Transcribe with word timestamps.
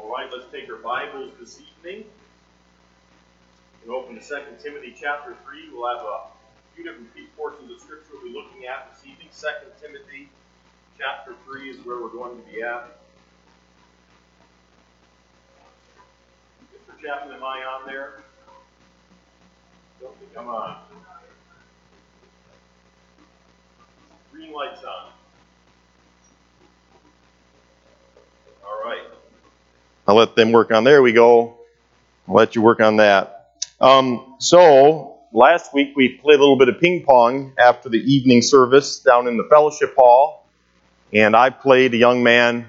All 0.00 0.08
right, 0.12 0.30
let's 0.32 0.50
take 0.52 0.70
our 0.70 0.76
Bibles 0.76 1.32
this 1.40 1.60
evening 1.60 2.04
and 3.82 3.90
open 3.90 4.14
to 4.14 4.20
2 4.20 4.36
Timothy 4.62 4.94
chapter 4.98 5.36
3. 5.44 5.70
We'll 5.72 5.88
have 5.88 6.06
a 6.06 6.20
few 6.74 6.84
different 6.84 7.10
portions 7.36 7.72
of 7.72 7.80
Scripture 7.80 8.12
we'll 8.12 8.22
be 8.22 8.32
looking 8.32 8.66
at 8.66 8.94
this 8.94 9.04
evening. 9.04 9.26
2 9.36 9.48
Timothy 9.84 10.28
chapter 10.96 11.34
3 11.44 11.70
is 11.70 11.84
where 11.84 12.00
we're 12.00 12.10
going 12.10 12.40
to 12.40 12.48
be 12.48 12.62
at. 12.62 12.96
Mr. 16.72 17.02
Chapman, 17.02 17.34
am 17.34 17.42
I 17.42 17.64
on 17.64 17.86
there? 17.86 18.22
Come 20.32 20.46
on. 20.46 20.76
Green 24.30 24.52
light's 24.52 24.84
on. 24.84 25.10
All 28.64 28.80
right. 28.84 29.02
I'll 30.08 30.14
let 30.14 30.34
them 30.34 30.52
work 30.52 30.72
on. 30.72 30.84
There 30.84 31.02
we 31.02 31.12
go. 31.12 31.58
I'll 32.26 32.34
let 32.34 32.56
you 32.56 32.62
work 32.62 32.80
on 32.80 32.96
that. 32.96 33.50
Um, 33.78 34.36
so 34.40 35.18
last 35.32 35.74
week 35.74 35.94
we 35.94 36.16
played 36.16 36.36
a 36.36 36.40
little 36.40 36.56
bit 36.56 36.70
of 36.70 36.80
ping 36.80 37.04
pong 37.04 37.52
after 37.58 37.90
the 37.90 37.98
evening 37.98 38.40
service 38.40 39.00
down 39.00 39.28
in 39.28 39.36
the 39.36 39.44
fellowship 39.44 39.94
hall, 39.94 40.48
and 41.12 41.36
I 41.36 41.50
played 41.50 41.92
a 41.92 41.98
young 41.98 42.22
man 42.22 42.68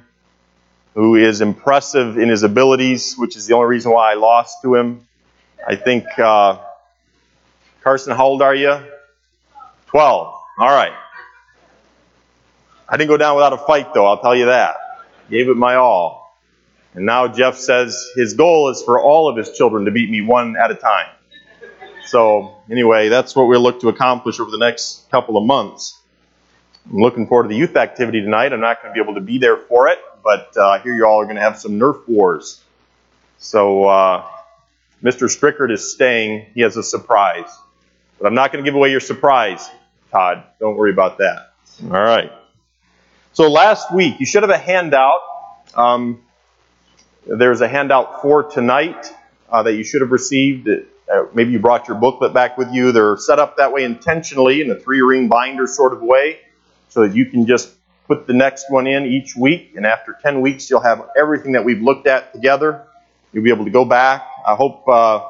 who 0.96 1.16
is 1.16 1.40
impressive 1.40 2.18
in 2.18 2.28
his 2.28 2.44
abilities, 2.44 3.16
which 3.16 3.38
is 3.38 3.48
the 3.48 3.56
only 3.56 3.68
reason 3.68 3.94
why 3.94 4.12
I 4.12 4.16
lost 4.16 4.62
to 4.64 4.76
him. 4.76 5.08
I 5.66 5.78
think 5.78 6.06
uh, 6.20 6.58
Carson, 7.84 8.18
how 8.18 8.26
old 8.26 8.42
are 8.42 8.56
you? 8.56 8.84
Twelve. 9.88 10.36
All 10.60 10.68
right. 10.68 10.94
I 12.90 12.98
didn't 12.98 13.10
go 13.10 13.18
down 13.18 13.38
without 13.38 13.54
a 13.54 13.58
fight, 13.58 13.94
though. 13.94 14.06
I'll 14.08 14.20
tell 14.20 14.36
you 14.36 14.48
that. 14.48 14.76
Gave 15.30 15.48
it 15.48 15.56
my 15.56 15.76
all. 15.76 16.29
And 16.94 17.06
now 17.06 17.28
Jeff 17.28 17.58
says 17.58 18.12
his 18.16 18.34
goal 18.34 18.70
is 18.70 18.82
for 18.82 19.02
all 19.02 19.30
of 19.30 19.38
his 19.38 19.52
children 19.52 19.86
to 19.86 19.92
beat 19.92 20.10
me 20.10 20.22
one 20.22 20.56
at 20.58 20.72
a 20.72 20.76
time. 20.76 21.08
So, 22.08 22.56
anyway, 22.72 23.10
that's 23.10 23.36
what 23.36 23.44
we'll 23.44 23.62
look 23.62 23.82
to 23.82 23.90
accomplish 23.90 24.40
over 24.40 24.50
the 24.50 24.58
next 24.58 25.10
couple 25.12 25.38
of 25.38 25.44
months. 25.46 26.00
I'm 26.90 26.98
looking 26.98 27.28
forward 27.28 27.44
to 27.44 27.50
the 27.50 27.56
youth 27.56 27.76
activity 27.76 28.22
tonight. 28.22 28.52
I'm 28.52 28.62
not 28.62 28.82
going 28.82 28.94
to 28.94 28.98
be 28.98 29.04
able 29.04 29.14
to 29.14 29.22
be 29.22 29.38
there 29.38 29.58
for 29.58 29.90
it, 29.90 30.00
but 30.24 30.54
uh, 30.58 30.68
I 30.68 30.80
hear 30.80 30.96
you 30.96 31.06
all 31.06 31.22
are 31.22 31.26
going 31.26 31.36
to 31.36 31.42
have 31.42 31.60
some 31.60 31.74
Nerf 31.74 32.08
wars. 32.08 32.64
So, 33.38 33.86
uh, 33.86 34.26
Mr. 35.04 35.30
Strickert 35.30 35.72
is 35.72 35.94
staying. 35.94 36.48
He 36.56 36.62
has 36.62 36.76
a 36.78 36.84
surprise. 36.84 37.50
But 38.18 38.28
I'm 38.28 38.34
not 38.34 38.52
going 38.52 38.64
to 38.64 38.68
give 38.70 38.76
away 38.76 38.90
your 38.90 39.00
surprise, 39.00 39.70
Todd. 40.12 40.44
Don't 40.60 40.76
worry 40.76 40.92
about 40.92 41.20
that. 41.20 41.54
All 41.84 41.90
right. 41.90 42.32
So, 43.34 43.50
last 43.50 43.94
week, 43.94 44.20
you 44.20 44.26
should 44.26 44.42
have 44.42 44.50
a 44.50 44.58
handout. 44.58 45.22
Um, 45.76 46.24
there's 47.38 47.62
a 47.62 47.68
handout 47.68 48.22
for 48.22 48.44
tonight 48.44 49.14
uh, 49.50 49.64
that 49.64 49.74
you 49.74 49.84
should 49.84 50.02
have 50.02 50.12
received. 50.12 50.68
Uh, 50.68 51.26
maybe 51.34 51.52
you 51.52 51.60
brought 51.60 51.88
your 51.88 51.98
booklet 51.98 52.34
back 52.34 52.58
with 52.58 52.72
you. 52.72 52.92
They're 52.92 53.18
set 53.18 53.40
up 53.40 53.58
that 53.58 53.72
way 53.72 53.84
intentionally 53.84 54.62
in 54.62 54.72
a 54.72 54.76
three 54.76 55.02
ring 55.02 55.28
binder 55.28 55.68
sort 55.68 55.94
of 55.94 56.02
way 56.02 56.40
so 56.90 57.08
that 57.08 57.16
you 57.16 57.26
can 57.26 57.46
just 57.46 57.72
put 58.08 58.26
the 58.26 58.34
next 58.34 58.72
one 58.72 58.88
in 58.88 59.06
each 59.06 59.36
week. 59.36 59.74
And 59.76 59.86
after 59.86 60.18
10 60.22 60.42
weeks, 60.42 60.70
you'll 60.70 60.82
have 60.82 61.08
everything 61.16 61.52
that 61.52 61.64
we've 61.64 61.82
looked 61.82 62.08
at 62.08 62.34
together. 62.34 62.88
You'll 63.32 63.44
be 63.44 63.52
able 63.52 63.66
to 63.66 63.72
go 63.72 63.86
back. 63.86 64.28
I 64.46 64.56
hope 64.56 64.88
uh, 64.88 65.22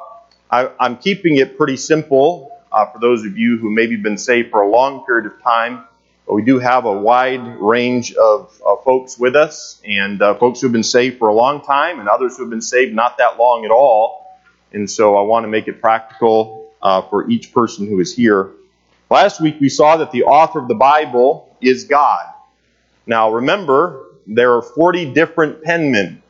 I, 0.49 0.69
am 0.79 0.97
keeping 0.97 1.35
it 1.35 1.57
pretty 1.57 1.75
simple 1.75 2.57
uh, 2.71 2.85
for 2.85 2.99
those 2.99 3.25
of 3.25 3.37
you 3.37 3.57
who 3.57 3.69
maybe 3.69 3.97
been 3.97 4.17
saved 4.17 4.51
for 4.51 4.61
a 4.61 4.69
long 4.69 5.05
period 5.05 5.25
of 5.25 5.41
time. 5.43 5.83
But 6.29 6.35
we 6.35 6.43
do 6.43 6.59
have 6.59 6.85
a 6.85 6.93
wide 6.93 7.59
range 7.59 8.13
of 8.13 8.55
folks 8.85 9.17
with 9.17 9.35
us, 9.35 9.81
and 9.83 10.21
uh, 10.21 10.35
folks 10.35 10.61
who 10.61 10.67
have 10.67 10.71
been 10.71 10.83
saved 10.83 11.17
for 11.17 11.27
a 11.27 11.33
long 11.33 11.63
time, 11.63 11.99
and 11.99 12.07
others 12.07 12.37
who 12.37 12.43
have 12.43 12.51
been 12.51 12.61
saved 12.61 12.93
not 12.93 13.17
that 13.17 13.39
long 13.39 13.65
at 13.65 13.71
all. 13.71 14.27
And 14.71 14.87
so 14.87 15.17
I 15.17 15.21
want 15.23 15.45
to 15.45 15.47
make 15.47 15.67
it 15.67 15.81
practical 15.81 16.71
uh, 16.83 17.01
for 17.01 17.27
each 17.31 17.51
person 17.51 17.87
who 17.87 17.99
is 17.99 18.15
here. 18.15 18.51
Last 19.09 19.41
week 19.41 19.55
we 19.59 19.69
saw 19.69 19.97
that 19.97 20.11
the 20.11 20.25
author 20.25 20.59
of 20.59 20.67
the 20.67 20.75
Bible 20.75 21.57
is 21.61 21.85
God. 21.85 22.27
Now 23.07 23.31
remember, 23.31 24.05
there 24.27 24.53
are 24.53 24.61
40 24.61 25.11
different 25.15 25.63
penmen 25.63 26.21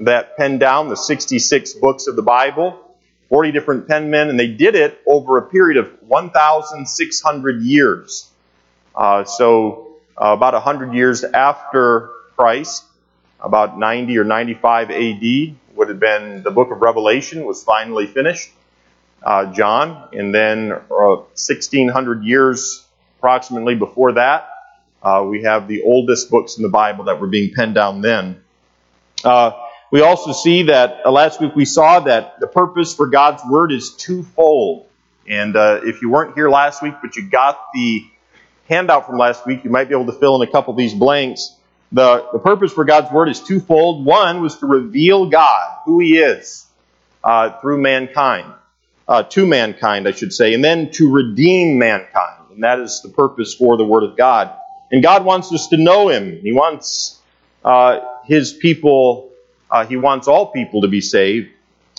that 0.00 0.36
penned 0.36 0.58
down 0.58 0.88
the 0.88 0.96
66 0.96 1.74
books 1.74 2.08
of 2.08 2.16
the 2.16 2.22
Bible. 2.22 2.76
40 3.28 3.52
different 3.52 3.86
penmen, 3.86 4.30
and 4.30 4.40
they 4.40 4.48
did 4.48 4.74
it 4.74 5.00
over 5.06 5.38
a 5.38 5.42
period 5.42 5.76
of 5.76 5.92
1,600 6.02 7.62
years. 7.62 8.32
Uh, 8.94 9.24
so 9.24 9.96
uh, 10.20 10.32
about 10.32 10.54
100 10.54 10.94
years 10.94 11.22
after 11.22 12.10
Christ, 12.36 12.84
about 13.40 13.78
90 13.78 14.18
or 14.18 14.24
95 14.24 14.90
AD, 14.90 15.56
would 15.76 15.88
have 15.88 16.00
been 16.00 16.42
the 16.42 16.50
book 16.50 16.72
of 16.72 16.80
Revelation 16.80 17.44
was 17.44 17.62
finally 17.62 18.06
finished. 18.06 18.50
Uh, 19.22 19.52
John, 19.52 20.08
and 20.12 20.34
then 20.34 20.70
1600 20.70 22.18
uh, 22.18 22.20
years 22.22 22.84
approximately 23.18 23.74
before 23.74 24.12
that, 24.12 24.48
uh, 25.02 25.24
we 25.28 25.42
have 25.44 25.68
the 25.68 25.82
oldest 25.82 26.30
books 26.30 26.56
in 26.56 26.62
the 26.62 26.68
Bible 26.68 27.04
that 27.04 27.20
were 27.20 27.26
being 27.26 27.52
penned 27.54 27.74
down 27.74 28.00
then. 28.00 28.42
Uh, 29.24 29.52
we 29.90 30.00
also 30.02 30.32
see 30.32 30.64
that 30.64 31.08
last 31.10 31.40
week 31.40 31.54
we 31.54 31.64
saw 31.64 32.00
that 32.00 32.38
the 32.40 32.46
purpose 32.46 32.94
for 32.94 33.06
God's 33.06 33.42
word 33.48 33.72
is 33.72 33.94
twofold. 33.94 34.86
And 35.26 35.54
if 35.56 36.02
you 36.02 36.10
weren't 36.10 36.34
here 36.34 36.48
last 36.48 36.82
week, 36.82 36.94
but 37.02 37.16
you 37.16 37.28
got 37.28 37.58
the 37.74 38.04
handout 38.68 39.06
from 39.06 39.18
last 39.18 39.46
week, 39.46 39.64
you 39.64 39.70
might 39.70 39.88
be 39.88 39.94
able 39.94 40.06
to 40.06 40.18
fill 40.18 40.40
in 40.40 40.46
a 40.46 40.50
couple 40.50 40.72
of 40.72 40.76
these 40.76 40.94
blanks. 40.94 41.54
The, 41.90 42.26
the 42.32 42.38
purpose 42.38 42.72
for 42.72 42.84
God's 42.84 43.10
Word 43.10 43.28
is 43.28 43.40
twofold. 43.40 44.04
One 44.04 44.42
was 44.42 44.58
to 44.58 44.66
reveal 44.66 45.30
God, 45.30 45.78
who 45.86 46.00
He 46.00 46.18
is, 46.18 46.66
uh, 47.24 47.58
through 47.60 47.80
mankind, 47.80 48.52
uh, 49.06 49.22
to 49.22 49.46
mankind, 49.46 50.06
I 50.06 50.12
should 50.12 50.32
say, 50.32 50.52
and 50.52 50.62
then 50.62 50.90
to 50.92 51.10
redeem 51.10 51.78
mankind. 51.78 52.44
And 52.52 52.62
that 52.62 52.78
is 52.80 53.00
the 53.02 53.08
purpose 53.08 53.54
for 53.54 53.76
the 53.76 53.84
Word 53.84 54.02
of 54.02 54.16
God. 54.16 54.52
And 54.92 55.02
God 55.02 55.24
wants 55.24 55.52
us 55.52 55.68
to 55.68 55.76
know 55.78 56.08
Him. 56.08 56.38
He 56.42 56.52
wants 56.52 57.18
uh, 57.64 58.00
His 58.24 58.52
people, 58.52 59.32
uh, 59.70 59.86
He 59.86 59.96
wants 59.96 60.28
all 60.28 60.52
people 60.52 60.82
to 60.82 60.88
be 60.88 61.00
saved. 61.00 61.48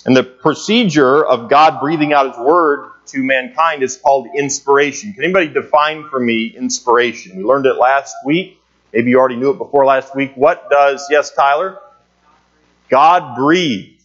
And 0.05 0.15
the 0.15 0.23
procedure 0.23 1.25
of 1.25 1.49
God 1.49 1.79
breathing 1.79 2.13
out 2.13 2.27
His 2.27 2.37
Word 2.37 2.91
to 3.11 3.23
mankind 3.23 3.83
is 3.83 3.97
called 3.97 4.27
inspiration. 4.35 5.13
Can 5.13 5.23
anybody 5.23 5.47
define 5.47 6.09
for 6.09 6.19
me 6.19 6.47
inspiration? 6.47 7.37
We 7.37 7.43
learned 7.43 7.65
it 7.65 7.75
last 7.75 8.15
week. 8.25 8.61
Maybe 8.93 9.11
you 9.11 9.19
already 9.19 9.35
knew 9.35 9.51
it 9.51 9.57
before 9.57 9.85
last 9.85 10.15
week. 10.15 10.33
What 10.35 10.69
does, 10.69 11.07
yes, 11.09 11.31
Tyler? 11.31 11.79
God 12.89 13.35
breathed. 13.35 14.01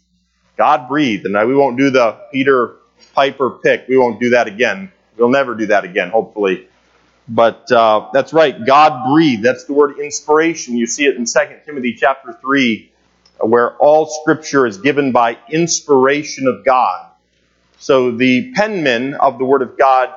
God 0.56 0.88
breathed. 0.88 1.25
And 1.25 1.48
we 1.48 1.54
won't 1.54 1.78
do 1.78 1.91
the 1.91 2.19
Peter 2.32 2.76
Piper 3.14 3.50
pick. 3.50 3.87
We 3.88 3.97
won't 3.97 4.20
do 4.20 4.31
that 4.31 4.47
again. 4.47 4.93
We'll 5.16 5.31
never 5.31 5.54
do 5.54 5.66
that 5.66 5.84
again, 5.84 6.10
hopefully. 6.10 6.69
But 7.28 7.70
uh, 7.72 8.10
that's 8.12 8.32
right. 8.32 8.54
God 8.66 9.10
breathed. 9.12 9.43
That's 9.43 9.64
the 9.64 9.72
word 9.72 9.98
inspiration. 9.98 10.76
You 10.76 10.87
see 10.87 11.06
it 11.06 11.16
in 11.16 11.25
2 11.25 11.41
Timothy 11.64 11.94
chapter 11.94 12.37
3, 12.38 12.93
where 13.41 13.76
all 13.78 14.06
scripture 14.06 14.66
is 14.66 14.78
given 14.78 15.12
by 15.12 15.38
inspiration 15.50 16.47
of 16.47 16.64
God. 16.64 17.10
So 17.84 18.12
the 18.12 18.50
penmen 18.54 19.12
of 19.12 19.36
the 19.36 19.44
Word 19.44 19.60
of 19.60 19.76
God 19.76 20.08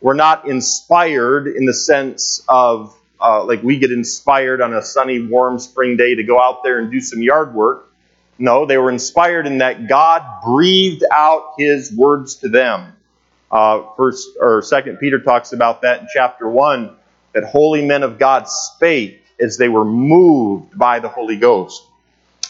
were 0.00 0.14
not 0.14 0.46
inspired 0.46 1.48
in 1.48 1.64
the 1.64 1.74
sense 1.74 2.44
of 2.48 2.96
uh, 3.20 3.42
like 3.42 3.60
we 3.64 3.80
get 3.80 3.90
inspired 3.90 4.60
on 4.60 4.72
a 4.72 4.80
sunny, 4.80 5.20
warm 5.20 5.58
spring 5.58 5.96
day 5.96 6.14
to 6.14 6.22
go 6.22 6.40
out 6.40 6.62
there 6.62 6.78
and 6.78 6.92
do 6.92 7.00
some 7.00 7.20
yard 7.20 7.54
work. 7.54 7.90
No, 8.38 8.66
they 8.66 8.78
were 8.78 8.92
inspired 8.92 9.48
in 9.48 9.58
that 9.58 9.88
God 9.88 10.44
breathed 10.44 11.02
out 11.12 11.54
His 11.58 11.92
words 11.92 12.36
to 12.36 12.48
them. 12.48 12.92
Uh, 13.50 13.82
first 13.96 14.28
or 14.40 14.62
Second 14.62 14.98
Peter 14.98 15.18
talks 15.18 15.52
about 15.52 15.82
that 15.82 16.02
in 16.02 16.06
chapter 16.14 16.48
one 16.48 16.94
that 17.32 17.42
holy 17.42 17.84
men 17.84 18.04
of 18.04 18.20
God 18.20 18.46
spake 18.46 19.24
as 19.40 19.56
they 19.56 19.68
were 19.68 19.84
moved 19.84 20.78
by 20.78 21.00
the 21.00 21.08
Holy 21.08 21.36
Ghost. 21.36 21.82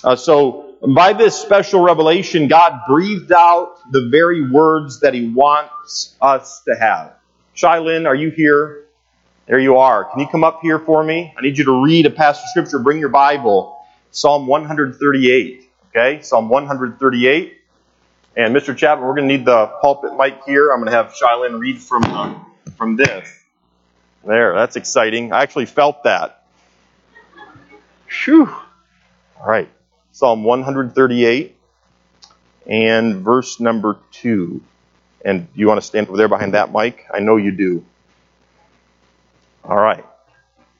Uh, 0.05 0.15
so 0.15 0.68
by 0.87 1.13
this 1.13 1.39
special 1.39 1.81
revelation, 1.81 2.49
God 2.49 2.81
breathed 2.87 3.33
out 3.33 3.79
the 3.91 4.09
very 4.11 4.49
words 4.51 5.01
that 5.01 5.15
He 5.15 5.29
wants 5.29 6.17
us 6.21 6.63
to 6.69 6.75
have. 6.77 7.15
Shylin, 7.57 8.07
are 8.07 8.15
you 8.15 8.31
here? 8.31 8.85
There 9.47 9.59
you 9.59 9.79
are. 9.79 10.05
Can 10.05 10.21
you 10.21 10.29
come 10.29 10.45
up 10.45 10.61
here 10.63 10.79
for 10.79 11.03
me? 11.03 11.35
I 11.37 11.41
need 11.41 11.59
you 11.59 11.65
to 11.65 11.83
read 11.83 12.07
a 12.07 12.11
passage 12.11 12.45
of 12.45 12.51
Scripture. 12.51 12.79
Bring 12.79 12.99
your 12.99 13.09
Bible. 13.09 13.77
Psalm 14.11 14.47
138. 14.47 15.71
Okay? 15.89 16.23
Psalm 16.23 16.49
138. 16.49 17.55
And 18.37 18.55
Mr. 18.55 18.77
Chapman, 18.77 19.09
we're 19.09 19.17
going 19.17 19.29
to 19.29 19.37
need 19.37 19.47
the 19.47 19.67
pulpit 19.81 20.15
mic 20.17 20.41
here. 20.47 20.71
I'm 20.71 20.79
going 20.79 20.91
to 20.91 20.97
have 20.97 21.13
Shylin 21.15 21.59
read 21.59 21.81
from, 21.81 22.05
uh, 22.05 22.39
from 22.77 22.97
this. 22.97 23.27
There, 24.25 24.55
that's 24.55 24.77
exciting. 24.77 25.33
I 25.33 25.43
actually 25.43 25.67
felt 25.67 26.05
that. 26.05 26.45
Phew. 28.07 28.47
All 29.41 29.47
right. 29.47 29.69
Psalm 30.19 30.43
138 30.43 31.55
and 32.67 33.15
verse 33.19 33.61
number 33.61 33.99
2. 34.11 34.61
And 35.25 35.47
you 35.55 35.69
want 35.69 35.81
to 35.81 35.87
stand 35.87 36.09
over 36.09 36.17
there 36.17 36.27
behind 36.27 36.55
that 36.55 36.73
mic? 36.73 37.07
I 37.15 37.21
know 37.21 37.37
you 37.37 37.53
do. 37.53 37.85
All 39.63 39.77
right. 39.77 40.05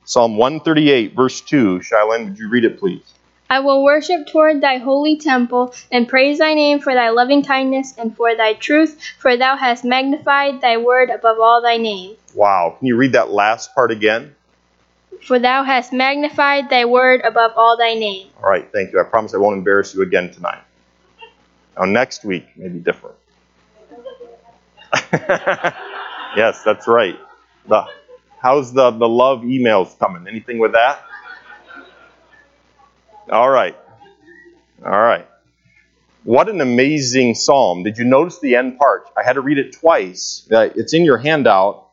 Psalm 0.03 0.35
138, 0.35 1.15
verse 1.15 1.39
2. 1.39 1.79
Shylin, 1.79 2.25
would 2.25 2.37
you 2.37 2.49
read 2.49 2.65
it, 2.65 2.79
please? 2.79 3.13
I 3.49 3.61
will 3.61 3.81
worship 3.81 4.27
toward 4.27 4.59
thy 4.59 4.77
holy 4.77 5.15
temple, 5.15 5.73
and 5.89 6.05
praise 6.05 6.39
thy 6.39 6.53
name 6.53 6.81
for 6.81 6.93
thy 6.93 7.11
loving 7.11 7.41
kindness 7.41 7.93
and 7.97 8.13
for 8.17 8.35
thy 8.35 8.55
truth, 8.55 9.01
for 9.19 9.37
thou 9.37 9.55
hast 9.55 9.85
magnified 9.85 10.59
thy 10.59 10.75
word 10.75 11.09
above 11.09 11.39
all 11.39 11.61
thy 11.61 11.77
name. 11.77 12.17
Wow. 12.35 12.75
Can 12.77 12.87
you 12.87 12.97
read 12.97 13.13
that 13.13 13.31
last 13.31 13.73
part 13.73 13.91
again? 13.91 14.35
For 15.27 15.39
thou 15.39 15.63
hast 15.63 15.91
magnified 15.91 16.69
thy 16.69 16.85
word 16.85 17.21
above 17.23 17.51
all 17.55 17.77
thy 17.77 17.93
name. 17.93 18.29
All 18.41 18.49
right, 18.49 18.67
thank 18.71 18.93
you. 18.93 18.99
I 18.99 19.03
promise 19.03 19.33
I 19.33 19.37
won't 19.37 19.57
embarrass 19.57 19.93
you 19.93 20.01
again 20.01 20.31
tonight. 20.31 20.61
Now, 21.77 21.85
next 21.85 22.23
week 22.25 22.45
may 22.57 22.67
be 22.69 22.79
different. 22.79 23.15
yes, 25.13 26.63
that's 26.63 26.87
right. 26.87 27.17
The, 27.67 27.85
how's 28.41 28.73
the, 28.73 28.91
the 28.91 29.07
love 29.07 29.41
emails 29.41 29.97
coming? 29.99 30.27
Anything 30.27 30.59
with 30.59 30.73
that? 30.73 31.01
All 33.29 33.49
right. 33.49 33.77
All 34.83 34.91
right. 34.91 35.27
What 36.23 36.49
an 36.49 36.61
amazing 36.61 37.35
psalm. 37.35 37.83
Did 37.83 37.97
you 37.97 38.05
notice 38.05 38.39
the 38.39 38.55
end 38.55 38.77
part? 38.77 39.09
I 39.15 39.23
had 39.23 39.33
to 39.33 39.41
read 39.41 39.57
it 39.57 39.73
twice. 39.73 40.47
Uh, 40.51 40.69
it's 40.75 40.93
in 40.93 41.05
your 41.05 41.17
handout. 41.17 41.88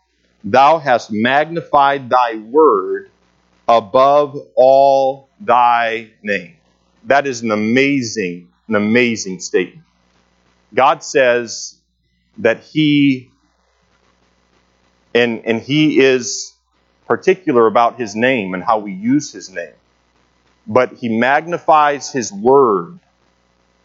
Thou 0.47 0.79
hast 0.79 1.11
magnified 1.13 2.09
thy 2.09 2.37
word 2.37 3.11
above 3.69 4.39
all 4.55 5.29
thy 5.41 6.11
name. 6.23 6.57
That 7.05 7.27
is 7.27 7.43
an 7.43 7.51
amazing, 7.51 8.49
an 8.69 8.77
amazing 8.77 9.41
statement. 9.41 9.87
God 10.73 11.03
says 11.03 11.79
that 12.39 12.61
He, 12.61 13.31
and, 15.15 15.45
and 15.45 15.61
He 15.61 16.01
is 16.01 16.55
particular 17.07 17.67
about 17.67 18.01
His 18.01 18.17
name 18.17 18.55
and 18.55 18.63
how 18.65 18.79
we 18.79 18.93
use 18.93 19.33
His 19.33 19.51
name 19.51 19.75
but 20.67 20.95
he 20.95 21.09
magnifies 21.09 22.11
his 22.11 22.33
word 22.33 22.99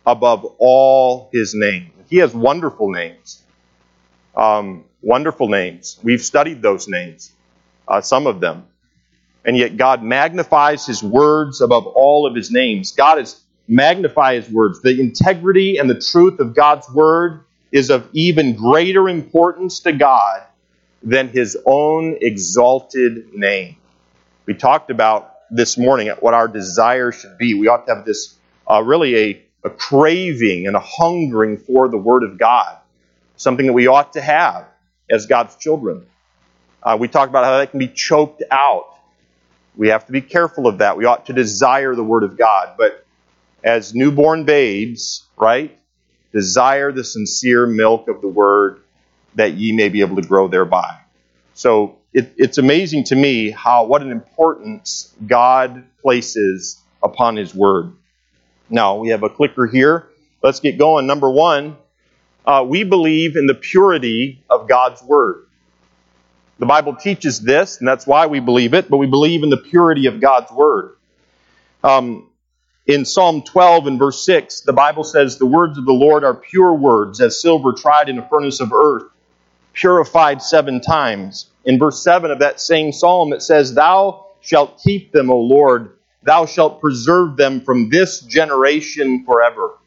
above 0.05 0.45
all 0.57 1.29
his 1.31 1.53
name. 1.55 1.91
He 2.09 2.17
has 2.17 2.33
wonderful 2.33 2.89
names. 2.89 3.43
Um, 4.35 4.85
wonderful 5.01 5.47
names. 5.47 5.99
We've 6.03 6.21
studied 6.21 6.61
those 6.61 6.87
names, 6.87 7.31
uh, 7.87 8.01
some 8.01 8.27
of 8.27 8.39
them. 8.39 8.65
And 9.43 9.57
yet 9.57 9.77
God 9.77 10.03
magnifies 10.03 10.85
his 10.85 11.01
words 11.03 11.61
above 11.61 11.87
all 11.87 12.27
of 12.27 12.35
his 12.35 12.51
names. 12.51 12.91
God 12.91 13.19
is 13.19 13.41
magnify 13.67 14.35
his 14.35 14.49
words. 14.49 14.81
The 14.81 14.99
integrity 14.99 15.77
and 15.77 15.89
the 15.89 15.99
truth 15.99 16.39
of 16.39 16.53
God's 16.53 16.89
word 16.91 17.45
is 17.71 17.89
of 17.89 18.07
even 18.13 18.55
greater 18.55 19.09
importance 19.09 19.79
to 19.81 19.93
God 19.93 20.43
than 21.01 21.29
his 21.29 21.57
own 21.65 22.17
exalted 22.21 23.33
name. 23.33 23.77
We 24.45 24.53
talked 24.53 24.91
about 24.91 25.33
this 25.49 25.77
morning 25.77 26.09
at 26.09 26.21
what 26.21 26.33
our 26.33 26.47
desire 26.47 27.11
should 27.11 27.37
be. 27.37 27.53
We 27.53 27.67
ought 27.67 27.87
to 27.87 27.95
have 27.95 28.05
this 28.05 28.35
uh, 28.69 28.83
really 28.83 29.15
a, 29.17 29.41
a 29.63 29.69
craving 29.69 30.67
and 30.67 30.75
a 30.75 30.79
hungering 30.79 31.57
for 31.57 31.87
the 31.87 31.97
Word 31.97 32.23
of 32.23 32.37
God, 32.37 32.77
something 33.37 33.65
that 33.65 33.73
we 33.73 33.87
ought 33.87 34.13
to 34.13 34.21
have 34.21 34.67
as 35.11 35.25
God's 35.25 35.55
children. 35.57 36.05
Uh, 36.81 36.97
we 36.99 37.07
talked 37.07 37.29
about 37.29 37.43
how 37.43 37.57
that 37.57 37.71
can 37.71 37.79
be 37.79 37.87
choked 37.87 38.41
out. 38.49 38.87
We 39.75 39.89
have 39.89 40.05
to 40.07 40.11
be 40.11 40.21
careful 40.21 40.67
of 40.67 40.79
that. 40.79 40.97
We 40.97 41.05
ought 41.05 41.27
to 41.27 41.33
desire 41.33 41.93
the 41.95 42.03
Word 42.03 42.23
of 42.23 42.37
God. 42.37 42.75
But 42.77 43.05
as 43.63 43.93
newborn 43.93 44.45
babes, 44.45 45.25
right, 45.37 45.77
desire 46.33 46.91
the 46.91 47.03
sincere 47.03 47.67
milk 47.67 48.07
of 48.07 48.21
the 48.21 48.27
Word 48.27 48.81
that 49.35 49.53
ye 49.53 49.71
may 49.71 49.89
be 49.89 50.01
able 50.01 50.15
to 50.15 50.27
grow 50.27 50.47
thereby. 50.47 50.97
So 51.53 51.97
it, 52.13 52.33
it's 52.37 52.57
amazing 52.57 53.05
to 53.05 53.15
me 53.15 53.51
how 53.51 53.85
what 53.85 54.01
an 54.01 54.11
importance 54.11 55.13
God 55.25 55.83
places 56.01 56.81
upon 57.03 57.35
His 57.35 57.53
Word. 57.53 57.93
Now 58.69 58.97
we 58.97 59.09
have 59.09 59.23
a 59.23 59.29
clicker 59.29 59.67
here. 59.67 60.07
Let's 60.41 60.59
get 60.59 60.77
going. 60.77 61.05
Number 61.05 61.29
one, 61.29 61.77
uh, 62.45 62.65
we 62.67 62.83
believe 62.83 63.35
in 63.35 63.45
the 63.45 63.53
purity 63.53 64.43
of 64.49 64.67
God's 64.67 65.01
Word. 65.03 65.45
The 66.59 66.65
Bible 66.65 66.95
teaches 66.95 67.39
this, 67.39 67.79
and 67.79 67.87
that's 67.87 68.05
why 68.05 68.27
we 68.27 68.39
believe 68.39 68.73
it, 68.73 68.89
but 68.89 68.97
we 68.97 69.07
believe 69.07 69.43
in 69.43 69.49
the 69.49 69.57
purity 69.57 70.05
of 70.07 70.19
God's 70.19 70.51
Word. 70.51 70.95
Um, 71.83 72.29
in 72.85 73.05
Psalm 73.05 73.41
12 73.43 73.87
and 73.87 73.99
verse 73.99 74.25
6, 74.25 74.61
the 74.61 74.73
Bible 74.73 75.03
says, 75.03 75.37
The 75.37 75.45
words 75.45 75.77
of 75.77 75.85
the 75.85 75.93
Lord 75.93 76.23
are 76.23 76.35
pure 76.35 76.73
words, 76.73 77.21
as 77.21 77.41
silver 77.41 77.73
tried 77.73 78.09
in 78.09 78.19
a 78.19 78.27
furnace 78.27 78.59
of 78.59 78.73
earth, 78.73 79.03
purified 79.73 80.41
seven 80.41 80.81
times 80.81 81.51
in 81.65 81.77
verse 81.77 82.03
7 82.03 82.31
of 82.31 82.39
that 82.39 82.59
same 82.59 82.91
psalm, 82.91 83.33
it 83.33 83.41
says, 83.41 83.73
Thou 83.73 84.25
shalt 84.41 84.81
keep 84.81 85.11
them, 85.11 85.29
O 85.29 85.39
Lord. 85.39 85.97
Thou 86.23 86.45
shalt 86.45 86.81
preserve 86.81 87.37
them 87.37 87.61
from 87.61 87.89
this 87.89 88.21
generation 88.21 89.25
forever. 89.25 89.77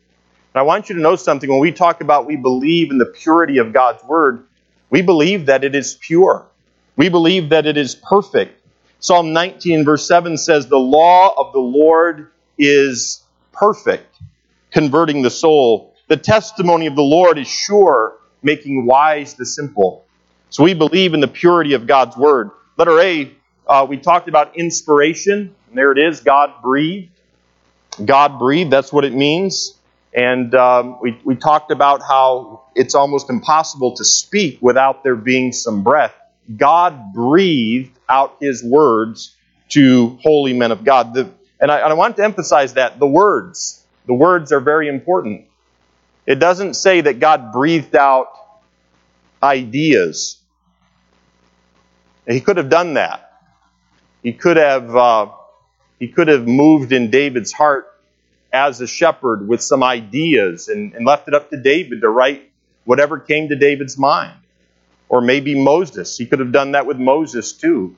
And 0.55 0.61
I 0.61 0.62
want 0.62 0.89
you 0.89 0.95
to 0.95 1.01
know 1.01 1.17
something. 1.17 1.51
When 1.51 1.59
we 1.59 1.73
talk 1.73 2.01
about 2.01 2.27
we 2.27 2.37
believe 2.37 2.93
in 2.93 2.99
the 2.99 3.06
purity 3.06 3.59
of 3.59 3.73
God's 3.73 4.05
word, 4.05 4.47
we 4.89 5.03
believe 5.03 5.47
that 5.47 5.65
it 5.65 5.75
is 5.75 5.95
pure. 5.95 6.47
We 6.97 7.09
believe 7.09 7.49
that 7.49 7.67
it 7.67 7.77
is 7.77 7.97
perfect. 7.97 8.61
Psalm 9.01 9.33
19, 9.33 9.85
verse 9.85 10.06
7 10.06 10.39
says, 10.39 10.69
The 10.69 10.79
law 10.79 11.35
of 11.37 11.53
the 11.53 11.59
Lord 11.59 12.31
is 12.56 13.25
perfect, 13.53 14.17
converting 14.71 15.23
the 15.23 15.31
soul. 15.31 15.97
The 16.06 16.17
testimony 16.17 16.87
of 16.87 16.95
the 16.95 17.03
Lord 17.03 17.37
is 17.37 17.49
sure, 17.49 18.17
making 18.43 18.87
wise 18.87 19.35
the 19.35 19.47
simple. 19.47 20.05
So 20.51 20.62
we 20.62 20.75
believe 20.75 21.15
in 21.15 21.21
the 21.21 21.27
purity 21.27 21.73
of 21.73 21.89
God's 21.89 22.17
Word. 22.17 22.51
Letter 22.77 23.01
A, 23.01 23.33
uh, 23.67 23.87
we 23.89 23.97
talked 23.97 24.29
about 24.29 24.56
inspiration. 24.56 25.53
And 25.69 25.77
there 25.77 25.91
it 25.91 25.99
is, 25.99 26.21
God 26.21 26.62
breathed. 26.62 27.11
God 28.05 28.39
breathed, 28.39 28.71
that's 28.71 28.93
what 28.93 29.05
it 29.05 29.12
means. 29.12 29.75
And 30.15 30.55
um, 30.55 30.99
we, 31.01 31.21
we 31.25 31.35
talked 31.35 31.73
about 31.73 32.01
how 32.01 32.67
it's 32.75 32.95
almost 32.95 33.31
impossible 33.31 33.97
to 33.97 34.05
speak 34.05 34.59
without 34.61 35.03
there 35.03 35.17
being 35.17 35.53
some 35.53 35.83
breath. 35.83 36.15
God 36.57 37.13
breathed 37.13 37.99
out 38.09 38.37
his 38.41 38.63
words 38.63 39.35
to 39.71 40.19
holy 40.23 40.53
men 40.53 40.71
of 40.71 40.85
God. 40.85 41.15
The, 41.15 41.31
and, 41.61 41.71
I, 41.71 41.81
and 41.81 41.91
I 41.91 41.95
want 41.95 42.17
to 42.17 42.25
emphasize 42.25 42.75
that 42.75 43.01
the 43.01 43.07
words, 43.07 43.85
the 44.07 44.15
words 44.15 44.53
are 44.53 44.61
very 44.61 44.89
important. 44.89 45.47
It 46.27 46.37
doesn't 46.37 46.75
say 46.75 47.01
that 47.01 47.19
God 47.19 47.53
breathed 47.53 47.97
out 47.97 48.29
ideas. 49.43 50.39
He 52.27 52.41
could 52.41 52.57
have 52.57 52.71
done 52.71 52.95
that. 52.95 53.33
He 54.23 54.33
could 54.33 54.57
have, 54.57 54.95
uh, 54.95 55.27
he 55.99 56.09
could 56.09 56.29
have 56.29 56.47
moved 56.47 56.93
in 56.93 57.11
David's 57.11 57.53
heart 57.53 57.94
as 58.55 58.81
a 58.81 58.87
shepherd 58.87 59.49
with 59.49 59.62
some 59.62 59.83
ideas 59.83 60.69
and, 60.69 60.94
and 60.94 61.05
left 61.05 61.29
it 61.29 61.34
up 61.34 61.51
to 61.51 61.61
David 61.61 62.01
to 62.03 62.08
write 62.08 62.51
whatever 62.84 63.19
came 63.19 63.49
to 63.49 63.56
David's 63.56 63.99
mind. 63.99 64.39
Or 65.08 65.20
maybe 65.20 65.61
Moses. 65.61 66.17
He 66.17 66.27
could 66.27 66.39
have 66.41 66.53
done 66.53 66.73
that 66.73 66.87
with 66.87 66.99
Moses 66.99 67.53
too. 67.53 67.96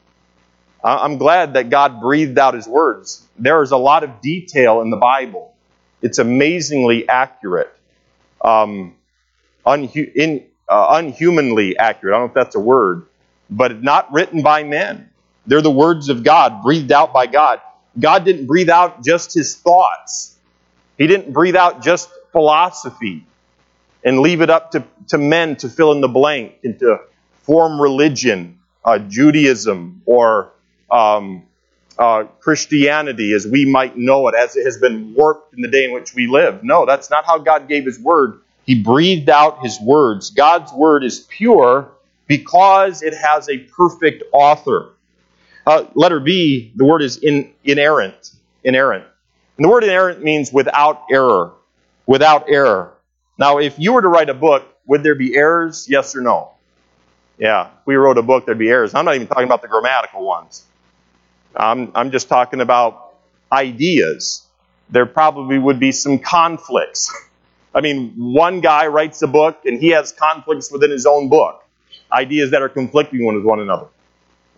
I'm 0.82 1.18
glad 1.18 1.54
that 1.54 1.70
God 1.70 2.00
breathed 2.00 2.38
out 2.38 2.54
his 2.54 2.66
words. 2.68 3.26
There 3.38 3.62
is 3.62 3.72
a 3.72 3.76
lot 3.76 4.04
of 4.04 4.20
detail 4.20 4.80
in 4.82 4.90
the 4.90 4.96
Bible. 4.96 5.54
It's 6.02 6.18
amazingly 6.18 7.08
accurate. 7.08 7.72
Um, 8.40 8.94
unhu- 9.66 10.12
in, 10.14 10.46
uh, 10.68 10.86
unhumanly 10.90 11.78
accurate. 11.78 12.14
I 12.14 12.18
don't 12.18 12.26
know 12.26 12.30
if 12.30 12.34
that's 12.34 12.56
a 12.56 12.60
word 12.60 13.06
but 13.50 13.82
not 13.82 14.12
written 14.12 14.42
by 14.42 14.64
men. 14.64 15.10
They're 15.46 15.62
the 15.62 15.70
words 15.70 16.08
of 16.08 16.24
God, 16.24 16.62
breathed 16.62 16.92
out 16.92 17.12
by 17.12 17.26
God. 17.26 17.60
God 17.98 18.24
didn't 18.24 18.46
breathe 18.46 18.68
out 18.68 19.04
just 19.04 19.34
his 19.34 19.56
thoughts. 19.56 20.35
He 20.98 21.06
didn't 21.06 21.32
breathe 21.32 21.56
out 21.56 21.82
just 21.82 22.10
philosophy 22.32 23.26
and 24.04 24.20
leave 24.20 24.40
it 24.40 24.50
up 24.50 24.72
to, 24.72 24.84
to 25.08 25.18
men 25.18 25.56
to 25.56 25.68
fill 25.68 25.92
in 25.92 26.00
the 26.00 26.08
blank 26.08 26.54
and 26.64 26.78
to 26.78 27.00
form 27.42 27.80
religion, 27.80 28.58
uh, 28.84 28.98
Judaism, 28.98 30.02
or 30.06 30.52
um, 30.90 31.42
uh, 31.98 32.24
Christianity 32.40 33.32
as 33.32 33.46
we 33.46 33.64
might 33.64 33.96
know 33.96 34.28
it, 34.28 34.34
as 34.34 34.56
it 34.56 34.64
has 34.64 34.78
been 34.78 35.14
warped 35.14 35.54
in 35.54 35.62
the 35.62 35.68
day 35.68 35.84
in 35.84 35.92
which 35.92 36.14
we 36.14 36.26
live. 36.26 36.62
No, 36.62 36.86
that's 36.86 37.10
not 37.10 37.24
how 37.24 37.38
God 37.38 37.68
gave 37.68 37.84
his 37.84 37.98
word. 37.98 38.40
He 38.64 38.82
breathed 38.82 39.28
out 39.28 39.62
his 39.62 39.80
words. 39.80 40.30
God's 40.30 40.72
word 40.72 41.04
is 41.04 41.20
pure 41.20 41.90
because 42.26 43.02
it 43.02 43.14
has 43.14 43.48
a 43.48 43.58
perfect 43.58 44.24
author. 44.32 44.90
Uh, 45.66 45.84
letter 45.94 46.20
B, 46.20 46.72
the 46.76 46.84
word 46.84 47.02
is 47.02 47.16
in, 47.16 47.52
inerrant. 47.64 48.32
Inerrant. 48.64 49.04
And 49.56 49.64
the 49.64 49.68
word 49.68 49.84
inerrant 49.84 50.22
means 50.22 50.52
without 50.52 51.04
error. 51.10 51.52
Without 52.06 52.48
error. 52.48 52.94
Now, 53.38 53.58
if 53.58 53.78
you 53.78 53.92
were 53.92 54.02
to 54.02 54.08
write 54.08 54.28
a 54.28 54.34
book, 54.34 54.64
would 54.86 55.02
there 55.02 55.14
be 55.14 55.36
errors? 55.36 55.86
Yes 55.88 56.14
or 56.14 56.20
no? 56.20 56.52
Yeah, 57.38 57.66
if 57.66 57.86
we 57.86 57.96
wrote 57.96 58.16
a 58.18 58.22
book, 58.22 58.46
there'd 58.46 58.58
be 58.58 58.68
errors. 58.68 58.94
I'm 58.94 59.04
not 59.04 59.14
even 59.14 59.26
talking 59.26 59.44
about 59.44 59.62
the 59.62 59.68
grammatical 59.68 60.24
ones. 60.24 60.64
I'm, 61.54 61.92
I'm 61.94 62.10
just 62.10 62.28
talking 62.28 62.60
about 62.60 63.14
ideas. 63.52 64.46
There 64.88 65.06
probably 65.06 65.58
would 65.58 65.78
be 65.78 65.92
some 65.92 66.18
conflicts. 66.18 67.12
I 67.74 67.82
mean, 67.82 68.14
one 68.16 68.60
guy 68.60 68.86
writes 68.86 69.20
a 69.22 69.26
book 69.26 69.60
and 69.66 69.78
he 69.78 69.88
has 69.88 70.12
conflicts 70.12 70.70
within 70.72 70.90
his 70.90 71.04
own 71.04 71.28
book 71.28 71.62
ideas 72.12 72.52
that 72.52 72.62
are 72.62 72.68
conflicting 72.68 73.24
one 73.24 73.34
with 73.34 73.44
one 73.44 73.60
another. 73.60 73.86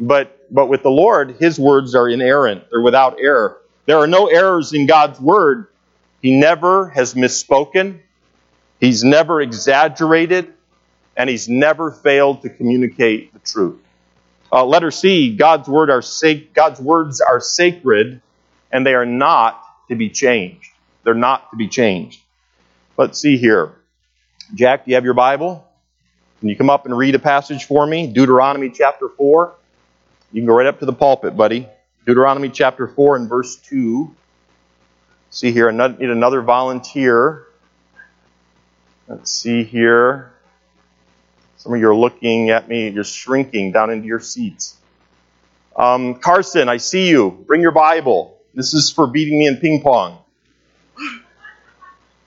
But, 0.00 0.52
but 0.52 0.68
with 0.68 0.82
the 0.82 0.90
Lord, 0.90 1.36
His 1.40 1.58
words 1.58 1.94
are 1.94 2.08
inerrant, 2.08 2.64
they're 2.70 2.80
without 2.80 3.18
error. 3.20 3.57
There 3.88 3.96
are 3.96 4.06
no 4.06 4.26
errors 4.26 4.74
in 4.74 4.84
God's 4.84 5.18
Word. 5.18 5.68
He 6.20 6.38
never 6.38 6.90
has 6.90 7.14
misspoken, 7.14 8.00
He's 8.80 9.02
never 9.02 9.40
exaggerated, 9.40 10.52
and 11.16 11.30
He's 11.30 11.48
never 11.48 11.90
failed 11.90 12.42
to 12.42 12.50
communicate 12.50 13.32
the 13.32 13.38
truth. 13.38 13.80
Uh, 14.52 14.66
letter 14.66 14.90
C, 14.90 15.34
God's, 15.34 15.68
word 15.68 15.88
are 15.88 16.02
sac- 16.02 16.52
God's 16.52 16.78
words 16.80 17.22
are 17.22 17.40
sacred, 17.40 18.20
and 18.70 18.84
they 18.84 18.92
are 18.92 19.06
not 19.06 19.58
to 19.88 19.96
be 19.96 20.10
changed. 20.10 20.68
They're 21.04 21.14
not 21.14 21.50
to 21.52 21.56
be 21.56 21.68
changed. 21.68 22.20
Let's 22.98 23.18
see 23.18 23.38
here. 23.38 23.74
Jack, 24.54 24.84
do 24.84 24.90
you 24.90 24.96
have 24.96 25.04
your 25.04 25.14
Bible? 25.14 25.66
Can 26.40 26.50
you 26.50 26.56
come 26.56 26.68
up 26.68 26.84
and 26.84 26.94
read 26.94 27.14
a 27.14 27.18
passage 27.18 27.64
for 27.64 27.86
me? 27.86 28.06
Deuteronomy 28.06 28.68
chapter 28.68 29.08
4. 29.08 29.54
You 30.32 30.42
can 30.42 30.46
go 30.46 30.52
right 30.52 30.66
up 30.66 30.78
to 30.80 30.84
the 30.84 30.92
pulpit, 30.92 31.38
buddy. 31.38 31.66
Deuteronomy 32.08 32.48
chapter 32.48 32.86
4 32.86 33.16
and 33.16 33.28
verse 33.28 33.56
2. 33.56 34.10
See 35.28 35.52
here, 35.52 35.68
I 35.68 35.88
need 35.88 36.08
another 36.08 36.40
volunteer. 36.40 37.44
Let's 39.06 39.30
see 39.30 39.62
here. 39.62 40.32
Some 41.58 41.74
of 41.74 41.80
you 41.80 41.86
are 41.86 41.94
looking 41.94 42.48
at 42.48 42.66
me, 42.66 42.88
you're 42.88 43.04
shrinking 43.04 43.72
down 43.72 43.90
into 43.90 44.06
your 44.06 44.20
seats. 44.20 44.78
Um, 45.76 46.14
Carson, 46.14 46.70
I 46.70 46.78
see 46.78 47.10
you. 47.10 47.44
Bring 47.46 47.60
your 47.60 47.72
Bible. 47.72 48.38
This 48.54 48.72
is 48.72 48.90
for 48.90 49.06
beating 49.06 49.38
me 49.38 49.46
in 49.46 49.58
ping 49.58 49.82
pong. 49.82 50.18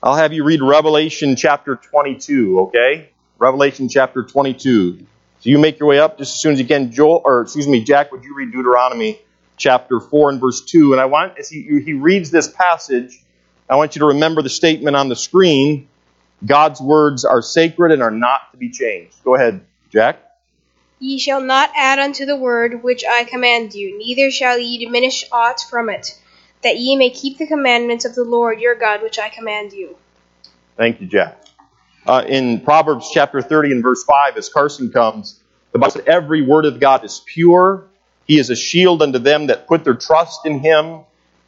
I'll 0.00 0.14
have 0.14 0.32
you 0.32 0.44
read 0.44 0.62
Revelation 0.62 1.34
chapter 1.34 1.74
22, 1.74 2.60
okay? 2.68 3.08
Revelation 3.36 3.88
chapter 3.88 4.22
22. 4.22 4.98
So 4.98 5.04
you 5.40 5.58
make 5.58 5.80
your 5.80 5.88
way 5.88 5.98
up 5.98 6.18
just 6.18 6.34
as 6.34 6.40
soon 6.40 6.52
as 6.52 6.60
you 6.60 6.66
can. 6.66 6.92
Joel, 6.92 7.20
or 7.24 7.40
excuse 7.40 7.66
me, 7.66 7.82
Jack, 7.82 8.12
would 8.12 8.22
you 8.22 8.36
read 8.36 8.52
Deuteronomy 8.52 9.18
chapter 9.62 10.00
4 10.00 10.30
and 10.30 10.40
verse 10.40 10.60
2? 10.62 10.92
And 10.92 11.00
I 11.00 11.06
want, 11.06 11.38
as 11.38 11.48
he, 11.48 11.62
he 11.84 11.92
reads 11.92 12.30
this 12.30 12.48
passage, 12.48 13.22
I 13.70 13.76
want 13.76 13.94
you 13.94 14.00
to 14.00 14.06
remember 14.06 14.42
the 14.42 14.50
statement 14.50 14.96
on 14.96 15.08
the 15.08 15.16
screen 15.16 15.88
God's 16.44 16.80
words 16.80 17.24
are 17.24 17.40
sacred 17.40 17.92
and 17.92 18.02
are 18.02 18.10
not 18.10 18.50
to 18.50 18.58
be 18.58 18.70
changed. 18.70 19.22
Go 19.24 19.34
ahead, 19.34 19.60
Jack. 19.90 20.18
Ye 20.98 21.18
shall 21.18 21.40
not 21.40 21.70
add 21.76 21.98
unto 21.98 22.26
the 22.26 22.36
word 22.36 22.82
which 22.82 23.04
I 23.08 23.24
command 23.24 23.74
you, 23.74 23.98
neither 23.98 24.30
shall 24.30 24.58
ye 24.58 24.84
diminish 24.84 25.24
aught 25.32 25.60
from 25.68 25.88
it, 25.88 26.18
that 26.62 26.78
ye 26.78 26.96
may 26.96 27.10
keep 27.10 27.38
the 27.38 27.46
commandments 27.46 28.04
of 28.04 28.14
the 28.14 28.24
Lord 28.24 28.60
your 28.60 28.74
God 28.74 29.02
which 29.02 29.18
I 29.18 29.28
command 29.28 29.72
you. 29.72 29.96
Thank 30.76 31.00
you, 31.00 31.06
Jack. 31.06 31.44
Uh, 32.06 32.24
in 32.26 32.60
Proverbs 32.60 33.10
chapter 33.12 33.40
30 33.40 33.72
and 33.72 33.82
verse 33.82 34.02
5, 34.04 34.36
as 34.36 34.48
Carson 34.48 34.90
comes, 34.90 35.40
the 35.72 35.78
Bible 35.78 35.92
says, 35.92 36.04
Every 36.06 36.42
word 36.42 36.66
of 36.66 36.80
God 36.80 37.04
is 37.04 37.22
pure. 37.24 37.86
He 38.26 38.38
is 38.38 38.50
a 38.50 38.56
shield 38.56 39.02
unto 39.02 39.18
them 39.18 39.48
that 39.48 39.66
put 39.66 39.84
their 39.84 39.94
trust 39.94 40.46
in 40.46 40.60
him. 40.60 41.00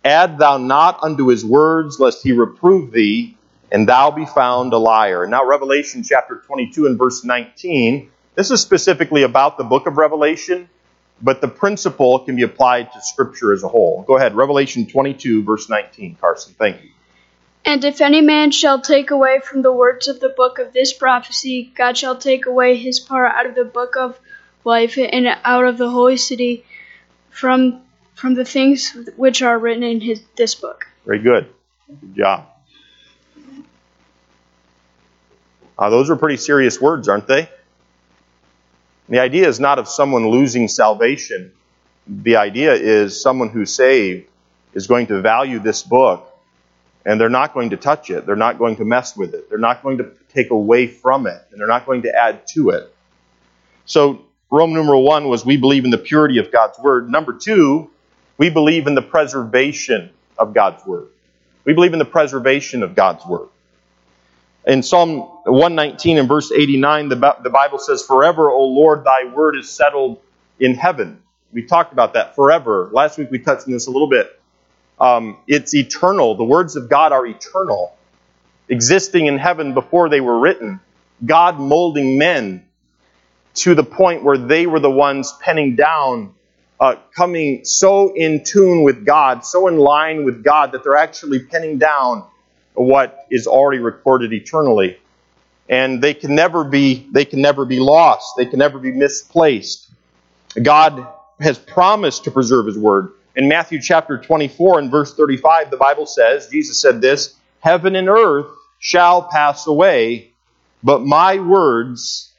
Add 0.04 0.38
thou 0.38 0.58
not 0.58 1.02
unto 1.02 1.28
his 1.28 1.44
words, 1.44 1.98
lest 1.98 2.22
he 2.22 2.32
reprove 2.32 2.92
thee, 2.92 3.36
and 3.72 3.88
thou 3.88 4.10
be 4.10 4.26
found 4.26 4.72
a 4.72 4.78
liar. 4.78 5.26
Now, 5.26 5.46
Revelation 5.46 6.02
chapter 6.02 6.42
22 6.46 6.86
and 6.86 6.98
verse 6.98 7.24
19. 7.24 8.10
This 8.34 8.50
is 8.50 8.60
specifically 8.60 9.22
about 9.22 9.56
the 9.56 9.64
book 9.64 9.86
of 9.86 9.96
Revelation, 9.96 10.68
but 11.22 11.40
the 11.40 11.48
principle 11.48 12.18
can 12.18 12.36
be 12.36 12.42
applied 12.42 12.92
to 12.92 13.00
Scripture 13.00 13.52
as 13.52 13.62
a 13.62 13.68
whole. 13.68 14.02
Go 14.02 14.16
ahead, 14.16 14.34
Revelation 14.34 14.86
22, 14.86 15.44
verse 15.44 15.68
19. 15.70 16.16
Carson, 16.20 16.54
thank 16.58 16.82
you. 16.82 16.90
And 17.64 17.82
if 17.82 18.02
any 18.02 18.20
man 18.20 18.50
shall 18.50 18.80
take 18.80 19.10
away 19.10 19.40
from 19.40 19.62
the 19.62 19.72
words 19.72 20.06
of 20.06 20.20
the 20.20 20.28
book 20.28 20.58
of 20.58 20.74
this 20.74 20.92
prophecy, 20.92 21.72
God 21.74 21.96
shall 21.96 22.16
take 22.16 22.44
away 22.44 22.76
his 22.76 23.00
part 23.00 23.32
out 23.34 23.46
of 23.46 23.54
the 23.54 23.64
book 23.64 23.96
of 23.96 24.20
life 24.64 24.98
and 24.98 25.26
out 25.44 25.66
of 25.66 25.78
the 25.78 25.90
holy 25.90 26.16
city 26.16 26.64
from 27.30 27.80
from 28.14 28.34
the 28.34 28.44
things 28.44 28.96
which 29.16 29.42
are 29.42 29.58
written 29.58 29.82
in 29.82 30.00
his, 30.00 30.22
this 30.36 30.54
book. 30.54 30.86
Very 31.04 31.18
good. 31.18 31.48
Good 31.88 32.14
job. 32.14 32.46
Uh, 35.76 35.90
those 35.90 36.10
are 36.10 36.16
pretty 36.16 36.36
serious 36.36 36.80
words, 36.80 37.08
aren't 37.08 37.26
they? 37.26 37.48
The 39.08 39.18
idea 39.18 39.48
is 39.48 39.58
not 39.58 39.80
of 39.80 39.88
someone 39.88 40.28
losing 40.28 40.68
salvation. 40.68 41.52
The 42.06 42.36
idea 42.36 42.72
is 42.74 43.20
someone 43.20 43.48
who's 43.48 43.74
saved 43.74 44.28
is 44.72 44.86
going 44.86 45.08
to 45.08 45.20
value 45.20 45.58
this 45.58 45.82
book 45.82 46.34
and 47.04 47.20
they're 47.20 47.28
not 47.28 47.52
going 47.52 47.70
to 47.70 47.76
touch 47.76 48.10
it. 48.10 48.26
They're 48.26 48.36
not 48.36 48.58
going 48.58 48.76
to 48.76 48.84
mess 48.84 49.16
with 49.16 49.34
it. 49.34 49.48
They're 49.48 49.58
not 49.58 49.82
going 49.82 49.98
to 49.98 50.10
take 50.32 50.50
away 50.50 50.86
from 50.86 51.26
it, 51.26 51.40
and 51.50 51.60
they're 51.60 51.68
not 51.68 51.86
going 51.86 52.02
to 52.02 52.14
add 52.14 52.46
to 52.54 52.70
it. 52.70 52.94
So, 53.84 54.22
Roman 54.54 54.76
numeral 54.76 55.02
one 55.02 55.28
was 55.28 55.44
we 55.44 55.56
believe 55.56 55.84
in 55.84 55.90
the 55.90 55.98
purity 55.98 56.38
of 56.38 56.52
God's 56.52 56.78
word. 56.78 57.10
Number 57.10 57.32
two, 57.32 57.90
we 58.38 58.50
believe 58.50 58.86
in 58.86 58.94
the 58.94 59.02
preservation 59.02 60.10
of 60.38 60.54
God's 60.54 60.86
word. 60.86 61.08
We 61.64 61.72
believe 61.72 61.92
in 61.92 61.98
the 61.98 62.04
preservation 62.04 62.84
of 62.84 62.94
God's 62.94 63.26
word. 63.26 63.48
In 64.64 64.84
Psalm 64.84 65.18
119 65.44 66.18
and 66.18 66.28
verse 66.28 66.52
89, 66.52 67.08
the 67.08 67.50
Bible 67.52 67.78
says, 67.78 68.04
Forever, 68.04 68.48
O 68.48 68.66
Lord, 68.66 69.04
thy 69.04 69.24
word 69.34 69.56
is 69.56 69.68
settled 69.68 70.20
in 70.60 70.76
heaven. 70.76 71.20
We 71.52 71.64
talked 71.66 71.92
about 71.92 72.14
that 72.14 72.36
forever. 72.36 72.88
Last 72.92 73.18
week 73.18 73.32
we 73.32 73.40
touched 73.40 73.66
on 73.66 73.72
this 73.72 73.88
a 73.88 73.90
little 73.90 74.08
bit. 74.08 74.40
Um, 75.00 75.38
it's 75.48 75.74
eternal. 75.74 76.36
The 76.36 76.44
words 76.44 76.76
of 76.76 76.88
God 76.88 77.10
are 77.10 77.26
eternal, 77.26 77.96
existing 78.68 79.26
in 79.26 79.36
heaven 79.36 79.74
before 79.74 80.08
they 80.08 80.20
were 80.20 80.38
written. 80.38 80.78
God 81.26 81.58
molding 81.58 82.18
men 82.18 82.63
to 83.54 83.74
the 83.74 83.84
point 83.84 84.24
where 84.24 84.38
they 84.38 84.66
were 84.66 84.80
the 84.80 84.90
ones 84.90 85.32
penning 85.40 85.76
down, 85.76 86.34
uh, 86.80 86.96
coming 87.14 87.64
so 87.64 88.12
in 88.14 88.44
tune 88.44 88.82
with 88.82 89.04
God, 89.06 89.44
so 89.44 89.68
in 89.68 89.78
line 89.78 90.24
with 90.24 90.42
God 90.42 90.72
that 90.72 90.82
they're 90.82 90.96
actually 90.96 91.40
penning 91.40 91.78
down 91.78 92.24
what 92.74 93.26
is 93.30 93.46
already 93.46 93.80
recorded 93.80 94.32
eternally. 94.32 94.98
And 95.68 96.02
they 96.02 96.12
can 96.12 96.34
never 96.34 96.64
be 96.64 97.08
they 97.12 97.24
can 97.24 97.40
never 97.40 97.64
be 97.64 97.80
lost. 97.80 98.36
They 98.36 98.44
can 98.44 98.58
never 98.58 98.78
be 98.78 98.92
misplaced. 98.92 99.88
God 100.60 101.06
has 101.40 101.58
promised 101.58 102.24
to 102.24 102.30
preserve 102.30 102.66
his 102.66 102.76
word. 102.76 103.12
In 103.36 103.48
Matthew 103.48 103.80
chapter 103.80 104.18
24 104.18 104.78
and 104.78 104.90
verse 104.90 105.14
35, 105.14 105.70
the 105.70 105.76
Bible 105.76 106.06
says, 106.06 106.48
Jesus 106.48 106.78
said 106.78 107.00
this, 107.00 107.34
Heaven 107.60 107.96
and 107.96 108.08
earth 108.08 108.46
shall 108.78 109.22
pass 109.22 109.66
away, 109.66 110.32
but 110.82 111.00
my 111.00 111.40
words 111.40 112.33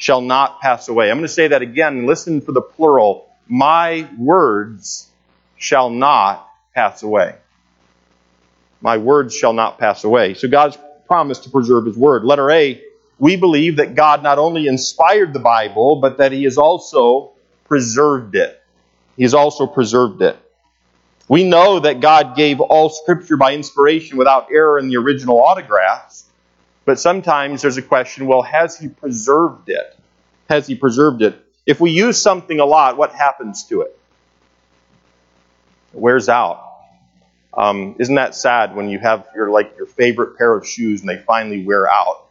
shall 0.00 0.22
not 0.22 0.62
pass 0.62 0.88
away. 0.88 1.10
I'm 1.10 1.18
going 1.18 1.28
to 1.28 1.32
say 1.32 1.48
that 1.48 1.60
again. 1.60 2.06
Listen 2.06 2.40
for 2.40 2.52
the 2.52 2.62
plural. 2.62 3.28
My 3.46 4.08
words 4.18 5.06
shall 5.58 5.90
not 5.90 6.48
pass 6.74 7.02
away. 7.02 7.34
My 8.80 8.96
words 8.96 9.36
shall 9.36 9.52
not 9.52 9.78
pass 9.78 10.02
away. 10.02 10.32
So 10.32 10.48
God's 10.48 10.78
promise 11.06 11.40
to 11.40 11.50
preserve 11.50 11.84
his 11.84 11.98
word. 11.98 12.24
Letter 12.24 12.50
A, 12.50 12.82
we 13.18 13.36
believe 13.36 13.76
that 13.76 13.94
God 13.94 14.22
not 14.22 14.38
only 14.38 14.66
inspired 14.66 15.34
the 15.34 15.38
Bible, 15.38 15.96
but 16.00 16.16
that 16.16 16.32
he 16.32 16.44
has 16.44 16.56
also 16.56 17.32
preserved 17.68 18.34
it. 18.36 18.58
He's 19.18 19.34
also 19.34 19.66
preserved 19.66 20.22
it. 20.22 20.34
We 21.28 21.44
know 21.44 21.80
that 21.80 22.00
God 22.00 22.36
gave 22.36 22.58
all 22.60 22.88
Scripture 22.88 23.36
by 23.36 23.52
inspiration 23.52 24.16
without 24.16 24.48
error 24.50 24.78
in 24.78 24.88
the 24.88 24.96
original 24.96 25.42
autographs, 25.42 26.24
but 26.90 26.98
sometimes 26.98 27.62
there's 27.62 27.76
a 27.76 27.82
question 27.82 28.26
well, 28.26 28.42
has 28.42 28.76
He 28.76 28.88
preserved 28.88 29.68
it? 29.68 29.96
Has 30.48 30.66
He 30.66 30.74
preserved 30.74 31.22
it? 31.22 31.40
If 31.64 31.78
we 31.78 31.92
use 31.92 32.20
something 32.20 32.58
a 32.58 32.64
lot, 32.64 32.96
what 32.96 33.12
happens 33.12 33.62
to 33.66 33.82
it? 33.82 33.96
It 35.94 36.00
wears 36.00 36.28
out. 36.28 36.68
Um, 37.54 37.94
isn't 38.00 38.16
that 38.16 38.34
sad 38.34 38.74
when 38.74 38.88
you 38.88 38.98
have 38.98 39.28
your 39.36 39.50
like 39.50 39.76
your 39.76 39.86
favorite 39.86 40.36
pair 40.36 40.52
of 40.52 40.66
shoes 40.66 41.00
and 41.00 41.08
they 41.08 41.18
finally 41.18 41.64
wear 41.64 41.88
out? 41.88 42.26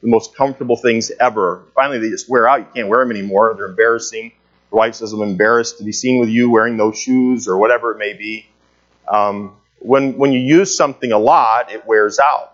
The 0.00 0.06
most 0.06 0.36
comfortable 0.36 0.76
things 0.76 1.10
ever. 1.18 1.64
Finally, 1.74 1.98
they 1.98 2.10
just 2.10 2.28
wear 2.28 2.46
out. 2.46 2.60
You 2.60 2.66
can't 2.72 2.86
wear 2.86 3.00
them 3.00 3.10
anymore. 3.10 3.52
They're 3.56 3.66
embarrassing. 3.66 4.30
Your 4.70 4.78
wife 4.78 4.94
says, 4.94 5.12
I'm 5.12 5.22
embarrassed 5.22 5.78
to 5.78 5.84
be 5.84 5.90
seen 5.90 6.20
with 6.20 6.28
you 6.28 6.50
wearing 6.50 6.76
those 6.76 6.96
shoes 6.96 7.48
or 7.48 7.58
whatever 7.58 7.90
it 7.90 7.98
may 7.98 8.12
be. 8.12 8.46
Um, 9.08 9.56
when, 9.80 10.16
when 10.16 10.30
you 10.30 10.38
use 10.38 10.76
something 10.76 11.10
a 11.10 11.18
lot, 11.18 11.72
it 11.72 11.84
wears 11.84 12.20
out. 12.20 12.53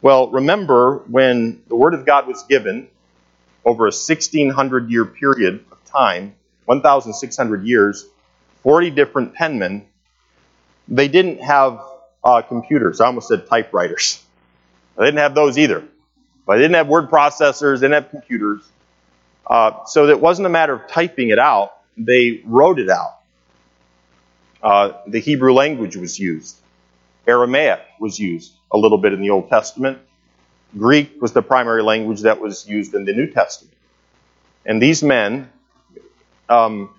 Well, 0.00 0.30
remember 0.30 0.98
when 1.08 1.62
the 1.66 1.74
Word 1.74 1.94
of 1.94 2.06
God 2.06 2.26
was 2.26 2.44
given 2.44 2.88
over 3.64 3.84
a 3.84 3.90
1600 3.90 4.90
year 4.90 5.04
period 5.04 5.64
of 5.72 5.84
time, 5.84 6.34
1,600 6.66 7.64
years, 7.64 8.06
40 8.62 8.90
different 8.90 9.34
penmen, 9.34 9.84
they 10.86 11.08
didn't 11.08 11.40
have 11.40 11.80
uh, 12.22 12.42
computers. 12.42 13.00
I 13.00 13.06
almost 13.06 13.28
said 13.28 13.48
typewriters. 13.48 14.22
They 14.96 15.06
didn't 15.06 15.18
have 15.18 15.34
those 15.34 15.58
either. 15.58 15.84
But 16.46 16.56
they 16.56 16.62
didn't 16.62 16.76
have 16.76 16.88
word 16.88 17.10
processors, 17.10 17.80
they 17.80 17.88
didn't 17.88 18.04
have 18.04 18.10
computers. 18.10 18.62
Uh, 19.46 19.84
so 19.86 20.06
it 20.08 20.20
wasn't 20.20 20.46
a 20.46 20.50
matter 20.50 20.74
of 20.74 20.88
typing 20.88 21.30
it 21.30 21.38
out, 21.38 21.72
they 21.96 22.40
wrote 22.44 22.78
it 22.78 22.88
out. 22.88 23.18
Uh, 24.62 24.92
the 25.06 25.18
Hebrew 25.18 25.52
language 25.52 25.96
was 25.96 26.18
used. 26.18 26.56
Aramaic 27.26 27.80
was 28.00 28.18
used 28.18 28.57
a 28.70 28.78
little 28.78 28.98
bit 28.98 29.12
in 29.12 29.20
the 29.20 29.30
Old 29.30 29.48
Testament. 29.48 29.98
Greek 30.76 31.20
was 31.20 31.32
the 31.32 31.42
primary 31.42 31.82
language 31.82 32.22
that 32.22 32.40
was 32.40 32.68
used 32.68 32.94
in 32.94 33.04
the 33.04 33.12
New 33.12 33.26
Testament. 33.26 33.74
And 34.66 34.82
these 34.82 35.02
men, 35.02 35.50
um, 36.48 36.94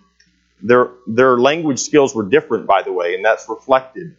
their, 0.61 0.89
their 1.05 1.37
language 1.37 1.79
skills 1.79 2.15
were 2.15 2.23
different, 2.23 2.65
by 2.65 2.81
the 2.81 2.91
way, 2.91 3.13
and 3.15 3.23
that's 3.23 3.47
reflected. 3.47 4.15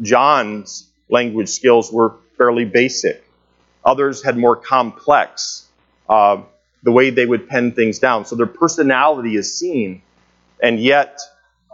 John's 0.00 0.88
language 1.08 1.48
skills 1.48 1.92
were 1.92 2.16
fairly 2.38 2.64
basic. 2.64 3.24
Others 3.84 4.24
had 4.24 4.36
more 4.36 4.56
complex, 4.56 5.66
uh, 6.08 6.42
the 6.82 6.92
way 6.92 7.10
they 7.10 7.26
would 7.26 7.48
pen 7.48 7.72
things 7.72 7.98
down. 7.98 8.24
So 8.24 8.36
their 8.36 8.46
personality 8.46 9.36
is 9.36 9.56
seen, 9.58 10.02
and 10.62 10.78
yet 10.78 11.18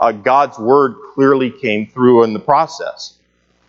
uh, 0.00 0.12
God's 0.12 0.58
word 0.58 0.96
clearly 1.14 1.50
came 1.50 1.86
through 1.86 2.24
in 2.24 2.32
the 2.32 2.40
process. 2.40 3.18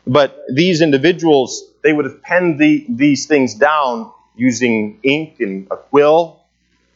But 0.05 0.43
these 0.53 0.81
individuals, 0.81 1.63
they 1.81 1.93
would 1.93 2.05
have 2.05 2.21
penned 2.21 2.59
the, 2.59 2.85
these 2.89 3.25
things 3.25 3.55
down 3.55 4.11
using 4.35 4.99
ink 5.03 5.39
and 5.39 5.67
a 5.71 5.77
quill, 5.77 6.41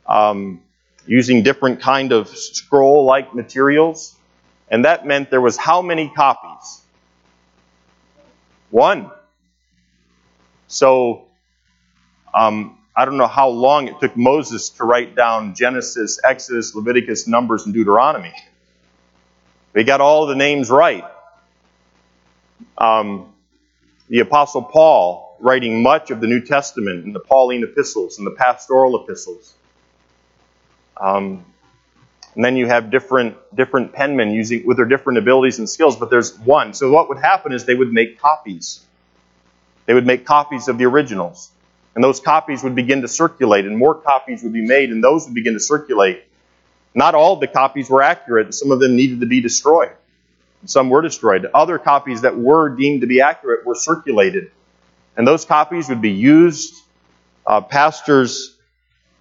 um, 0.06 0.62
using 1.06 1.44
different 1.44 1.82
kind 1.82 2.12
of 2.12 2.28
scroll-like 2.28 3.34
materials. 3.34 4.16
And 4.70 4.84
that 4.86 5.06
meant 5.06 5.30
there 5.32 5.42
was 5.42 5.56
how 5.56 5.82
many 5.82 6.12
copies? 6.14 6.82
One. 8.70 9.10
So, 10.68 11.28
um, 12.34 12.78
I 12.94 13.06
don't 13.06 13.18
know 13.18 13.28
how 13.28 13.50
long 13.50 13.88
it 13.88 14.00
took 14.02 14.18
Moses 14.18 14.70
to 14.72 14.84
write 14.84 15.16
down 15.16 15.56
Genesis, 15.56 16.20
Exodus, 16.24 16.76
Leviticus, 16.76 17.28
Numbers, 17.28 17.66
and 17.66 17.74
Deuteronomy. 17.74 18.34
They 19.72 19.84
got 19.84 20.02
all 20.02 20.26
the 20.26 20.36
names 20.36 20.70
right. 20.70 21.06
Um, 22.78 23.34
the 24.10 24.20
Apostle 24.20 24.64
Paul, 24.64 25.36
writing 25.40 25.84
much 25.84 26.12
of 26.12 26.22
the 26.22 26.28
New 26.28 26.42
Testament 26.42 27.06
in 27.06 27.14
the 27.14 27.20
Pauline 27.20 27.64
epistles 27.64 28.18
and 28.18 28.26
the 28.26 28.32
pastoral 28.32 29.04
epistles. 29.04 29.54
Um, 30.96 31.46
and 32.36 32.46
then 32.46 32.56
you 32.56 32.68
have 32.68 32.92
different 32.92 33.36
different 33.56 33.94
penmen 33.94 34.34
using 34.34 34.66
with 34.66 34.78
their 34.78 34.86
different 34.86 35.18
abilities 35.18 35.58
and 35.58 35.68
skills, 35.68 35.96
but 35.96 36.12
there's 36.12 36.38
one. 36.38 36.74
So 36.74 36.92
what 36.92 37.10
would 37.10 37.18
happen 37.18 37.52
is 37.52 37.66
they 37.66 37.76
would 37.76 37.92
make 37.92 38.20
copies. 38.20 38.86
They 39.88 39.94
would 39.96 40.06
make 40.06 40.26
copies 40.26 40.68
of 40.68 40.78
the 40.78 40.86
originals. 40.86 41.50
And 41.96 42.04
those 42.04 42.20
copies 42.20 42.62
would 42.64 42.76
begin 42.76 43.02
to 43.02 43.08
circulate, 43.08 43.66
and 43.66 43.76
more 43.76 43.96
copies 43.96 44.44
would 44.44 44.54
be 44.54 44.64
made, 44.64 44.92
and 44.92 45.04
those 45.04 45.26
would 45.26 45.34
begin 45.34 45.54
to 45.54 45.60
circulate. 45.60 46.22
Not 46.94 47.16
all 47.16 47.38
the 47.38 47.48
copies 47.48 47.90
were 47.90 48.04
accurate. 48.04 48.54
Some 48.54 48.72
of 48.72 48.80
them 48.80 48.96
needed 48.96 49.22
to 49.22 49.26
be 49.26 49.42
destroyed. 49.42 49.97
Some 50.66 50.90
were 50.90 51.02
destroyed. 51.02 51.48
Other 51.54 51.78
copies 51.78 52.22
that 52.22 52.38
were 52.38 52.70
deemed 52.70 53.02
to 53.02 53.08
be 53.08 53.22
accurate 53.22 53.66
were 53.66 53.76
circulated. 53.76 54.52
And 55.16 55.28
those 55.28 55.46
copies 55.46 55.90
would 55.90 56.02
be 56.02 56.12
used. 56.12 56.76
Uh, 57.46 57.62
pastors 57.62 58.58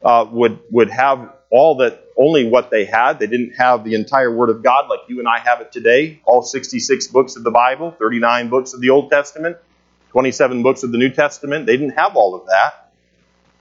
uh, 0.03 0.27
would, 0.31 0.59
would 0.71 0.91
have 0.91 1.33
all 1.51 1.77
that, 1.77 2.05
only 2.17 2.49
what 2.49 2.71
they 2.71 2.85
had. 2.85 3.19
They 3.19 3.27
didn't 3.27 3.53
have 3.53 3.85
the 3.85 3.95
entire 3.95 4.35
Word 4.35 4.51
of 4.51 4.63
God 4.63 4.89
like 4.89 5.01
you 5.09 5.19
and 5.19 5.29
I 5.29 5.39
have 5.39 5.61
it 5.61 5.71
today. 5.71 6.21
All 6.25 6.43
66 6.43 7.09
books 7.09 7.37
of 7.37 7.45
the 7.45 7.51
Bible, 7.51 7.91
39 7.99 8.49
books 8.49 8.73
of 8.73 8.81
the 8.81 8.91
Old 8.91 9.11
Testament, 9.11 9.57
27 10.11 10.63
books 10.63 10.83
of 10.83 10.93
the 10.93 10.99
New 10.99 11.11
Testament. 11.11 11.67
They 11.67 11.77
didn't 11.77 11.99
have 11.99 12.17
all 12.17 12.35
of 12.35 12.47
that. 12.47 12.93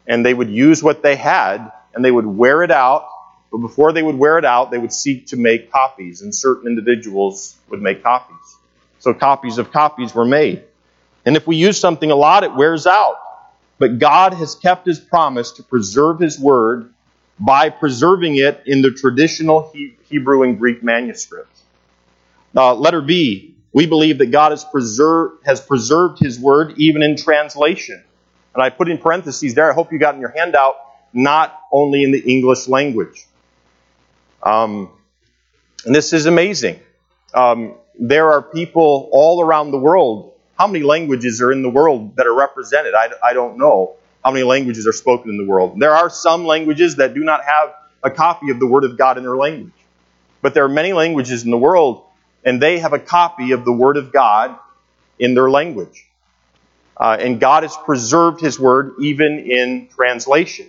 And 0.07 0.25
they 0.25 0.33
would 0.33 0.49
use 0.49 0.81
what 0.81 1.03
they 1.03 1.15
had 1.15 1.71
and 1.93 2.03
they 2.03 2.11
would 2.11 2.25
wear 2.25 2.63
it 2.63 2.71
out. 2.71 3.07
But 3.55 3.61
before 3.61 3.93
they 3.93 4.03
would 4.03 4.17
wear 4.17 4.37
it 4.37 4.43
out, 4.43 4.69
they 4.69 4.77
would 4.77 4.91
seek 4.91 5.27
to 5.27 5.37
make 5.37 5.71
copies, 5.71 6.21
and 6.21 6.35
certain 6.35 6.67
individuals 6.67 7.55
would 7.69 7.81
make 7.81 8.03
copies. 8.03 8.57
So 8.99 9.13
copies 9.13 9.57
of 9.57 9.71
copies 9.71 10.13
were 10.13 10.25
made. 10.25 10.65
And 11.25 11.37
if 11.37 11.47
we 11.47 11.55
use 11.55 11.79
something 11.79 12.11
a 12.11 12.17
lot, 12.17 12.43
it 12.43 12.53
wears 12.53 12.85
out. 12.85 13.15
But 13.79 13.97
God 13.97 14.33
has 14.33 14.55
kept 14.55 14.85
his 14.85 14.99
promise 14.99 15.51
to 15.51 15.63
preserve 15.63 16.19
his 16.19 16.37
word 16.37 16.93
by 17.39 17.69
preserving 17.69 18.35
it 18.35 18.61
in 18.65 18.81
the 18.81 18.91
traditional 18.91 19.71
Hebrew 20.09 20.43
and 20.43 20.59
Greek 20.59 20.83
manuscripts. 20.83 21.61
Uh, 22.53 22.75
letter 22.75 22.99
B, 22.99 23.55
we 23.71 23.85
believe 23.85 24.17
that 24.17 24.31
God 24.31 24.51
has 24.51 24.65
has 25.45 25.61
preserved 25.61 26.19
his 26.19 26.37
word 26.37 26.73
even 26.75 27.01
in 27.01 27.15
translation. 27.15 28.03
And 28.53 28.61
I 28.61 28.69
put 28.69 28.89
in 28.89 28.97
parentheses 28.97 29.53
there, 29.53 29.71
I 29.71 29.73
hope 29.73 29.93
you 29.93 29.97
got 29.97 30.13
in 30.13 30.19
your 30.19 30.33
handout, 30.35 30.75
not 31.13 31.57
only 31.71 32.03
in 32.03 32.11
the 32.11 32.19
English 32.19 32.67
language. 32.67 33.25
Um, 34.45 34.91
and 35.85 35.93
this 35.93 36.13
is 36.13 36.27
amazing. 36.27 36.79
Um, 37.33 37.75
there 37.99 38.31
are 38.31 38.41
people 38.41 39.09
all 39.11 39.43
around 39.43 39.71
the 39.71 39.79
world. 39.79 40.33
How 40.57 40.67
many 40.67 40.83
languages 40.83 41.41
are 41.41 41.51
in 41.51 41.63
the 41.63 41.69
world 41.69 42.15
that 42.15 42.27
are 42.27 42.33
represented? 42.33 42.93
I, 42.93 43.09
I 43.23 43.33
don't 43.33 43.57
know 43.57 43.95
how 44.23 44.31
many 44.31 44.43
languages 44.43 44.87
are 44.87 44.93
spoken 44.93 45.31
in 45.31 45.37
the 45.37 45.45
world. 45.45 45.79
There 45.79 45.91
are 45.91 46.09
some 46.09 46.45
languages 46.45 46.97
that 46.97 47.13
do 47.13 47.23
not 47.23 47.43
have 47.43 47.73
a 48.03 48.11
copy 48.11 48.51
of 48.51 48.59
the 48.59 48.67
Word 48.67 48.83
of 48.83 48.97
God 48.97 49.17
in 49.17 49.23
their 49.23 49.35
language. 49.35 49.73
But 50.41 50.53
there 50.53 50.63
are 50.63 50.69
many 50.69 50.93
languages 50.93 51.43
in 51.43 51.51
the 51.51 51.57
world, 51.57 52.03
and 52.43 52.61
they 52.61 52.79
have 52.79 52.93
a 52.93 52.99
copy 52.99 53.51
of 53.51 53.65
the 53.65 53.71
Word 53.71 53.97
of 53.97 54.13
God 54.13 54.57
in 55.17 55.33
their 55.33 55.49
language. 55.49 56.05
Uh, 56.95 57.17
and 57.19 57.39
God 57.39 57.63
has 57.63 57.75
preserved 57.75 58.41
His 58.41 58.59
Word 58.59 58.93
even 58.99 59.39
in 59.39 59.89
translation. 59.95 60.67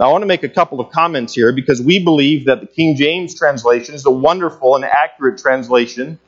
Now, 0.00 0.08
I 0.08 0.12
want 0.12 0.22
to 0.22 0.26
make 0.26 0.44
a 0.44 0.48
couple 0.48 0.80
of 0.80 0.90
comments 0.92 1.34
here 1.34 1.52
because 1.52 1.82
we 1.82 2.02
believe 2.02 2.46
that 2.46 2.62
the 2.62 2.66
King 2.66 2.96
James 2.96 3.34
translation 3.34 3.94
is 3.94 4.06
a 4.06 4.10
wonderful 4.10 4.74
and 4.74 4.82
accurate 4.82 5.38
translation 5.38 6.18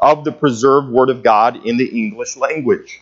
of 0.00 0.24
the 0.24 0.32
preserved 0.32 0.88
Word 0.88 1.10
of 1.10 1.22
God 1.22 1.64
in 1.64 1.76
the 1.76 1.84
English 1.84 2.36
language. 2.36 3.00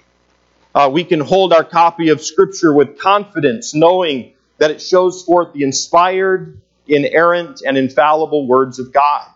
Uh, 0.75 0.91
we 0.93 1.03
can 1.03 1.21
hold 1.21 1.55
our 1.55 1.65
copy 1.65 2.11
of 2.11 2.21
Scripture 2.21 2.75
with 2.75 2.99
confidence, 2.99 3.75
knowing 3.75 4.35
that 4.59 4.71
it 4.71 4.83
shows 4.83 5.25
forth 5.25 5.55
the 5.55 5.63
inspired, 5.63 6.61
inerrant, 6.87 7.63
and 7.67 7.79
infallible 7.79 8.47
words 8.47 8.79
of 8.79 8.93
God. 8.93 9.27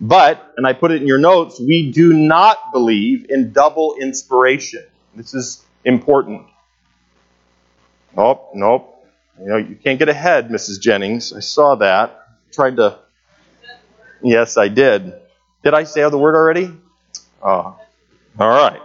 But, 0.00 0.54
and 0.56 0.64
I 0.64 0.72
put 0.72 0.92
it 0.92 1.02
in 1.02 1.08
your 1.08 1.18
notes, 1.18 1.58
we 1.58 1.90
do 1.90 2.12
not 2.12 2.72
believe 2.72 3.26
in 3.28 3.52
double 3.52 3.96
inspiration. 4.00 4.84
This 5.16 5.34
is 5.34 5.64
important. 5.84 6.46
Nope, 8.16 8.50
nope. 8.54 8.91
You 9.40 9.48
know, 9.48 9.56
you 9.56 9.76
can't 9.76 9.98
get 9.98 10.08
ahead, 10.08 10.48
Mrs. 10.48 10.80
Jennings. 10.80 11.32
I 11.32 11.40
saw 11.40 11.76
that. 11.76 12.26
Tried 12.52 12.76
to. 12.76 12.98
Yes, 14.22 14.56
I 14.56 14.68
did. 14.68 15.14
Did 15.64 15.74
I 15.74 15.84
say 15.84 16.08
the 16.08 16.18
word 16.18 16.34
already? 16.34 16.70
Oh, 17.42 17.78
all 18.38 18.48
right. 18.48 18.80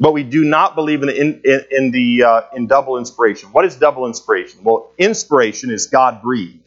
But 0.00 0.12
we 0.12 0.24
do 0.24 0.44
not 0.44 0.74
believe 0.74 1.02
in, 1.04 1.10
in, 1.10 1.42
in 1.70 1.90
the 1.92 2.24
uh, 2.24 2.42
in 2.56 2.66
double 2.66 2.98
inspiration. 2.98 3.52
What 3.52 3.64
is 3.64 3.76
double 3.76 4.06
inspiration? 4.06 4.64
Well, 4.64 4.90
inspiration 4.98 5.70
is 5.70 5.86
God 5.86 6.22
breathed. 6.22 6.58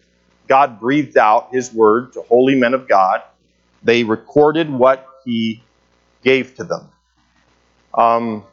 God 0.48 0.80
breathed 0.80 1.18
out 1.18 1.50
His 1.52 1.74
word 1.74 2.14
to 2.14 2.22
holy 2.22 2.56
men 2.56 2.74
of 2.74 2.88
God. 2.88 3.24
They 3.84 4.04
recorded 4.04 4.70
what 4.70 5.06
He 5.26 5.64
gave 6.24 6.56
to 6.56 6.64
them. 6.64 6.90
Um, 7.94 8.46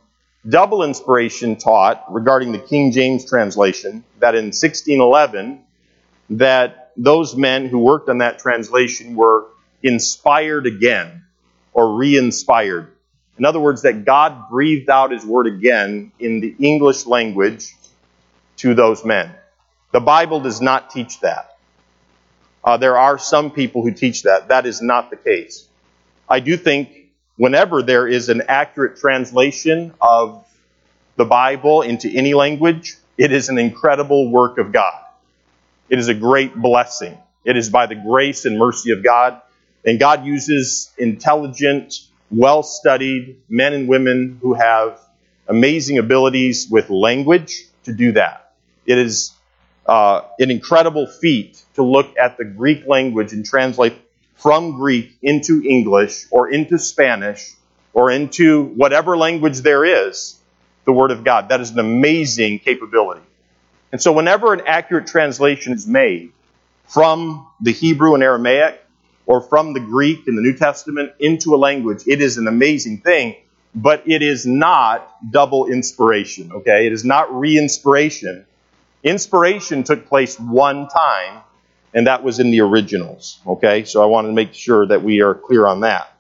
double 0.48 0.83
inspiration 0.83 1.57
taught 1.57 2.05
regarding 2.12 2.52
the 2.52 2.59
King 2.59 2.92
James 2.92 3.28
translation 3.28 4.05
that 4.18 4.35
in 4.35 4.46
1611 4.46 5.64
that 6.31 6.92
those 6.96 7.37
men 7.37 7.66
who 7.66 7.78
worked 7.78 8.09
on 8.09 8.18
that 8.18 8.38
translation 8.38 9.14
were 9.14 9.46
inspired 9.83 10.66
again 10.66 11.24
or 11.72 11.94
re-inspired 11.94 12.92
in 13.38 13.44
other 13.44 13.61
words, 13.61 13.83
that 13.83 14.05
God 14.05 14.48
breathed 14.50 14.90
out 14.90 15.11
his 15.11 15.24
word 15.24 15.46
again 15.46 16.12
in 16.18 16.40
the 16.40 16.55
English 16.59 17.07
language 17.07 17.74
to 18.59 18.74
those 18.74 19.05
men. 19.05 19.33
The 19.90 20.00
Bible 20.00 20.40
does 20.40 20.61
not 20.61 20.90
teach 20.90 21.20
that. 21.20 21.57
Uh, 22.62 22.76
there 22.76 22.96
are 22.96 23.18
some 23.18 23.50
people 23.50 23.83
who 23.83 23.92
teach 23.92 24.22
that. 24.22 24.48
That 24.48 24.66
is 24.66 24.81
not 24.81 25.11
the 25.11 25.16
case. 25.16 25.66
I 26.28 26.40
do 26.40 26.57
think 26.57 27.02
whenever 27.42 27.83
there 27.83 28.07
is 28.07 28.28
an 28.28 28.40
accurate 28.46 28.96
translation 28.96 29.92
of 30.00 30.46
the 31.16 31.24
Bible 31.24 31.83
into 31.83 32.09
any 32.09 32.35
language, 32.35 32.94
it 33.18 33.33
is 33.33 33.48
an 33.48 33.59
incredible 33.59 34.31
work 34.31 34.59
of 34.59 34.70
God. 34.70 35.02
It 35.88 35.98
is 35.98 36.07
a 36.07 36.14
great 36.14 36.55
blessing. 36.55 37.18
It 37.44 37.57
is 37.57 37.68
by 37.68 37.87
the 37.87 37.96
grace 37.96 38.44
and 38.44 38.57
mercy 38.57 38.92
of 38.92 39.02
God. 39.02 39.42
And 39.85 39.98
God 39.98 40.24
uses 40.24 40.92
intelligent, 40.96 41.94
well 42.31 42.62
studied 42.62 43.42
men 43.48 43.72
and 43.72 43.88
women 43.88 44.38
who 44.40 44.55
have 44.55 45.00
amazing 45.48 45.98
abilities 45.98 46.68
with 46.70 46.90
language 46.90 47.64
to 47.87 47.92
do 47.92 48.12
that. 48.12 48.52
It 48.87 48.98
is 48.98 49.33
uh, 49.85 50.20
an 50.38 50.52
incredible 50.52 51.09
feat 51.09 51.61
to 51.74 51.83
look 51.83 52.16
at 52.16 52.37
the 52.37 52.44
Greek 52.44 52.87
language 52.87 53.33
and 53.33 53.44
translate 53.44 53.96
from 54.42 54.72
Greek 54.72 55.16
into 55.22 55.62
English 55.64 56.26
or 56.33 56.50
into 56.50 56.76
Spanish 56.78 57.52
or 57.94 58.11
into 58.11 58.64
whatever 58.64 59.16
language 59.16 59.59
there 59.61 59.85
is 59.85 60.37
the 60.85 60.92
Word 60.92 61.12
of 61.12 61.22
God. 61.22 61.50
That 61.50 61.61
is 61.61 61.70
an 61.70 61.78
amazing 61.78 62.59
capability. 62.59 63.20
And 63.92 64.02
so, 64.02 64.12
whenever 64.12 64.52
an 64.52 64.62
accurate 64.66 65.07
translation 65.07 65.72
is 65.72 65.87
made 65.87 66.33
from 66.87 67.46
the 67.61 67.72
Hebrew 67.72 68.14
and 68.14 68.22
Aramaic 68.22 68.83
or 69.26 69.40
from 69.40 69.74
the 69.74 69.81
Greek 69.81 70.26
in 70.26 70.35
the 70.35 70.42
New 70.42 70.57
Testament 70.57 71.12
into 71.20 71.55
a 71.55 71.59
language, 71.59 72.02
it 72.07 72.20
is 72.20 72.37
an 72.37 72.48
amazing 72.48 72.98
thing, 72.98 73.37
but 73.74 74.02
it 74.09 74.22
is 74.22 74.44
not 74.44 75.09
double 75.31 75.66
inspiration, 75.66 76.50
okay? 76.52 76.87
It 76.87 76.92
is 76.92 77.05
not 77.05 77.33
re 77.33 77.57
inspiration. 77.57 78.44
Inspiration 79.05 79.85
took 79.85 80.07
place 80.07 80.38
one 80.40 80.88
time, 80.88 81.42
and 81.94 82.07
that 82.07 82.22
was 82.22 82.38
in 82.38 82.50
the 82.50 82.61
originals. 82.61 83.40
Okay, 83.46 83.85
so 83.85 84.02
I 84.02 84.07
wanted 84.07 84.28
to 84.28 84.35
make 84.35 84.55
sure 84.55 84.87
that 84.87 85.02
we 85.02 85.20
are 85.20 85.35
clear 85.35 85.66
on 85.66 85.81
that. 85.81 86.12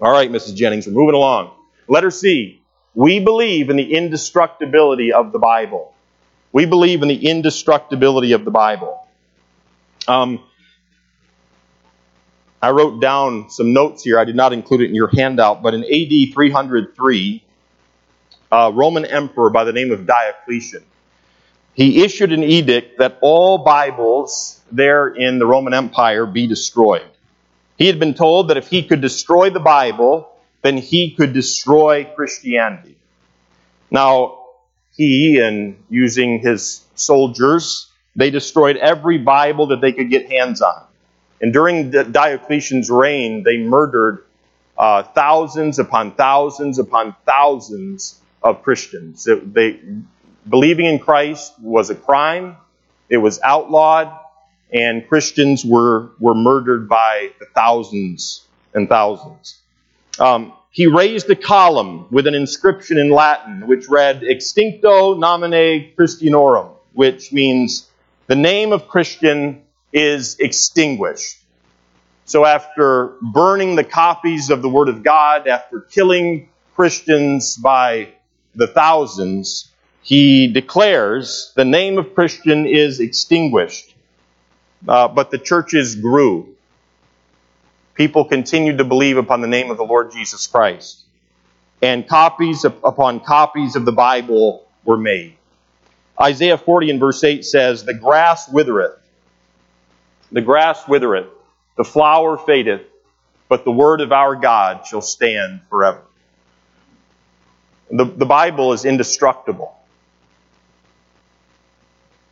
All 0.00 0.12
right, 0.12 0.30
Mrs. 0.30 0.54
Jennings, 0.54 0.86
we're 0.86 0.92
moving 0.92 1.14
along. 1.14 1.52
Letter 1.88 2.10
C. 2.10 2.60
We 2.94 3.20
believe 3.20 3.70
in 3.70 3.76
the 3.76 3.94
indestructibility 3.94 5.12
of 5.12 5.32
the 5.32 5.38
Bible. 5.38 5.94
We 6.52 6.66
believe 6.66 7.02
in 7.02 7.08
the 7.08 7.26
indestructibility 7.26 8.32
of 8.32 8.44
the 8.44 8.50
Bible. 8.50 9.06
Um, 10.06 10.44
I 12.60 12.70
wrote 12.70 13.00
down 13.00 13.50
some 13.50 13.72
notes 13.72 14.04
here. 14.04 14.18
I 14.18 14.24
did 14.24 14.36
not 14.36 14.52
include 14.52 14.82
it 14.82 14.88
in 14.90 14.94
your 14.94 15.08
handout, 15.08 15.62
but 15.62 15.74
in 15.74 15.82
AD 15.82 16.34
303, 16.34 17.44
a 18.52 18.70
Roman 18.70 19.04
emperor 19.06 19.50
by 19.50 19.64
the 19.64 19.72
name 19.72 19.90
of 19.90 20.06
Diocletian, 20.06 20.84
he 21.74 22.04
issued 22.04 22.32
an 22.32 22.44
edict 22.44 22.98
that 22.98 23.18
all 23.22 23.58
Bibles 23.58 24.60
there 24.72 25.08
in 25.08 25.38
the 25.38 25.46
Roman 25.46 25.74
Empire 25.74 26.26
be 26.26 26.46
destroyed. 26.46 27.06
He 27.76 27.86
had 27.86 27.98
been 27.98 28.14
told 28.14 28.48
that 28.48 28.56
if 28.56 28.68
he 28.68 28.82
could 28.82 29.00
destroy 29.00 29.50
the 29.50 29.60
Bible, 29.60 30.28
then 30.62 30.76
he 30.76 31.12
could 31.12 31.32
destroy 31.32 32.04
Christianity. 32.04 32.96
Now, 33.90 34.38
he 34.96 35.38
and 35.38 35.82
using 35.90 36.40
his 36.40 36.84
soldiers, 36.94 37.90
they 38.14 38.30
destroyed 38.30 38.76
every 38.76 39.18
Bible 39.18 39.68
that 39.68 39.80
they 39.80 39.92
could 39.92 40.10
get 40.10 40.30
hands 40.30 40.62
on. 40.62 40.84
And 41.40 41.52
during 41.52 41.90
Diocletian's 41.90 42.90
reign, 42.90 43.42
they 43.42 43.58
murdered 43.58 44.24
uh, 44.78 45.02
thousands 45.02 45.78
upon 45.78 46.12
thousands 46.12 46.78
upon 46.78 47.16
thousands 47.26 48.20
of 48.42 48.62
Christians. 48.62 49.26
It, 49.26 49.52
they, 49.52 49.80
believing 50.48 50.86
in 50.86 50.98
Christ 50.98 51.52
was 51.60 51.90
a 51.90 51.94
crime, 51.94 52.56
it 53.08 53.16
was 53.16 53.40
outlawed, 53.42 54.16
and 54.72 55.06
Christians 55.08 55.64
were, 55.64 56.10
were 56.18 56.34
murdered 56.34 56.88
by 56.88 57.32
the 57.38 57.46
thousands 57.54 58.46
and 58.74 58.88
thousands. 58.88 59.58
Um, 60.18 60.52
he 60.70 60.86
raised 60.86 61.28
a 61.28 61.36
column 61.36 62.06
with 62.10 62.26
an 62.26 62.34
inscription 62.34 62.96
in 62.96 63.10
Latin 63.10 63.66
which 63.66 63.88
read 63.88 64.22
Extincto 64.22 65.18
nomine 65.18 65.92
Christianorum, 65.96 66.70
which 66.94 67.32
means 67.32 67.88
the 68.26 68.36
name 68.36 68.72
of 68.72 68.88
Christian 68.88 69.62
is 69.92 70.38
extinguished. 70.38 71.38
So 72.24 72.46
after 72.46 73.12
burning 73.20 73.76
the 73.76 73.84
copies 73.84 74.48
of 74.48 74.62
the 74.62 74.68
Word 74.68 74.88
of 74.88 75.02
God, 75.02 75.46
after 75.46 75.80
killing 75.80 76.48
Christians 76.74 77.56
by 77.56 78.08
the 78.54 78.66
thousands, 78.66 79.70
he 80.00 80.46
declares 80.48 81.52
the 81.54 81.64
name 81.64 81.98
of 81.98 82.14
Christian 82.14 82.66
is 82.66 83.00
extinguished. 83.00 83.91
Uh, 84.86 85.08
but 85.08 85.30
the 85.30 85.38
churches 85.38 85.94
grew. 85.94 86.54
People 87.94 88.24
continued 88.24 88.78
to 88.78 88.84
believe 88.84 89.16
upon 89.16 89.40
the 89.40 89.48
name 89.48 89.70
of 89.70 89.76
the 89.76 89.84
Lord 89.84 90.12
Jesus 90.12 90.46
Christ. 90.46 91.00
And 91.80 92.08
copies 92.08 92.64
upon 92.64 93.20
copies 93.20 93.76
of 93.76 93.84
the 93.84 93.92
Bible 93.92 94.66
were 94.84 94.96
made. 94.96 95.36
Isaiah 96.20 96.58
40 96.58 96.90
and 96.90 97.00
verse 97.00 97.22
8 97.24 97.44
says, 97.44 97.84
The 97.84 97.94
grass 97.94 98.48
withereth, 98.48 98.98
the 100.30 100.40
grass 100.40 100.86
withereth, 100.86 101.26
the 101.76 101.84
flower 101.84 102.38
fadeth, 102.38 102.82
but 103.48 103.64
the 103.64 103.72
word 103.72 104.00
of 104.00 104.12
our 104.12 104.36
God 104.36 104.86
shall 104.86 105.02
stand 105.02 105.60
forever. 105.68 106.02
The, 107.90 108.04
the 108.04 108.26
Bible 108.26 108.72
is 108.72 108.84
indestructible. 108.84 109.76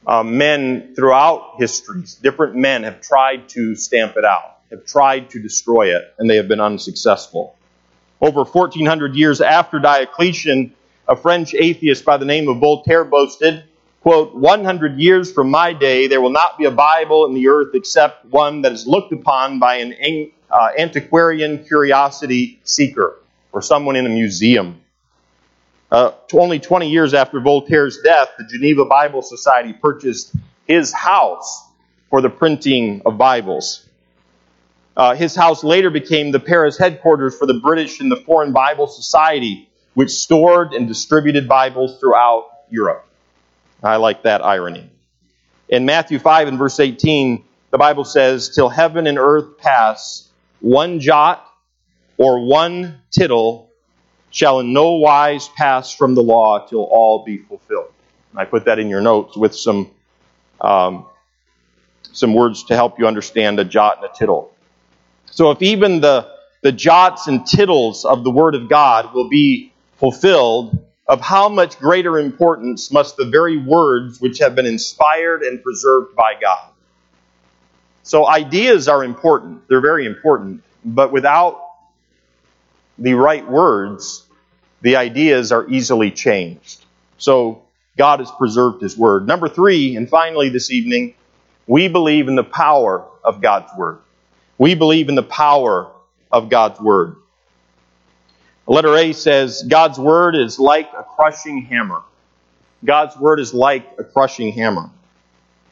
Uh, 0.06 0.22
men 0.22 0.94
throughout 0.94 1.56
history, 1.58 2.02
different 2.22 2.56
men 2.56 2.84
have 2.84 3.00
tried 3.00 3.48
to 3.48 3.74
stamp 3.74 4.16
it 4.16 4.24
out, 4.24 4.58
have 4.70 4.84
tried 4.86 5.30
to 5.30 5.40
destroy 5.40 5.94
it, 5.94 6.14
and 6.18 6.28
they 6.28 6.36
have 6.36 6.48
been 6.48 6.60
unsuccessful. 6.60 7.56
Over 8.20 8.44
1400 8.44 9.14
years 9.14 9.40
after 9.40 9.78
Diocletian, 9.78 10.74
a 11.06 11.16
French 11.16 11.54
atheist 11.54 12.04
by 12.04 12.16
the 12.16 12.24
name 12.24 12.48
of 12.48 12.58
Voltaire 12.58 13.04
boasted, 13.04 13.64
quote, 14.00 14.34
100 14.34 14.98
years 14.98 15.32
from 15.32 15.50
my 15.50 15.72
day, 15.72 16.06
there 16.06 16.20
will 16.20 16.30
not 16.30 16.56
be 16.58 16.64
a 16.64 16.70
Bible 16.70 17.26
in 17.26 17.34
the 17.34 17.48
earth 17.48 17.74
except 17.74 18.24
one 18.26 18.62
that 18.62 18.72
is 18.72 18.86
looked 18.86 19.12
upon 19.12 19.58
by 19.58 19.76
an 19.76 20.30
uh, 20.50 20.68
antiquarian 20.78 21.64
curiosity 21.64 22.58
seeker 22.64 23.16
or 23.52 23.62
someone 23.62 23.96
in 23.96 24.06
a 24.06 24.10
museum. 24.10 24.80
Uh, 25.90 26.12
only 26.34 26.60
20 26.60 26.88
years 26.88 27.14
after 27.14 27.40
Voltaire's 27.40 27.98
death, 28.02 28.28
the 28.38 28.44
Geneva 28.44 28.84
Bible 28.84 29.22
Society 29.22 29.72
purchased 29.72 30.32
his 30.66 30.92
house 30.92 31.66
for 32.10 32.20
the 32.20 32.30
printing 32.30 33.02
of 33.04 33.18
Bibles. 33.18 33.86
Uh, 34.96 35.14
his 35.14 35.34
house 35.34 35.64
later 35.64 35.90
became 35.90 36.30
the 36.30 36.38
Paris 36.38 36.78
headquarters 36.78 37.36
for 37.36 37.46
the 37.46 37.54
British 37.54 38.00
and 38.00 38.10
the 38.10 38.16
Foreign 38.16 38.52
Bible 38.52 38.86
Society, 38.86 39.68
which 39.94 40.10
stored 40.10 40.74
and 40.74 40.86
distributed 40.86 41.48
Bibles 41.48 41.98
throughout 41.98 42.50
Europe. 42.68 43.06
I 43.82 43.96
like 43.96 44.22
that 44.22 44.44
irony. 44.44 44.90
In 45.68 45.86
Matthew 45.86 46.18
5 46.18 46.48
and 46.48 46.58
verse 46.58 46.78
18, 46.78 47.44
the 47.70 47.78
Bible 47.78 48.04
says, 48.04 48.50
Till 48.50 48.68
heaven 48.68 49.06
and 49.06 49.18
earth 49.18 49.58
pass, 49.58 50.28
one 50.60 51.00
jot 51.00 51.44
or 52.16 52.44
one 52.44 53.00
tittle 53.10 53.69
shall 54.30 54.60
in 54.60 54.72
no 54.72 54.92
wise 54.92 55.48
pass 55.48 55.94
from 55.94 56.14
the 56.14 56.22
law 56.22 56.66
till 56.66 56.82
all 56.84 57.24
be 57.24 57.38
fulfilled. 57.38 57.92
I 58.34 58.44
put 58.44 58.64
that 58.66 58.78
in 58.78 58.88
your 58.88 59.00
notes 59.00 59.36
with 59.36 59.54
some 59.54 59.90
um, 60.60 61.06
some 62.12 62.34
words 62.34 62.64
to 62.64 62.74
help 62.74 62.98
you 62.98 63.06
understand 63.06 63.58
a 63.60 63.64
jot 63.64 63.98
and 63.98 64.06
a 64.06 64.14
tittle. 64.14 64.54
So 65.26 65.50
if 65.50 65.62
even 65.62 66.00
the 66.00 66.28
the 66.62 66.72
jots 66.72 67.26
and 67.26 67.46
tittles 67.46 68.04
of 68.04 68.24
the 68.24 68.30
Word 68.30 68.54
of 68.54 68.68
God 68.68 69.14
will 69.14 69.28
be 69.28 69.72
fulfilled, 69.96 70.78
of 71.08 71.20
how 71.20 71.48
much 71.48 71.78
greater 71.78 72.18
importance 72.18 72.92
must 72.92 73.16
the 73.16 73.24
very 73.24 73.56
words 73.56 74.20
which 74.20 74.38
have 74.38 74.54
been 74.54 74.66
inspired 74.66 75.42
and 75.42 75.62
preserved 75.62 76.14
by 76.14 76.34
God? 76.40 76.68
So 78.02 78.28
ideas 78.28 78.88
are 78.88 79.02
important. 79.02 79.66
They're 79.68 79.80
very 79.80 80.06
important. 80.06 80.62
But 80.84 81.12
without 81.12 81.69
the 83.00 83.14
right 83.14 83.48
words, 83.48 84.26
the 84.82 84.96
ideas 84.96 85.50
are 85.52 85.68
easily 85.68 86.10
changed. 86.10 86.84
So 87.18 87.62
God 87.96 88.20
has 88.20 88.30
preserved 88.30 88.82
His 88.82 88.96
Word. 88.96 89.26
Number 89.26 89.48
three, 89.48 89.96
and 89.96 90.08
finally 90.08 90.50
this 90.50 90.70
evening, 90.70 91.14
we 91.66 91.88
believe 91.88 92.28
in 92.28 92.36
the 92.36 92.44
power 92.44 93.04
of 93.24 93.40
God's 93.40 93.72
Word. 93.76 93.98
We 94.58 94.74
believe 94.74 95.08
in 95.08 95.14
the 95.14 95.22
power 95.22 95.90
of 96.30 96.50
God's 96.50 96.78
Word. 96.78 97.16
Letter 98.66 98.94
A 98.96 99.12
says, 99.12 99.62
God's 99.62 99.98
Word 99.98 100.36
is 100.36 100.58
like 100.58 100.92
a 100.96 101.02
crushing 101.02 101.62
hammer. 101.62 102.02
God's 102.84 103.16
Word 103.16 103.40
is 103.40 103.52
like 103.52 103.84
a 103.98 104.04
crushing 104.04 104.52
hammer. 104.52 104.90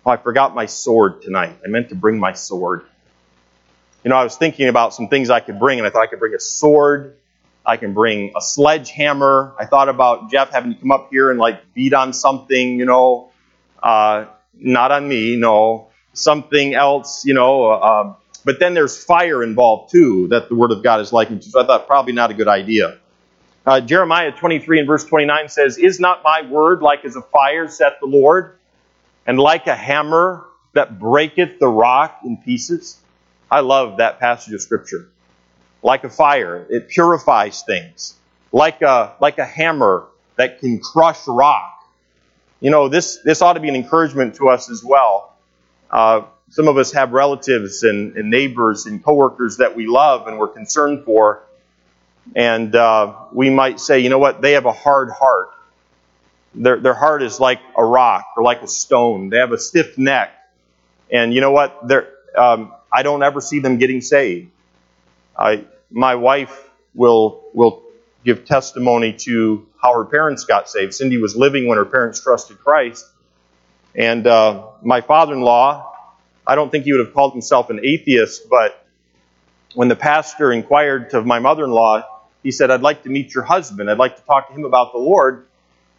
Oh, 0.04 0.10
I 0.10 0.16
forgot 0.16 0.54
my 0.54 0.66
sword 0.66 1.22
tonight. 1.22 1.58
I 1.64 1.68
meant 1.68 1.90
to 1.90 1.94
bring 1.94 2.18
my 2.18 2.32
sword. 2.32 2.86
You 4.04 4.10
know, 4.10 4.16
I 4.16 4.24
was 4.24 4.36
thinking 4.36 4.68
about 4.68 4.94
some 4.94 5.08
things 5.08 5.28
I 5.30 5.40
could 5.40 5.58
bring, 5.58 5.78
and 5.78 5.86
I 5.86 5.90
thought 5.90 6.02
I 6.02 6.06
could 6.06 6.20
bring 6.20 6.34
a 6.34 6.40
sword. 6.40 7.16
I 7.66 7.76
can 7.76 7.92
bring 7.92 8.32
a 8.36 8.40
sledgehammer. 8.40 9.54
I 9.58 9.66
thought 9.66 9.88
about 9.88 10.30
Jeff 10.30 10.50
having 10.50 10.74
to 10.74 10.80
come 10.80 10.90
up 10.90 11.08
here 11.10 11.30
and 11.30 11.38
like 11.38 11.74
beat 11.74 11.92
on 11.92 12.12
something, 12.12 12.78
you 12.78 12.86
know, 12.86 13.30
uh, 13.82 14.26
not 14.54 14.90
on 14.90 15.06
me, 15.06 15.36
no, 15.36 15.88
something 16.14 16.74
else, 16.74 17.26
you 17.26 17.34
know. 17.34 17.64
Uh, 17.70 18.14
but 18.44 18.60
then 18.60 18.72
there's 18.72 19.02
fire 19.02 19.42
involved 19.42 19.92
too 19.92 20.28
that 20.28 20.48
the 20.48 20.54
Word 20.54 20.72
of 20.72 20.82
God 20.82 21.00
is 21.00 21.12
likened 21.12 21.42
to. 21.42 21.50
So 21.50 21.62
I 21.62 21.66
thought 21.66 21.86
probably 21.86 22.14
not 22.14 22.30
a 22.30 22.34
good 22.34 22.48
idea. 22.48 22.98
Uh, 23.66 23.82
Jeremiah 23.82 24.32
23 24.32 24.78
and 24.78 24.88
verse 24.88 25.04
29 25.04 25.50
says, 25.50 25.76
Is 25.76 26.00
not 26.00 26.22
my 26.24 26.40
word 26.40 26.80
like 26.80 27.04
as 27.04 27.16
a 27.16 27.20
fire, 27.20 27.68
saith 27.68 27.94
the 28.00 28.06
Lord, 28.06 28.56
and 29.26 29.38
like 29.38 29.66
a 29.66 29.74
hammer 29.74 30.46
that 30.72 30.98
breaketh 30.98 31.58
the 31.58 31.68
rock 31.68 32.20
in 32.24 32.38
pieces? 32.38 32.98
I 33.50 33.60
love 33.60 33.98
that 33.98 34.18
passage 34.20 34.54
of 34.54 34.60
Scripture. 34.60 35.08
Like 35.82 36.04
a 36.04 36.10
fire, 36.10 36.66
it 36.68 36.88
purifies 36.88 37.62
things. 37.62 38.14
Like 38.52 38.82
a, 38.82 39.14
like 39.20 39.38
a 39.38 39.44
hammer 39.44 40.06
that 40.36 40.60
can 40.60 40.80
crush 40.80 41.26
rock. 41.26 41.74
You 42.60 42.70
know, 42.70 42.88
this, 42.88 43.18
this 43.24 43.42
ought 43.42 43.54
to 43.54 43.60
be 43.60 43.68
an 43.68 43.76
encouragement 43.76 44.36
to 44.36 44.48
us 44.48 44.70
as 44.70 44.82
well. 44.82 45.36
Uh, 45.90 46.22
some 46.50 46.68
of 46.68 46.76
us 46.76 46.92
have 46.92 47.12
relatives 47.12 47.82
and, 47.82 48.16
and, 48.16 48.30
neighbors 48.30 48.86
and 48.86 49.02
coworkers 49.04 49.58
that 49.58 49.76
we 49.76 49.86
love 49.86 50.26
and 50.26 50.38
we're 50.38 50.48
concerned 50.48 51.04
for. 51.04 51.42
And 52.34 52.74
uh, 52.74 53.14
we 53.32 53.50
might 53.50 53.80
say, 53.80 54.00
you 54.00 54.08
know 54.08 54.18
what, 54.18 54.42
they 54.42 54.52
have 54.52 54.66
a 54.66 54.72
hard 54.72 55.10
heart. 55.10 55.50
Their, 56.54 56.78
their 56.78 56.94
heart 56.94 57.22
is 57.22 57.38
like 57.38 57.60
a 57.76 57.84
rock 57.84 58.24
or 58.36 58.42
like 58.42 58.62
a 58.62 58.68
stone. 58.68 59.28
They 59.28 59.38
have 59.38 59.52
a 59.52 59.58
stiff 59.58 59.96
neck. 59.98 60.30
And 61.10 61.32
you 61.32 61.40
know 61.40 61.52
what? 61.52 61.86
They're, 61.86 62.08
um, 62.36 62.72
I 62.92 63.02
don't 63.02 63.22
ever 63.22 63.40
see 63.40 63.60
them 63.60 63.78
getting 63.78 64.00
saved. 64.00 64.50
I, 65.36 65.64
my 65.90 66.14
wife 66.14 66.68
will, 66.94 67.44
will 67.54 67.82
give 68.24 68.44
testimony 68.44 69.12
to 69.12 69.66
how 69.80 69.94
her 69.94 70.04
parents 70.04 70.44
got 70.44 70.68
saved. 70.68 70.94
Cindy 70.94 71.18
was 71.18 71.36
living 71.36 71.68
when 71.68 71.78
her 71.78 71.84
parents 71.84 72.20
trusted 72.20 72.58
Christ. 72.58 73.06
And 73.94 74.26
uh, 74.26 74.66
my 74.82 75.00
father 75.00 75.34
in 75.34 75.40
law, 75.40 75.92
I 76.46 76.54
don't 76.54 76.70
think 76.70 76.84
he 76.84 76.92
would 76.92 77.04
have 77.04 77.14
called 77.14 77.32
himself 77.32 77.70
an 77.70 77.80
atheist, 77.84 78.48
but 78.48 78.86
when 79.74 79.88
the 79.88 79.96
pastor 79.96 80.50
inquired 80.50 81.12
of 81.14 81.26
my 81.26 81.38
mother 81.38 81.64
in 81.64 81.70
law, 81.70 82.02
he 82.42 82.50
said, 82.50 82.70
I'd 82.70 82.80
like 82.80 83.02
to 83.02 83.10
meet 83.10 83.34
your 83.34 83.44
husband. 83.44 83.90
I'd 83.90 83.98
like 83.98 84.16
to 84.16 84.22
talk 84.22 84.48
to 84.48 84.54
him 84.54 84.64
about 84.64 84.92
the 84.92 84.98
Lord. 84.98 85.46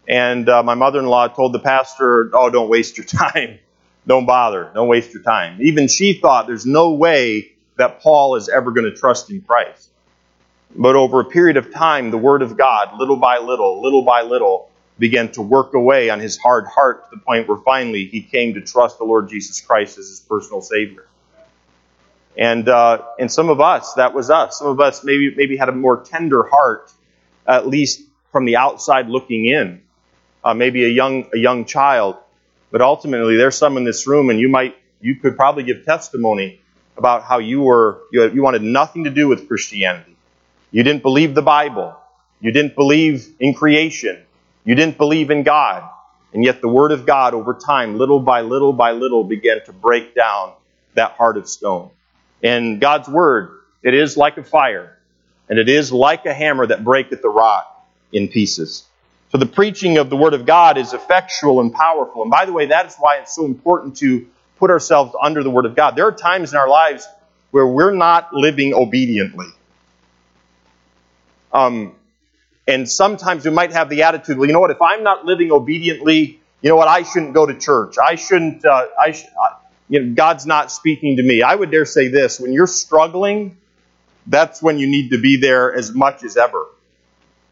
And 0.07 0.49
uh, 0.49 0.63
my 0.63 0.73
mother 0.73 0.99
in 0.99 1.05
law 1.05 1.27
told 1.27 1.53
the 1.53 1.59
pastor, 1.59 2.31
Oh, 2.33 2.49
don't 2.49 2.69
waste 2.69 2.97
your 2.97 3.05
time. 3.05 3.59
Don't 4.07 4.25
bother. 4.25 4.71
Don't 4.73 4.87
waste 4.87 5.13
your 5.13 5.23
time. 5.23 5.61
Even 5.61 5.87
she 5.87 6.13
thought 6.13 6.47
there's 6.47 6.65
no 6.65 6.93
way 6.93 7.51
that 7.77 8.01
Paul 8.01 8.35
is 8.35 8.49
ever 8.49 8.71
going 8.71 8.91
to 8.91 8.95
trust 8.95 9.29
in 9.29 9.41
Christ. 9.41 9.89
But 10.75 10.95
over 10.95 11.21
a 11.21 11.25
period 11.25 11.57
of 11.57 11.73
time, 11.73 12.11
the 12.11 12.17
Word 12.17 12.41
of 12.41 12.57
God, 12.57 12.97
little 12.97 13.15
by 13.15 13.39
little, 13.39 13.81
little 13.81 14.03
by 14.03 14.21
little, 14.21 14.69
began 14.99 15.31
to 15.31 15.41
work 15.41 15.73
away 15.73 16.09
on 16.09 16.19
his 16.19 16.37
hard 16.37 16.67
heart 16.67 17.09
to 17.09 17.15
the 17.15 17.21
point 17.21 17.47
where 17.47 17.57
finally 17.57 18.05
he 18.05 18.21
came 18.21 18.53
to 18.53 18.61
trust 18.61 18.97
the 18.97 19.05
Lord 19.05 19.29
Jesus 19.29 19.61
Christ 19.61 19.97
as 19.97 20.09
his 20.09 20.19
personal 20.19 20.61
Savior. 20.61 21.07
And 22.37 22.69
uh, 22.69 23.03
and 23.17 23.31
some 23.31 23.49
of 23.49 23.59
us, 23.59 23.95
that 23.95 24.13
was 24.13 24.29
us. 24.29 24.59
Some 24.59 24.67
of 24.67 24.79
us 24.79 25.03
maybe 25.03 25.33
maybe 25.35 25.57
had 25.57 25.69
a 25.69 25.73
more 25.73 26.01
tender 26.03 26.43
heart, 26.43 26.91
at 27.47 27.67
least 27.67 28.01
from 28.31 28.45
the 28.45 28.57
outside 28.57 29.09
looking 29.09 29.45
in. 29.45 29.81
Uh, 30.43 30.53
maybe 30.53 30.85
a 30.85 30.89
young 30.89 31.25
a 31.33 31.37
young 31.37 31.65
child, 31.65 32.17
but 32.71 32.81
ultimately 32.81 33.37
there's 33.37 33.57
some 33.57 33.77
in 33.77 33.83
this 33.83 34.07
room, 34.07 34.29
and 34.29 34.39
you 34.39 34.49
might 34.49 34.75
you 35.01 35.15
could 35.15 35.35
probably 35.35 35.63
give 35.63 35.85
testimony 35.85 36.61
about 36.97 37.23
how 37.23 37.39
you 37.39 37.61
were 37.61 38.01
you, 38.11 38.29
you 38.31 38.43
wanted 38.43 38.61
nothing 38.61 39.05
to 39.05 39.09
do 39.09 39.27
with 39.27 39.47
Christianity. 39.47 40.15
You 40.71 40.83
didn't 40.83 41.01
believe 41.01 41.33
the 41.33 41.41
Bible. 41.41 41.95
You 42.41 42.51
didn't 42.51 42.75
believe 42.75 43.27
in 43.39 43.53
creation. 43.53 44.21
You 44.63 44.75
didn't 44.75 44.97
believe 44.97 45.31
in 45.31 45.43
God. 45.43 45.89
And 46.33 46.43
yet 46.43 46.61
the 46.61 46.67
Word 46.67 46.91
of 46.91 47.05
God 47.05 47.33
over 47.33 47.55
time, 47.55 47.97
little 47.97 48.19
by 48.19 48.41
little 48.41 48.73
by 48.73 48.91
little, 48.91 49.23
began 49.23 49.63
to 49.65 49.73
break 49.73 50.13
down 50.13 50.53
that 50.93 51.13
heart 51.13 51.37
of 51.37 51.49
stone. 51.49 51.89
And 52.43 52.79
God's 52.79 53.09
Word, 53.09 53.59
it 53.81 53.93
is 53.93 54.15
like 54.15 54.37
a 54.37 54.43
fire, 54.43 54.97
and 55.49 55.57
it 55.57 55.69
is 55.69 55.91
like 55.91 56.25
a 56.25 56.33
hammer 56.33 56.67
that 56.67 56.83
breaketh 56.83 57.21
the 57.21 57.29
rock 57.29 57.87
in 58.13 58.27
pieces. 58.27 58.85
So 59.31 59.37
the 59.37 59.45
preaching 59.45 59.97
of 59.97 60.09
the 60.09 60.17
Word 60.17 60.33
of 60.33 60.45
God 60.45 60.77
is 60.77 60.93
effectual 60.93 61.61
and 61.61 61.71
powerful. 61.71 62.23
And 62.23 62.31
by 62.31 62.45
the 62.45 62.53
way, 62.53 62.67
that 62.67 62.87
is 62.87 62.95
why 62.97 63.17
it's 63.17 63.35
so 63.35 63.45
important 63.45 63.97
to 63.97 64.27
put 64.57 64.71
ourselves 64.71 65.15
under 65.21 65.43
the 65.43 65.51
Word 65.51 65.65
of 65.65 65.75
God. 65.75 65.95
There 65.95 66.07
are 66.07 66.11
times 66.11 66.51
in 66.51 66.57
our 66.57 66.67
lives 66.67 67.07
where 67.51 67.67
we're 67.67 67.93
not 67.93 68.33
living 68.33 68.73
obediently. 68.73 69.47
Um, 71.53 71.95
and 72.67 72.89
sometimes 72.89 73.45
we 73.45 73.51
might 73.51 73.71
have 73.71 73.89
the 73.89 74.03
attitude, 74.03 74.37
well, 74.37 74.47
you 74.47 74.53
know 74.53 74.59
what, 74.59 74.71
if 74.71 74.81
I'm 74.81 75.03
not 75.03 75.25
living 75.25 75.51
obediently, 75.51 76.39
you 76.61 76.69
know 76.69 76.75
what, 76.75 76.87
I 76.87 77.03
shouldn't 77.03 77.33
go 77.33 77.45
to 77.45 77.57
church. 77.57 77.95
I 77.97 78.15
shouldn't, 78.15 78.65
uh, 78.65 78.87
I, 78.99 79.11
sh- 79.11 79.25
I 79.39 79.55
you 79.89 80.01
know, 80.01 80.13
God's 80.13 80.45
not 80.45 80.71
speaking 80.71 81.17
to 81.17 81.23
me. 81.23 81.41
I 81.41 81.55
would 81.55 81.71
dare 81.71 81.85
say 81.85 82.09
this 82.09 82.39
when 82.39 82.53
you're 82.53 82.67
struggling, 82.67 83.57
that's 84.27 84.61
when 84.61 84.77
you 84.77 84.87
need 84.87 85.09
to 85.09 85.19
be 85.19 85.37
there 85.37 85.73
as 85.73 85.93
much 85.93 86.23
as 86.23 86.37
ever. 86.37 86.67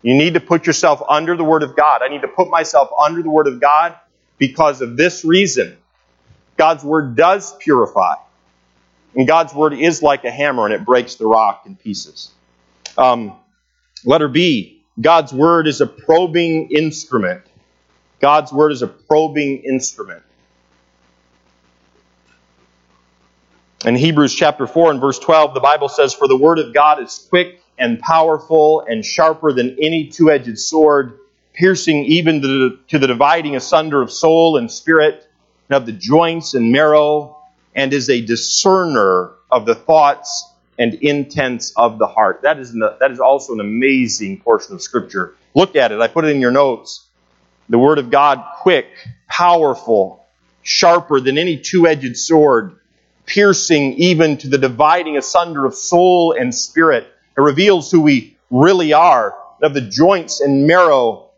You 0.01 0.15
need 0.15 0.36
to 0.36 0.39
put 0.39 0.67
yourself 0.67 1.01
under 1.07 1.36
the 1.36 1.43
Word 1.43 1.63
of 1.63 1.75
God. 1.75 2.01
I 2.01 2.10
need 2.10 2.21
to 2.21 2.27
put 2.27 2.49
myself 2.49 2.89
under 2.99 3.21
the 3.21 3.29
Word 3.29 3.47
of 3.47 3.60
God 3.60 3.95
because 4.38 4.81
of 4.81 4.95
this 4.95 5.25
reason. 5.25 5.77
God's 6.55 6.83
Word 6.83 7.15
does 7.15 7.55
purify. 7.55 8.15
And 9.15 9.27
God's 9.27 9.53
Word 9.53 9.73
is 9.73 10.01
like 10.03 10.23
a 10.25 10.31
hammer 10.31 10.65
and 10.65 10.73
it 10.73 10.86
breaks 10.86 11.15
the 11.15 11.25
rock 11.25 11.63
in 11.65 11.75
pieces. 11.75 12.31
Um, 12.97 13.33
letter 14.05 14.27
B 14.27 14.77
God's 14.99 15.31
Word 15.31 15.67
is 15.67 15.81
a 15.81 15.88
probing 15.88 16.71
instrument. 16.71 17.43
God's 18.19 18.51
Word 18.51 18.71
is 18.71 18.81
a 18.81 18.88
probing 18.88 19.63
instrument. 19.63 20.23
In 23.86 23.95
Hebrews 23.95 24.33
chapter 24.33 24.65
4 24.65 24.91
and 24.91 24.99
verse 24.99 25.19
12, 25.19 25.53
the 25.53 25.60
Bible 25.60 25.88
says, 25.88 26.15
For 26.15 26.27
the 26.27 26.36
Word 26.36 26.57
of 26.57 26.73
God 26.73 26.99
is 27.01 27.27
quick 27.29 27.62
and 27.78 28.00
powerful 28.00 28.82
and 28.82 29.06
sharper 29.06 29.54
than 29.54 29.78
any 29.82 30.08
two 30.08 30.32
edged 30.32 30.58
sword, 30.60 31.20
piercing 31.54 32.06
even 32.06 32.42
to 32.42 32.48
the, 32.48 32.80
to 32.90 33.00
the 33.00 33.08
dividing 33.08 33.56
asunder 33.56 34.02
of 34.02 34.12
soul 34.12 34.58
and 34.58 34.72
spirit, 34.72 35.28
and 35.70 35.78
of 35.78 35.86
the 35.86 35.92
joints 35.92 36.54
and 36.54 36.72
marrow, 36.72 37.38
and 37.76 37.94
is 37.94 38.10
a 38.10 38.22
discerner 38.22 39.32
of 39.52 39.66
the 39.66 39.76
thoughts 39.76 40.46
and 40.80 40.94
intents 40.96 41.74
of 41.76 41.98
the 41.98 42.08
heart. 42.08 42.42
That 42.44 42.60
is, 42.60 42.74
that 42.74 43.12
is 43.12 43.20
also 43.20 43.54
an 43.54 43.60
amazing 43.60 44.42
portion 44.42 44.76
of 44.76 44.82
Scripture. 44.82 45.36
Look 45.56 45.76
at 45.76 45.92
it. 45.92 46.00
I 46.00 46.08
put 46.08 46.26
it 46.26 46.36
in 46.36 46.42
your 46.42 46.52
notes. 46.52 47.06
The 47.70 47.80
Word 47.80 47.98
of 47.98 48.10
God, 48.10 48.44
quick, 48.62 48.88
powerful, 49.28 50.26
sharper 50.62 51.20
than 51.20 51.38
any 51.38 51.58
two 51.58 51.88
edged 51.88 52.18
sword, 52.18 52.80
piercing 53.26 53.94
even 53.94 54.38
to 54.38 54.48
the 54.48 54.58
dividing 54.58 55.18
asunder 55.18 55.66
of 55.66 55.76
soul 55.76 56.36
and 56.38 56.54
spirit. 56.54 57.08
It 57.38 57.41
reveals 57.41 57.91
who 57.91 58.02
we 58.02 58.36
really 58.50 58.93
are, 58.93 59.36
of 59.62 59.73
the 59.73 59.82
joints 59.82 60.41
and 60.41 60.65
marrow, 60.65 61.30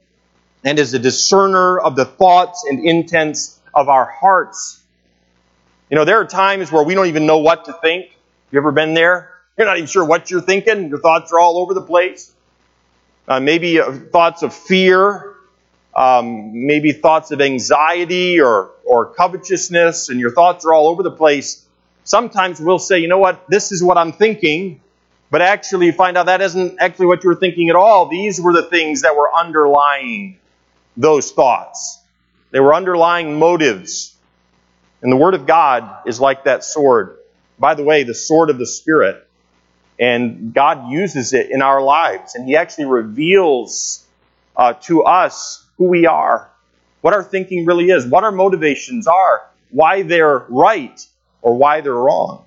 and 0.64 0.80
is 0.80 0.94
a 0.94 1.00
discerner 1.00 1.80
of 1.80 1.96
the 1.96 2.06
thoughts 2.06 2.66
and 2.70 2.86
intents 2.86 3.60
of 3.74 3.90
our 3.90 4.06
hearts. 4.06 4.82
You 5.90 5.98
know, 5.98 6.06
there 6.06 6.20
are 6.20 6.26
times 6.26 6.72
where 6.72 6.84
we 6.84 6.94
don't 6.96 7.08
even 7.08 7.26
know 7.26 7.40
what 7.40 7.66
to 7.66 7.74
think. 7.74 8.18
You 8.52 8.60
ever 8.60 8.72
been 8.72 8.94
there? 8.94 9.32
You're 9.58 9.68
not 9.68 9.78
even 9.78 9.88
sure 9.88 10.06
what 10.06 10.32
you're 10.32 10.42
thinking. 10.42 10.88
Your 10.90 11.00
thoughts 11.00 11.34
are 11.34 11.40
all 11.40 11.58
over 11.58 11.74
the 11.74 11.82
place. 11.82 12.34
Uh, 13.28 13.40
maybe 13.40 13.80
uh, 13.80 13.92
thoughts 13.92 14.42
of 14.42 14.54
fear, 14.54 15.36
um, 15.96 16.66
maybe 16.66 16.94
thoughts 16.94 17.32
of 17.32 17.42
anxiety 17.42 18.40
or, 18.40 18.72
or 18.86 19.14
covetousness, 19.14 20.10
and 20.10 20.20
your 20.20 20.32
thoughts 20.32 20.66
are 20.66 20.74
all 20.74 20.88
over 20.88 21.04
the 21.04 21.12
place. 21.12 21.66
Sometimes 22.06 22.60
we'll 22.60 22.80
say, 22.80 23.00
you 23.00 23.08
know 23.08 23.20
what, 23.20 23.46
this 23.50 23.72
is 23.72 23.84
what 23.84 23.98
I'm 23.98 24.14
thinking, 24.14 24.82
but 25.32 25.42
actually 25.42 25.88
you 25.88 25.94
find 25.94 26.18
out 26.18 26.28
that 26.28 26.42
isn't 26.42 26.78
actually 26.80 27.08
what 27.08 27.24
you 27.24 27.30
were 27.30 27.36
thinking 27.36 27.70
at 27.70 27.76
all. 27.76 28.08
These 28.08 28.42
were 28.42 28.54
the 28.54 28.64
things 28.64 29.02
that 29.02 29.16
were 29.16 29.34
underlying 29.34 30.40
those 30.98 31.32
thoughts. 31.32 32.00
They 32.52 32.60
were 32.60 32.74
underlying 32.74 33.38
motives. 33.38 34.16
And 35.02 35.12
the 35.12 35.18
Word 35.18 35.34
of 35.34 35.46
God 35.46 36.08
is 36.08 36.20
like 36.20 36.44
that 36.44 36.64
sword 36.64 37.20
by 37.60 37.76
the 37.76 37.84
way, 37.84 38.04
the 38.04 38.16
sword 38.16 38.50
of 38.50 38.58
the 38.58 38.66
Spirit. 38.66 39.28
And 40.00 40.54
God 40.54 40.90
uses 40.90 41.34
it 41.34 41.52
in 41.52 41.62
our 41.62 41.82
lives. 41.82 42.36
And 42.36 42.48
He 42.48 42.56
actually 42.56 42.86
reveals 42.86 44.06
uh, 44.56 44.74
to 44.74 45.04
us 45.04 45.66
who 45.78 45.86
we 45.86 46.08
are, 46.08 46.50
what 47.02 47.14
our 47.14 47.24
thinking 47.24 47.66
really 47.66 47.90
is, 47.90 48.06
what 48.06 48.24
our 48.24 48.32
motivations 48.32 49.08
are, 49.08 49.42
why 49.72 50.04
they're 50.04 50.46
right 50.50 51.06
or 51.42 51.56
why 51.56 51.82
they're 51.82 51.94
wrong. 51.94 52.46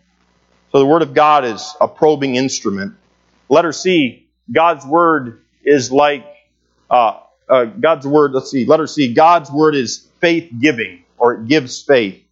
So 0.73 0.79
the 0.79 0.87
Word 0.87 1.03
of 1.03 1.13
God 1.13 1.45
is 1.45 1.77
a 1.81 1.87
probing 1.87 2.37
instrument. 2.37 2.95
Letter 3.51 3.73
C, 3.73 4.27
God's 4.51 4.87
Word 4.87 5.43
is 5.63 5.93
like, 5.93 6.25
uh, 6.91 7.21
uh, 7.47 7.67
God's 7.67 8.07
Word, 8.07 8.33
let's 8.33 8.51
see, 8.51 8.65
letter 8.65 8.87
C, 8.87 9.13
God's 9.13 9.51
Word 9.51 9.75
is 9.75 10.09
faith 10.21 10.51
giving, 10.59 11.05
or 11.19 11.35
it 11.35 11.47
gives 11.47 11.83
faith. 11.83 12.23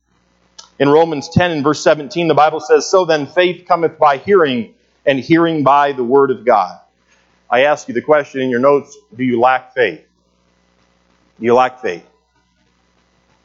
In 0.78 0.88
Romans 0.88 1.28
10 1.28 1.50
and 1.50 1.62
verse 1.62 1.82
17, 1.82 2.28
the 2.28 2.34
Bible 2.34 2.60
says, 2.60 2.88
So 2.88 3.04
then 3.04 3.26
faith 3.26 3.66
cometh 3.68 3.98
by 3.98 4.16
hearing, 4.16 4.74
and 5.04 5.20
hearing 5.20 5.62
by 5.62 5.92
the 5.92 6.02
word 6.02 6.30
of 6.30 6.46
God. 6.46 6.80
I 7.50 7.64
ask 7.64 7.88
you 7.88 7.94
the 7.94 8.00
question 8.00 8.40
in 8.40 8.48
your 8.48 8.60
notes 8.60 8.96
do 9.14 9.22
you 9.22 9.38
lack 9.38 9.74
faith? 9.74 10.00
Do 11.38 11.44
you 11.44 11.54
lack 11.54 11.82
faith? 11.82 12.06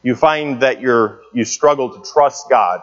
You 0.02 0.14
find 0.14 0.62
that 0.62 0.80
you're, 0.80 1.20
you 1.34 1.44
struggle 1.44 2.00
to 2.00 2.10
trust 2.10 2.48
God. 2.48 2.80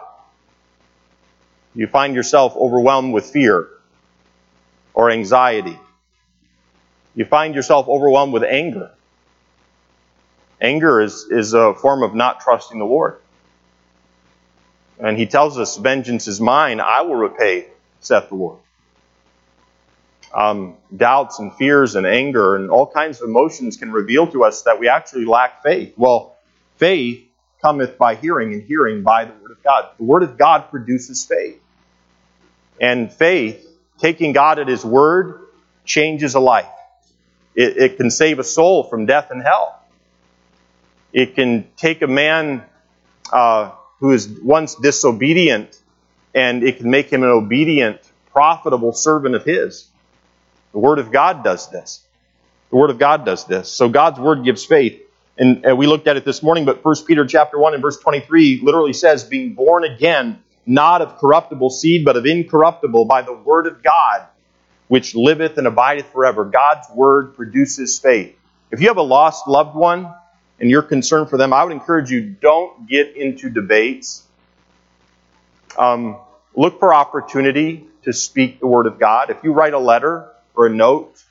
You 1.74 1.86
find 1.86 2.14
yourself 2.14 2.56
overwhelmed 2.56 3.12
with 3.12 3.26
fear 3.26 3.68
or 4.92 5.10
anxiety. 5.10 5.78
You 7.14 7.24
find 7.24 7.54
yourself 7.54 7.88
overwhelmed 7.88 8.32
with 8.32 8.44
anger. 8.44 8.92
Anger 10.60 11.00
is, 11.00 11.26
is 11.30 11.52
a 11.52 11.74
form 11.74 12.02
of 12.02 12.14
not 12.14 12.40
trusting 12.40 12.78
the 12.78 12.84
Lord. 12.84 13.20
And 14.98 15.18
he 15.18 15.26
tells 15.26 15.58
us, 15.58 15.76
Vengeance 15.76 16.28
is 16.28 16.40
mine, 16.40 16.80
I 16.80 17.02
will 17.02 17.16
repay, 17.16 17.68
saith 18.00 18.28
the 18.28 18.36
Lord. 18.36 18.58
Um, 20.32 20.76
doubts 20.96 21.38
and 21.38 21.54
fears 21.54 21.94
and 21.94 22.06
anger 22.06 22.56
and 22.56 22.70
all 22.70 22.86
kinds 22.86 23.20
of 23.20 23.28
emotions 23.28 23.76
can 23.76 23.92
reveal 23.92 24.26
to 24.28 24.44
us 24.44 24.62
that 24.62 24.80
we 24.80 24.88
actually 24.88 25.26
lack 25.26 25.62
faith. 25.62 25.94
Well, 25.96 26.36
faith 26.76 27.24
cometh 27.62 27.98
by 27.98 28.14
hearing, 28.16 28.52
and 28.52 28.62
hearing 28.62 29.02
by 29.02 29.24
the 29.24 29.32
Word 29.32 29.52
of 29.52 29.62
God. 29.62 29.90
The 29.96 30.04
Word 30.04 30.22
of 30.22 30.36
God 30.36 30.70
produces 30.70 31.24
faith. 31.24 31.60
And 32.80 33.12
faith, 33.12 33.66
taking 33.98 34.32
God 34.32 34.58
at 34.58 34.68
His 34.68 34.84
Word, 34.84 35.46
changes 35.84 36.34
a 36.34 36.40
life. 36.40 36.66
It, 37.54 37.76
it 37.76 37.96
can 37.96 38.10
save 38.10 38.38
a 38.38 38.44
soul 38.44 38.84
from 38.84 39.06
death 39.06 39.30
and 39.30 39.42
hell. 39.42 39.80
It 41.12 41.36
can 41.36 41.68
take 41.76 42.02
a 42.02 42.08
man 42.08 42.64
uh, 43.32 43.70
who 44.00 44.12
is 44.12 44.28
once 44.28 44.74
disobedient, 44.74 45.80
and 46.34 46.64
it 46.64 46.78
can 46.78 46.90
make 46.90 47.08
him 47.08 47.22
an 47.22 47.28
obedient, 47.28 48.00
profitable 48.32 48.92
servant 48.92 49.36
of 49.36 49.44
his. 49.44 49.88
The 50.72 50.80
Word 50.80 50.98
of 50.98 51.12
God 51.12 51.44
does 51.44 51.70
this. 51.70 52.04
The 52.70 52.76
Word 52.76 52.90
of 52.90 52.98
God 52.98 53.24
does 53.24 53.44
this. 53.44 53.70
So 53.70 53.88
God's 53.88 54.18
Word 54.18 54.44
gives 54.44 54.64
faith. 54.64 55.00
And, 55.38 55.78
we 55.78 55.86
looked 55.86 56.06
at 56.06 56.16
it 56.16 56.24
this 56.24 56.42
morning, 56.42 56.64
but 56.64 56.84
1 56.84 56.94
Peter 57.06 57.26
chapter 57.26 57.58
1 57.58 57.74
and 57.74 57.82
verse 57.82 57.98
23 57.98 58.60
literally 58.62 58.92
says, 58.92 59.24
being 59.24 59.54
born 59.54 59.84
again 59.84 60.42
not 60.66 61.02
of 61.02 61.18
corruptible 61.18 61.70
seed, 61.70 62.04
but 62.04 62.16
of 62.16 62.26
incorruptible, 62.26 63.04
by 63.04 63.22
the 63.22 63.32
word 63.32 63.66
of 63.66 63.82
God, 63.82 64.26
which 64.88 65.14
liveth 65.14 65.58
and 65.58 65.66
abideth 65.66 66.06
forever. 66.06 66.44
God's 66.44 66.88
word 66.94 67.34
produces 67.36 67.98
faith. 67.98 68.36
If 68.70 68.80
you 68.80 68.88
have 68.88 68.96
a 68.96 69.02
lost 69.02 69.46
loved 69.46 69.74
one 69.74 70.12
and 70.58 70.70
you're 70.70 70.82
concerned 70.82 71.30
for 71.30 71.36
them, 71.36 71.52
I 71.52 71.64
would 71.64 71.72
encourage 71.72 72.10
you 72.10 72.22
don't 72.22 72.88
get 72.88 73.16
into 73.16 73.50
debates. 73.50 74.26
Um, 75.76 76.18
look 76.54 76.78
for 76.78 76.94
opportunity 76.94 77.86
to 78.02 78.12
speak 78.12 78.60
the 78.60 78.66
word 78.66 78.86
of 78.86 78.98
God. 78.98 79.30
If 79.30 79.42
you 79.42 79.52
write 79.52 79.74
a 79.74 79.78
letter 79.78 80.30
or 80.54 80.66
a 80.66 80.70
note, 80.70 81.22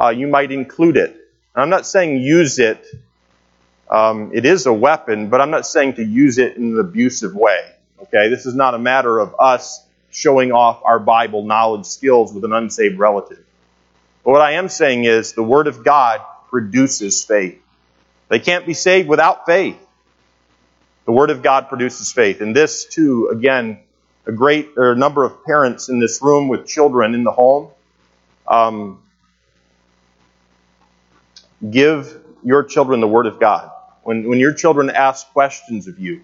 uh, 0.00 0.10
you 0.10 0.26
might 0.26 0.52
include 0.52 0.96
it. 0.96 1.16
I'm 1.54 1.70
not 1.70 1.86
saying 1.86 2.20
use 2.20 2.58
it. 2.58 2.84
Um, 3.90 4.30
it 4.32 4.46
is 4.46 4.66
a 4.66 4.72
weapon, 4.72 5.28
but 5.28 5.40
I'm 5.40 5.50
not 5.50 5.66
saying 5.66 5.94
to 5.94 6.04
use 6.04 6.38
it 6.38 6.56
in 6.56 6.72
an 6.72 6.80
abusive 6.80 7.34
way. 7.34 7.60
Okay, 8.02 8.28
this 8.28 8.46
is 8.46 8.54
not 8.54 8.74
a 8.74 8.78
matter 8.78 9.18
of 9.18 9.36
us 9.38 9.84
showing 10.10 10.50
off 10.50 10.82
our 10.84 10.98
Bible 10.98 11.44
knowledge 11.44 11.86
skills 11.86 12.32
with 12.32 12.44
an 12.44 12.52
unsaved 12.52 12.98
relative. 12.98 13.44
But 14.24 14.32
what 14.32 14.40
I 14.40 14.52
am 14.52 14.68
saying 14.68 15.04
is 15.04 15.32
the 15.34 15.42
Word 15.42 15.68
of 15.68 15.84
God 15.84 16.20
produces 16.50 17.24
faith. 17.24 17.60
They 18.28 18.40
can't 18.40 18.66
be 18.66 18.74
saved 18.74 19.08
without 19.08 19.46
faith. 19.46 19.78
The 21.04 21.12
Word 21.12 21.30
of 21.30 21.42
God 21.42 21.68
produces 21.68 22.12
faith. 22.12 22.40
And 22.40 22.54
this, 22.56 22.86
too, 22.86 23.28
again, 23.28 23.80
a 24.26 24.32
great 24.32 24.70
or 24.76 24.92
a 24.92 24.96
number 24.96 25.24
of 25.24 25.44
parents 25.44 25.88
in 25.88 25.98
this 25.98 26.20
room 26.22 26.48
with 26.48 26.66
children 26.66 27.14
in 27.14 27.24
the 27.24 27.32
home. 27.32 27.70
Um, 28.46 29.02
give 31.68 32.20
your 32.42 32.64
children 32.64 33.00
the 33.00 33.08
Word 33.08 33.26
of 33.26 33.38
God. 33.38 33.70
When, 34.02 34.28
when 34.28 34.40
your 34.40 34.52
children 34.52 34.90
ask 34.90 35.28
questions 35.32 35.86
of 35.86 35.98
you, 35.98 36.22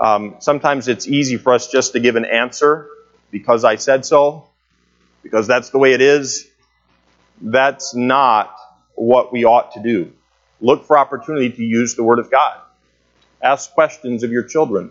um, 0.00 0.36
sometimes 0.38 0.88
it's 0.88 1.06
easy 1.06 1.36
for 1.36 1.52
us 1.52 1.68
just 1.68 1.92
to 1.92 2.00
give 2.00 2.16
an 2.16 2.24
answer 2.24 2.88
because 3.30 3.64
I 3.64 3.76
said 3.76 4.06
so, 4.06 4.48
because 5.22 5.46
that's 5.46 5.70
the 5.70 5.78
way 5.78 5.92
it 5.92 6.00
is. 6.00 6.48
That's 7.42 7.94
not 7.94 8.56
what 8.94 9.32
we 9.32 9.44
ought 9.44 9.72
to 9.72 9.82
do. 9.82 10.12
Look 10.60 10.86
for 10.86 10.98
opportunity 10.98 11.50
to 11.50 11.62
use 11.62 11.94
the 11.94 12.02
Word 12.02 12.18
of 12.18 12.30
God. 12.30 12.58
Ask 13.42 13.72
questions 13.72 14.22
of 14.22 14.30
your 14.30 14.42
children. 14.42 14.90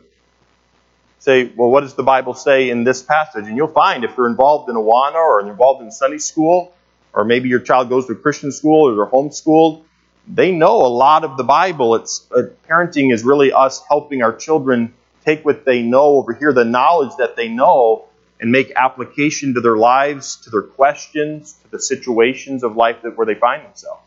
Say, 1.19 1.51
well, 1.55 1.69
what 1.69 1.81
does 1.81 1.95
the 1.95 2.03
Bible 2.03 2.33
say 2.33 2.69
in 2.69 2.83
this 2.83 3.01
passage? 3.01 3.47
And 3.47 3.57
you'll 3.57 3.67
find 3.67 4.03
if 4.03 4.15
they're 4.15 4.27
involved 4.27 4.69
in 4.69 4.75
Awana 4.75 5.15
or 5.15 5.41
involved 5.41 5.81
in 5.81 5.91
Sunday 5.91 6.17
school, 6.17 6.73
or 7.13 7.25
maybe 7.25 7.49
your 7.49 7.59
child 7.59 7.89
goes 7.89 8.05
to 8.05 8.13
a 8.13 8.15
Christian 8.15 8.51
school 8.51 8.89
or 8.89 8.95
they're 8.95 9.11
homeschooled, 9.11 9.83
they 10.27 10.51
know 10.51 10.77
a 10.77 10.87
lot 10.87 11.23
of 11.23 11.37
the 11.37 11.43
Bible. 11.43 11.95
It's 11.95 12.27
uh, 12.31 12.43
parenting 12.67 13.11
is 13.11 13.23
really 13.23 13.51
us 13.51 13.83
helping 13.87 14.21
our 14.21 14.33
children 14.33 14.93
take 15.29 15.45
what 15.45 15.65
they 15.65 15.81
know 15.81 16.17
over 16.17 16.33
here, 16.33 16.53
the 16.53 16.65
knowledge 16.65 17.11
that 17.17 17.35
they 17.35 17.47
know, 17.47 18.05
and 18.39 18.51
make 18.51 18.71
application 18.75 19.53
to 19.53 19.61
their 19.61 19.77
lives, 19.77 20.37
to 20.37 20.49
their 20.49 20.61
questions, 20.61 21.53
to 21.63 21.71
the 21.71 21.79
situations 21.79 22.63
of 22.63 22.75
life 22.75 23.01
that 23.03 23.17
where 23.17 23.27
they 23.27 23.35
find 23.35 23.65
themselves. 23.65 24.01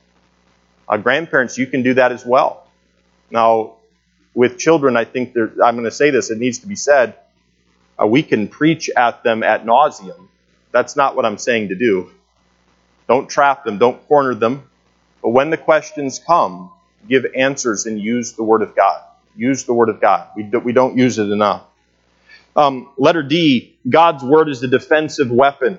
Uh, 0.89 0.97
grandparents, 0.97 1.59
you 1.59 1.67
can 1.67 1.83
do 1.83 1.95
that 1.95 2.13
as 2.13 2.25
well. 2.25 2.67
Now, 3.31 3.77
with 4.35 4.59
children, 4.59 4.97
I 4.97 5.05
think 5.05 5.37
I'm 5.37 5.75
going 5.75 5.85
to 5.85 5.91
say 5.91 6.11
this, 6.11 6.31
it 6.31 6.39
needs 6.39 6.59
to 6.61 6.67
be 6.67 6.77
said. 6.77 7.15
Uh, 8.01 8.07
we 8.07 8.23
can 8.23 8.49
preach 8.49 8.91
at 8.97 9.23
them 9.23 9.43
at 9.43 9.65
nauseum. 9.65 10.29
That's 10.73 10.97
not 10.97 11.15
what 11.15 11.27
I'm 11.27 11.39
saying 11.39 11.69
to 11.69 11.75
do. 11.75 12.11
Don't 13.07 13.29
trap 13.29 13.65
them, 13.65 13.79
don't 13.79 14.07
corner 14.09 14.35
them. 14.35 14.63
But 15.23 15.31
when 15.31 15.51
the 15.51 15.59
questions 15.59 16.19
come, 16.19 16.73
give 17.07 17.27
answers 17.37 17.87
and 17.87 18.01
use 18.01 18.33
the 18.33 18.43
Word 18.43 18.63
of 18.63 18.75
God. 18.75 19.03
Use 19.37 19.65
the 19.65 19.75
Word 19.75 19.89
of 19.89 20.01
God. 20.01 20.29
We, 20.37 20.45
do, 20.45 20.59
we 20.59 20.73
don't 20.73 20.97
use 20.97 21.19
it 21.19 21.31
enough. 21.31 21.65
Um, 22.55 22.91
letter 22.99 23.23
D 23.23 23.77
God's 23.89 24.23
Word 24.23 24.49
is 24.49 24.63
a 24.63 24.69
defensive 24.69 25.31
weapon. 25.31 25.79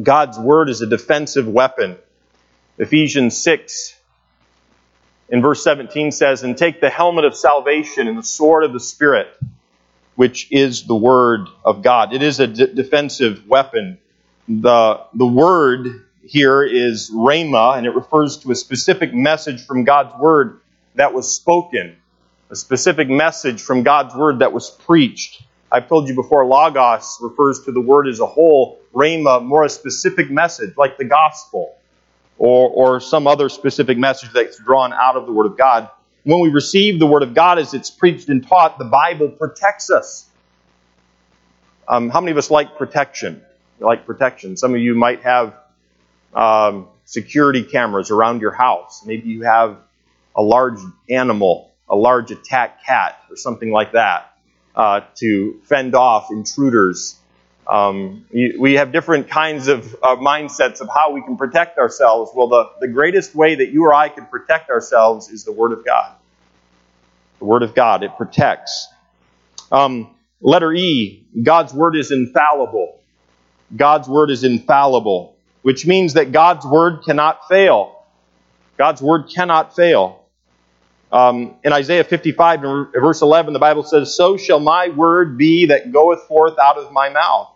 God's 0.00 0.38
Word 0.38 0.68
is 0.68 0.80
a 0.82 0.86
defensive 0.86 1.46
weapon. 1.48 1.96
Ephesians 2.78 3.36
6 3.38 3.94
in 5.32 5.40
verse 5.40 5.64
17 5.64 6.12
says, 6.12 6.42
And 6.42 6.56
take 6.56 6.80
the 6.80 6.90
helmet 6.90 7.24
of 7.24 7.34
salvation 7.34 8.06
and 8.06 8.18
the 8.18 8.22
sword 8.22 8.64
of 8.64 8.72
the 8.72 8.80
Spirit, 8.80 9.28
which 10.14 10.48
is 10.52 10.84
the 10.84 10.94
Word 10.94 11.48
of 11.64 11.82
God. 11.82 12.12
It 12.12 12.22
is 12.22 12.38
a 12.38 12.46
d- 12.46 12.72
defensive 12.74 13.48
weapon. 13.48 13.98
The, 14.46 15.00
the 15.14 15.26
Word 15.26 16.04
here 16.22 16.62
is 16.62 17.10
rhema, 17.10 17.78
and 17.78 17.86
it 17.86 17.94
refers 17.94 18.38
to 18.38 18.50
a 18.50 18.54
specific 18.54 19.14
message 19.14 19.64
from 19.64 19.84
God's 19.84 20.14
Word 20.20 20.60
that 20.96 21.14
was 21.14 21.34
spoken, 21.34 21.96
a 22.52 22.56
specific 22.56 23.08
message 23.08 23.62
from 23.62 23.82
God's 23.82 24.14
Word 24.14 24.40
that 24.40 24.52
was 24.52 24.70
preached. 24.70 25.42
I've 25.72 25.88
told 25.88 26.06
you 26.06 26.14
before, 26.14 26.44
Logos 26.44 27.16
refers 27.22 27.64
to 27.64 27.72
the 27.72 27.80
Word 27.80 28.06
as 28.06 28.20
a 28.20 28.26
whole, 28.26 28.78
rhema, 28.92 29.42
more 29.42 29.64
a 29.64 29.70
specific 29.70 30.30
message, 30.30 30.76
like 30.76 30.98
the 30.98 31.06
gospel 31.06 31.74
or, 32.36 32.68
or 32.68 33.00
some 33.00 33.26
other 33.26 33.48
specific 33.48 33.96
message 33.96 34.32
that's 34.34 34.58
drawn 34.58 34.92
out 34.92 35.16
of 35.16 35.24
the 35.24 35.32
Word 35.32 35.46
of 35.46 35.56
God. 35.56 35.88
When 36.24 36.40
we 36.40 36.50
receive 36.50 37.00
the 37.00 37.06
Word 37.06 37.22
of 37.22 37.32
God 37.32 37.58
as 37.58 37.72
it's 37.72 37.88
preached 37.90 38.28
and 38.28 38.46
taught, 38.46 38.78
the 38.78 38.84
Bible 38.84 39.30
protects 39.30 39.90
us. 39.90 40.28
Um, 41.88 42.10
how 42.10 42.20
many 42.20 42.32
of 42.32 42.38
us 42.38 42.50
like 42.50 42.76
protection? 42.76 43.42
Like 43.80 44.04
protection. 44.04 44.58
Some 44.58 44.74
of 44.74 44.80
you 44.80 44.94
might 44.94 45.22
have 45.22 45.54
um, 46.34 46.88
security 47.06 47.62
cameras 47.64 48.10
around 48.10 48.42
your 48.42 48.52
house. 48.52 49.06
Maybe 49.06 49.30
you 49.30 49.42
have 49.42 49.78
a 50.36 50.42
large 50.42 50.78
animal, 51.08 51.71
a 51.92 51.96
large 51.96 52.32
attack 52.32 52.84
cat, 52.84 53.22
or 53.30 53.36
something 53.36 53.70
like 53.70 53.92
that 53.92 54.36
uh, 54.74 55.02
to 55.16 55.60
fend 55.64 55.94
off 55.94 56.32
intruders. 56.32 57.16
Um, 57.66 58.26
we 58.32 58.74
have 58.74 58.90
different 58.90 59.28
kinds 59.28 59.68
of 59.68 59.94
uh, 60.02 60.16
mindsets 60.16 60.80
of 60.80 60.88
how 60.88 61.12
we 61.12 61.22
can 61.22 61.36
protect 61.36 61.78
ourselves. 61.78 62.32
Well, 62.34 62.48
the, 62.48 62.70
the 62.80 62.88
greatest 62.88 63.36
way 63.36 63.54
that 63.54 63.70
you 63.70 63.84
or 63.84 63.94
I 63.94 64.08
can 64.08 64.26
protect 64.26 64.68
ourselves 64.70 65.28
is 65.28 65.44
the 65.44 65.52
Word 65.52 65.70
of 65.70 65.84
God. 65.84 66.12
The 67.38 67.44
Word 67.44 67.62
of 67.62 67.74
God, 67.74 68.02
it 68.02 68.16
protects. 68.16 68.88
Um, 69.70 70.16
letter 70.40 70.72
E, 70.72 71.24
God's 71.40 71.72
Word 71.72 71.94
is 71.94 72.10
infallible. 72.10 72.98
God's 73.76 74.08
Word 74.08 74.30
is 74.30 74.42
infallible 74.42 75.32
which 75.62 75.86
means 75.86 76.14
that 76.14 76.32
God's 76.32 76.66
word 76.66 77.02
cannot 77.04 77.48
fail. 77.48 78.04
God's 78.76 79.00
word 79.00 79.30
cannot 79.34 79.74
fail. 79.74 80.21
Um, 81.12 81.56
in 81.62 81.74
Isaiah 81.74 82.04
55, 82.04 82.60
verse 82.94 83.20
11, 83.20 83.52
the 83.52 83.58
Bible 83.58 83.82
says, 83.82 84.16
So 84.16 84.38
shall 84.38 84.60
my 84.60 84.88
word 84.88 85.36
be 85.36 85.66
that 85.66 85.92
goeth 85.92 86.22
forth 86.22 86.58
out 86.58 86.78
of 86.78 86.90
my 86.90 87.10
mouth. 87.10 87.50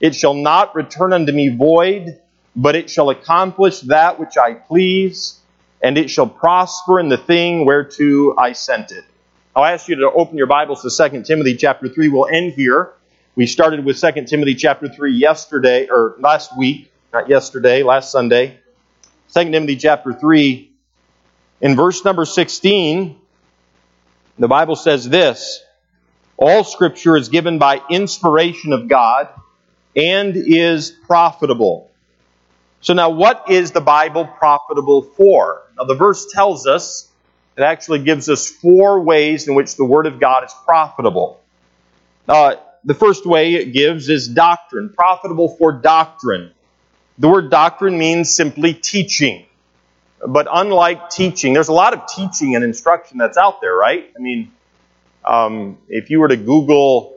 It 0.00 0.14
shall 0.14 0.34
not 0.34 0.74
return 0.76 1.12
unto 1.12 1.32
me 1.32 1.48
void, 1.48 2.20
but 2.54 2.76
it 2.76 2.88
shall 2.88 3.10
accomplish 3.10 3.80
that 3.80 4.20
which 4.20 4.38
I 4.38 4.54
please, 4.54 5.40
and 5.82 5.98
it 5.98 6.10
shall 6.10 6.28
prosper 6.28 7.00
in 7.00 7.08
the 7.08 7.18
thing 7.18 7.66
whereto 7.66 8.36
I 8.36 8.52
sent 8.52 8.92
it. 8.92 9.04
I'll 9.54 9.64
ask 9.64 9.88
you 9.88 9.96
to 9.96 10.10
open 10.12 10.38
your 10.38 10.46
Bibles 10.46 10.82
to 10.82 11.10
2 11.10 11.24
Timothy 11.24 11.56
chapter 11.56 11.88
3. 11.88 12.08
We'll 12.08 12.26
end 12.26 12.52
here. 12.52 12.92
We 13.34 13.46
started 13.46 13.84
with 13.84 14.00
2 14.00 14.24
Timothy 14.26 14.54
chapter 14.54 14.88
3 14.88 15.12
yesterday, 15.12 15.88
or 15.90 16.14
last 16.20 16.56
week 16.56 16.92
not 17.12 17.28
yesterday, 17.28 17.82
last 17.82 18.10
Sunday. 18.10 18.58
2 19.34 19.50
Timothy 19.50 19.76
chapter 19.76 20.12
3. 20.12 20.71
In 21.62 21.76
verse 21.76 22.04
number 22.04 22.24
16, 22.24 23.16
the 24.36 24.48
Bible 24.48 24.74
says 24.74 25.08
this 25.08 25.62
All 26.36 26.64
scripture 26.64 27.16
is 27.16 27.28
given 27.28 27.58
by 27.58 27.80
inspiration 27.88 28.72
of 28.72 28.88
God 28.88 29.28
and 29.96 30.34
is 30.36 30.90
profitable. 30.90 31.90
So, 32.80 32.94
now 32.94 33.10
what 33.10 33.48
is 33.48 33.70
the 33.70 33.80
Bible 33.80 34.26
profitable 34.26 35.02
for? 35.02 35.62
Now, 35.78 35.84
the 35.84 35.94
verse 35.94 36.26
tells 36.32 36.66
us, 36.66 37.08
it 37.56 37.62
actually 37.62 38.02
gives 38.02 38.28
us 38.28 38.48
four 38.48 39.00
ways 39.00 39.46
in 39.46 39.54
which 39.54 39.76
the 39.76 39.84
Word 39.84 40.06
of 40.06 40.18
God 40.18 40.42
is 40.44 40.52
profitable. 40.66 41.40
Uh, 42.28 42.56
the 42.82 42.94
first 42.94 43.24
way 43.24 43.54
it 43.54 43.72
gives 43.72 44.08
is 44.08 44.26
doctrine, 44.26 44.92
profitable 44.92 45.48
for 45.56 45.72
doctrine. 45.72 46.50
The 47.18 47.28
word 47.28 47.50
doctrine 47.50 47.98
means 47.98 48.34
simply 48.34 48.74
teaching. 48.74 49.46
But 50.26 50.46
unlike 50.50 51.10
teaching, 51.10 51.52
there's 51.52 51.68
a 51.68 51.72
lot 51.72 51.94
of 51.94 52.06
teaching 52.06 52.54
and 52.54 52.64
instruction 52.64 53.18
that's 53.18 53.36
out 53.36 53.60
there, 53.60 53.74
right? 53.74 54.10
I 54.16 54.20
mean, 54.20 54.52
um, 55.24 55.78
if 55.88 56.10
you 56.10 56.20
were 56.20 56.28
to 56.28 56.36
Google 56.36 57.16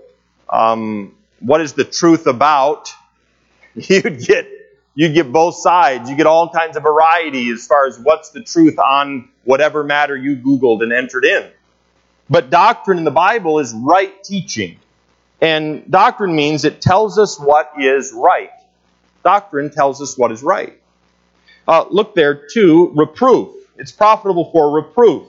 um, 0.49 1.15
what 1.39 1.61
is 1.61 1.73
the 1.73 1.83
truth 1.83 2.27
about, 2.27 2.91
you'd 3.75 4.19
get 4.19 4.47
you'd 4.93 5.13
get 5.13 5.31
both 5.31 5.55
sides. 5.55 6.09
You 6.09 6.15
get 6.15 6.27
all 6.27 6.49
kinds 6.49 6.77
of 6.77 6.83
variety 6.83 7.49
as 7.49 7.67
far 7.67 7.87
as 7.87 7.99
what's 7.99 8.29
the 8.29 8.41
truth 8.41 8.79
on 8.79 9.29
whatever 9.43 9.83
matter 9.83 10.15
you 10.15 10.37
Googled 10.37 10.81
and 10.81 10.93
entered 10.93 11.25
in. 11.25 11.49
But 12.29 12.49
doctrine 12.49 12.97
in 12.97 13.03
the 13.03 13.11
Bible 13.11 13.59
is 13.59 13.73
right 13.73 14.23
teaching. 14.23 14.79
And 15.41 15.89
doctrine 15.91 16.35
means 16.35 16.65
it 16.65 16.81
tells 16.81 17.19
us 17.19 17.39
what 17.39 17.73
is 17.79 18.13
right. 18.13 18.51
Doctrine 19.23 19.69
tells 19.69 20.01
us 20.01 20.17
what 20.17 20.31
is 20.31 20.41
right. 20.41 20.81
Uh, 21.67 21.85
look 21.89 22.15
there, 22.15 22.47
too, 22.47 22.91
reproof. 22.95 23.49
It's 23.77 23.91
profitable 23.91 24.51
for 24.51 24.71
reproof. 24.71 25.27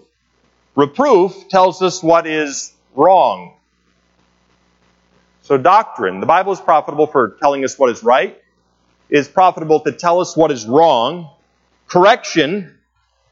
Reproof 0.74 1.48
tells 1.48 1.82
us 1.82 2.02
what 2.02 2.26
is 2.26 2.72
wrong. 2.94 3.54
So, 5.42 5.56
doctrine. 5.56 6.20
The 6.20 6.26
Bible 6.26 6.52
is 6.52 6.60
profitable 6.60 7.06
for 7.06 7.36
telling 7.40 7.64
us 7.64 7.78
what 7.78 7.90
is 7.90 8.02
right, 8.02 8.40
it 9.08 9.18
is 9.18 9.28
profitable 9.28 9.80
to 9.80 9.92
tell 9.92 10.20
us 10.20 10.36
what 10.36 10.50
is 10.50 10.66
wrong. 10.66 11.30
Correction 11.86 12.76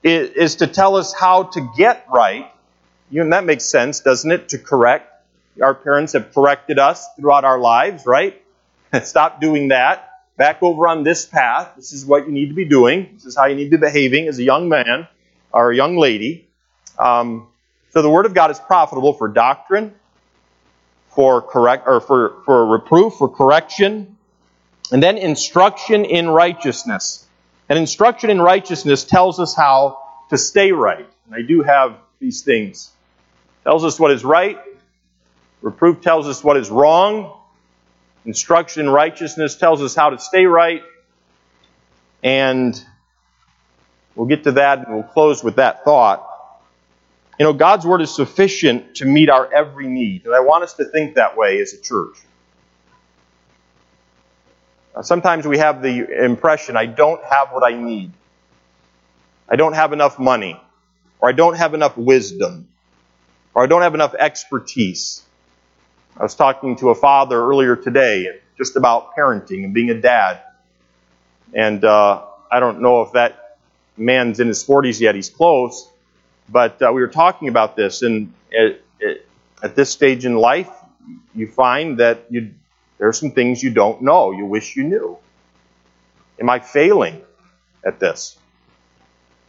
is, 0.02 0.30
is 0.30 0.57
to 0.57 0.66
tell 0.66 0.96
us 0.96 1.12
how 1.12 1.44
to 1.44 1.72
get 1.76 2.07
right. 2.09 2.50
You 3.11 3.24
know, 3.24 3.30
that 3.30 3.44
makes 3.44 3.64
sense, 3.64 4.00
doesn't 4.00 4.30
it? 4.30 4.50
To 4.50 4.59
correct. 4.59 5.11
Our 5.61 5.74
parents 5.74 6.12
have 6.12 6.32
corrected 6.32 6.78
us 6.78 7.07
throughout 7.16 7.44
our 7.44 7.59
lives, 7.59 8.07
right? 8.07 8.40
Stop 9.02 9.40
doing 9.40 9.68
that. 9.68 10.14
Back 10.37 10.62
over 10.62 10.89
on 10.89 11.05
this 11.05 11.24
path. 11.24 11.72
This 11.76 11.93
is 11.93 12.05
what 12.05 12.26
you 12.26 12.32
need 12.32 12.49
to 12.49 12.55
be 12.55 12.64
doing. 12.64 13.11
This 13.14 13.24
is 13.24 13.37
how 13.37 13.47
you 13.47 13.55
need 13.55 13.70
to 13.70 13.78
be 13.78 13.87
behaving 13.87 14.26
as 14.26 14.39
a 14.39 14.43
young 14.43 14.68
man 14.68 15.07
or 15.53 15.70
a 15.70 15.76
young 15.76 15.97
lady. 15.97 16.49
Um, 16.99 17.49
so 17.91 18.03
the 18.03 18.11
Word 18.11 18.26
of 18.26 18.35
God 18.35 18.51
is 18.51 18.59
profitable 18.59 19.12
for 19.12 19.28
doctrine, 19.28 19.95
for 21.11 21.41
correct 21.41 21.85
or 21.87 22.01
for, 22.01 22.43
for 22.45 22.66
reproof, 22.66 23.14
for 23.14 23.28
correction, 23.28 24.16
and 24.91 25.01
then 25.01 25.18
instruction 25.18 26.05
in 26.05 26.28
righteousness. 26.28 27.26
And 27.68 27.78
instruction 27.78 28.30
in 28.30 28.41
righteousness 28.41 29.05
tells 29.05 29.39
us 29.39 29.55
how 29.55 29.99
to 30.30 30.37
stay 30.37 30.72
right. 30.72 31.07
And 31.26 31.35
I 31.35 31.43
do 31.43 31.62
have 31.62 31.97
these 32.18 32.43
things. 32.43 32.91
Tells 33.62 33.85
us 33.85 33.99
what 34.01 34.11
is 34.11 34.24
right. 34.24 34.59
Reproof 35.62 36.03
tells 36.03 36.26
us 36.26 36.45
what 36.45 36.57
is 36.57 36.70
wrong. 36.70 37.32
Instruction 38.27 38.87
in 38.87 38.91
righteousness 38.91 39.57
tells 39.57 39.83
us 39.83 39.95
how 39.95 40.11
to 40.11 40.18
stay 40.18 40.47
right. 40.47 40.83
And 42.22 42.81
we'll 44.14 44.27
get 44.27 44.45
to 44.45 44.53
that 44.53 44.87
and 44.87 44.95
we'll 44.95 45.05
close 45.05 45.45
with 45.45 45.57
that 45.57 45.85
thought. 45.85 46.31
You 47.39 47.45
know, 47.45 47.53
God's 47.53 47.85
Word 47.85 48.01
is 48.01 48.14
sufficient 48.14 48.97
to 48.97 49.05
meet 49.05 49.29
our 49.29 49.53
every 49.53 49.89
need. 49.89 50.25
And 50.25 50.35
I 50.35 50.41
want 50.41 50.64
us 50.64 50.75
to 50.75 50.85
think 50.85 51.16
that 51.16 51.37
way 51.37 51.61
as 51.61 51.75
a 51.75 51.81
church. 51.81 52.16
Uh, 54.95 55.03
sometimes 55.03 55.47
we 55.47 55.59
have 55.59 55.83
the 55.83 56.25
impression 56.25 56.77
I 56.77 56.87
don't 56.87 57.22
have 57.25 57.51
what 57.51 57.64
I 57.64 57.77
need. 57.77 58.12
I 59.49 59.57
don't 59.57 59.72
have 59.72 59.93
enough 59.93 60.18
money. 60.18 60.61
Or 61.18 61.29
I 61.29 61.33
don't 61.33 61.57
have 61.57 61.75
enough 61.75 61.97
wisdom. 61.97 62.68
Or 63.55 63.64
I 63.64 63.66
don't 63.66 63.83
have 63.83 63.95
enough 63.95 64.14
expertise. 64.14 65.22
I 66.17 66.23
was 66.23 66.37
talking 66.37 66.77
to 66.77 66.91
a 66.91 66.95
father 66.95 67.43
earlier 67.43 67.75
today 67.75 68.41
just 68.57 68.77
about 68.77 69.17
parenting 69.17 69.65
and 69.65 69.75
being 69.75 69.91
a 69.91 70.01
dad. 70.01 70.41
And 71.53 71.85
uh, 71.85 72.25
I 72.51 72.61
don't 72.61 72.81
know 72.81 73.03
if 73.03 73.12
that 73.12 73.59
man's 73.97 74.39
in 74.39 74.47
his 74.47 74.65
40s 74.65 75.01
yet. 75.01 75.17
He's 75.17 75.29
close. 75.29 75.91
But 76.49 76.81
uh, 76.81 76.93
we 76.95 77.01
were 77.01 77.09
talking 77.09 77.49
about 77.49 77.75
this, 77.75 78.03
and 78.03 78.33
it, 78.51 78.85
at 79.62 79.75
this 79.75 79.91
stage 79.91 80.25
in 80.25 80.37
life, 80.37 80.71
you 81.35 81.49
find 81.49 81.99
that 81.99 82.27
you, 82.31 82.55
there 82.99 83.09
are 83.09 83.12
some 83.12 83.33
things 83.33 83.62
you 83.62 83.71
don't 83.71 84.03
know. 84.03 84.31
You 84.31 84.45
wish 84.45 84.77
you 84.77 84.85
knew. 84.85 85.19
Am 86.39 86.49
I 86.49 86.61
failing 86.61 87.23
at 87.85 87.99
this? 87.99 88.39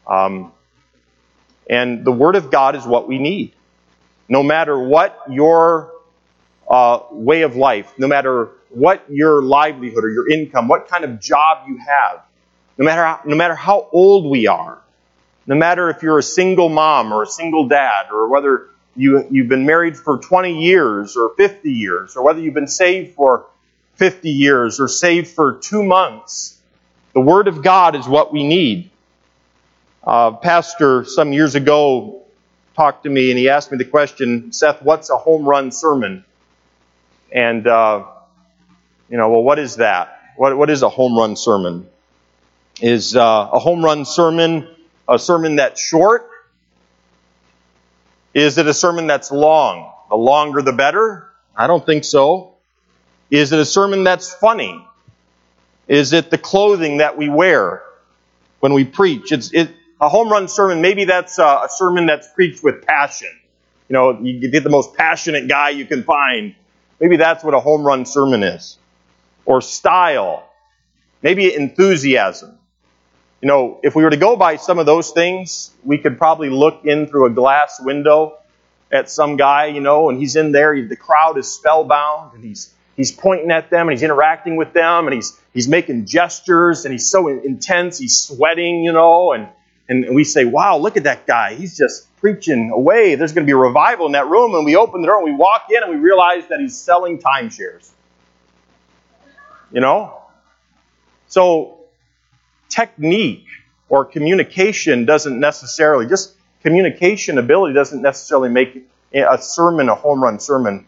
Um, 0.08 0.52
and 1.70 2.06
the 2.06 2.12
Word 2.12 2.36
of 2.36 2.50
God 2.50 2.76
is 2.76 2.86
what 2.86 3.08
we 3.08 3.20
need. 3.20 3.54
No 4.30 4.42
matter 4.42 4.80
what 4.80 5.20
your 5.30 5.95
uh, 6.70 7.00
way 7.12 7.44
of 7.44 7.56
life, 7.56 7.94
no 7.98 8.08
matter 8.08 8.50
what 8.70 9.06
your 9.10 9.42
livelihood 9.42 10.04
or 10.04 10.10
your 10.10 10.30
income, 10.30 10.68
what 10.68 10.88
kind 10.88 11.04
of 11.04 11.20
job 11.20 11.68
you 11.68 11.78
have, 11.78 12.22
no 12.78 12.86
matter 12.86 13.04
how, 13.04 13.22
no 13.26 13.36
matter 13.36 13.56
how 13.56 13.88
old 13.92 14.26
we 14.30 14.48
are, 14.48 14.82
no 15.48 15.56
matter 15.56 15.90
if 15.90 16.02
you're 16.02 16.18
a 16.18 16.24
single 16.24 16.70
mom 16.70 17.14
or 17.14 17.24
a 17.24 17.28
single 17.28 17.68
dad, 17.68 18.08
or 18.12 18.28
whether 18.28 18.70
you, 18.96 19.26
you've 19.30 19.48
been 19.48 19.66
married 19.66 19.96
for 19.96 20.18
20 20.18 20.64
years 20.64 21.16
or 21.16 21.34
50 21.36 21.72
years, 21.72 22.16
or 22.16 22.24
whether 22.24 22.40
you've 22.40 22.54
been 22.54 22.68
saved 22.68 23.16
for 23.16 23.48
50 23.96 24.30
years 24.30 24.80
or 24.80 24.88
saved 24.88 25.28
for 25.28 25.56
two 25.56 25.84
months, 25.84 26.60
the 27.14 27.22
Word 27.22 27.48
of 27.48 27.64
God 27.64 27.96
is 27.96 28.08
what 28.08 28.34
we 28.34 28.46
need. 28.46 28.90
Uh, 30.04 30.32
pastor 30.32 31.06
some 31.06 31.34
years 31.34 31.56
ago 31.56 32.24
talked 32.76 33.04
to 33.04 33.10
me 33.10 33.32
and 33.32 33.40
he 33.40 33.50
asked 33.50 33.72
me 33.72 33.78
the 33.78 33.86
question, 33.86 34.52
Seth, 34.52 34.82
what's 34.82 35.10
a 35.10 35.18
home 35.18 35.48
run 35.48 35.72
sermon? 35.72 36.26
And, 37.32 37.68
uh, 37.68 38.06
you 39.10 39.18
know, 39.18 39.30
well, 39.30 39.44
what 39.44 39.60
is 39.60 39.78
that? 39.78 40.20
What, 40.38 40.58
what 40.58 40.70
is 40.70 40.82
a 40.82 40.90
home 40.90 41.18
run 41.18 41.36
sermon? 41.36 41.88
Is 42.82 43.16
uh, 43.16 43.50
a 43.54 43.60
home 43.60 43.84
run 43.84 44.06
sermon 44.06 44.68
a 45.08 45.20
sermon 45.20 45.58
that's 45.58 45.80
short? 45.80 46.30
Is 48.34 48.58
it 48.58 48.68
a 48.68 48.74
sermon 48.74 49.08
that's 49.08 49.32
long? 49.32 49.92
The 50.10 50.16
longer 50.16 50.62
the 50.62 50.74
better? 50.74 51.30
I 51.56 51.68
don't 51.68 51.86
think 51.86 52.04
so. 52.04 52.56
Is 53.32 53.52
it 53.52 53.60
a 53.60 53.66
sermon 53.66 54.04
that's 54.04 54.34
funny? 54.34 54.86
Is 55.88 56.14
it 56.14 56.30
the 56.32 56.38
clothing 56.38 56.98
that 56.98 57.18
we 57.18 57.30
wear 57.30 57.84
when 58.60 58.74
we 58.74 58.84
preach? 58.84 59.32
It's 59.32 59.54
it, 59.54 59.70
a 60.02 60.10
home 60.10 60.30
run 60.30 60.48
sermon. 60.48 60.82
Maybe 60.82 61.06
that's 61.06 61.40
a, 61.40 61.44
a 61.44 61.68
sermon 61.70 62.08
that's 62.08 62.28
preached 62.34 62.64
with 62.64 62.86
passion. 62.86 63.30
You 63.88 63.94
know, 63.94 64.20
you 64.22 64.50
get 64.50 64.64
the 64.64 64.70
most 64.70 64.96
passionate 64.96 65.48
guy 65.48 65.70
you 65.70 65.86
can 65.86 66.04
find. 66.04 66.56
Maybe 67.00 67.18
that's 67.18 67.44
what 67.44 67.54
a 67.54 67.60
home 67.60 67.84
run 67.84 68.06
sermon 68.06 68.44
is. 68.44 68.78
Or 69.46 69.62
style. 69.62 70.50
Maybe 71.22 71.54
enthusiasm. 71.54 72.58
You 73.42 73.48
know, 73.48 73.80
if 73.84 73.96
we 73.96 74.04
were 74.04 74.10
to 74.10 74.18
go 74.18 74.36
by 74.36 74.56
some 74.56 74.80
of 74.80 74.86
those 74.86 75.12
things, 75.12 75.72
we 75.84 75.98
could 75.98 76.18
probably 76.18 76.50
look 76.50 76.86
in 76.86 77.08
through 77.08 77.28
a 77.28 77.30
glass 77.30 77.80
window 77.80 78.38
at 78.92 79.10
some 79.10 79.36
guy, 79.36 79.68
you 79.68 79.82
know, 79.82 80.10
and 80.10 80.18
he's 80.18 80.36
in 80.36 80.52
there. 80.52 80.88
The 80.88 80.96
crowd 80.96 81.38
is 81.38 81.54
spellbound, 81.54 82.34
and 82.34 82.44
he's 82.44 82.74
he's 82.96 83.12
pointing 83.12 83.52
at 83.52 83.70
them, 83.70 83.88
and 83.88 83.92
he's 83.92 84.04
interacting 84.04 84.56
with 84.56 84.74
them, 84.74 85.08
and 85.08 85.14
he's 85.14 85.40
he's 85.54 85.68
making 85.68 86.06
gestures, 86.06 86.86
and 86.86 86.92
he's 86.92 87.10
so 87.10 87.28
intense. 87.28 87.98
He's 87.98 88.18
sweating, 88.18 88.84
you 88.84 88.94
know, 88.94 89.34
and 89.34 89.50
and 89.88 90.16
we 90.16 90.24
say, 90.24 90.46
"Wow, 90.46 90.78
look 90.78 90.98
at 90.98 91.04
that 91.04 91.28
guy! 91.28 91.56
He's 91.56 91.78
just 91.78 92.08
preaching 92.18 92.72
away. 92.72 93.16
There's 93.16 93.34
going 93.34 93.46
to 93.46 93.50
be 93.50 93.54
a 93.54 93.58
revival 93.58 94.06
in 94.06 94.14
that 94.14 94.28
room." 94.28 94.56
And 94.56 94.66
we 94.66 94.76
open 94.76 95.02
the 95.02 95.08
door, 95.08 95.18
and 95.18 95.26
we 95.26 95.36
walk 95.36 95.68
in, 95.70 95.84
and 95.84 95.92
we 95.92 95.98
realize 95.98 96.48
that 96.48 96.60
he's 96.60 96.78
selling 96.78 97.20
timeshares. 97.20 97.90
You 99.72 99.82
know, 99.82 100.22
so 101.28 101.80
technique 102.70 103.48
or 103.90 104.06
communication 104.06 105.06
doesn't 105.06 105.40
necessarily, 105.40 106.08
just 106.08 106.34
communication 106.62 107.38
ability 107.38 107.74
doesn't 107.74 108.02
necessarily 108.02 108.50
make 108.50 108.88
a 109.14 109.38
sermon 109.40 109.90
a 109.90 109.96
home 109.96 110.24
run 110.24 110.40
sermon. 110.40 110.88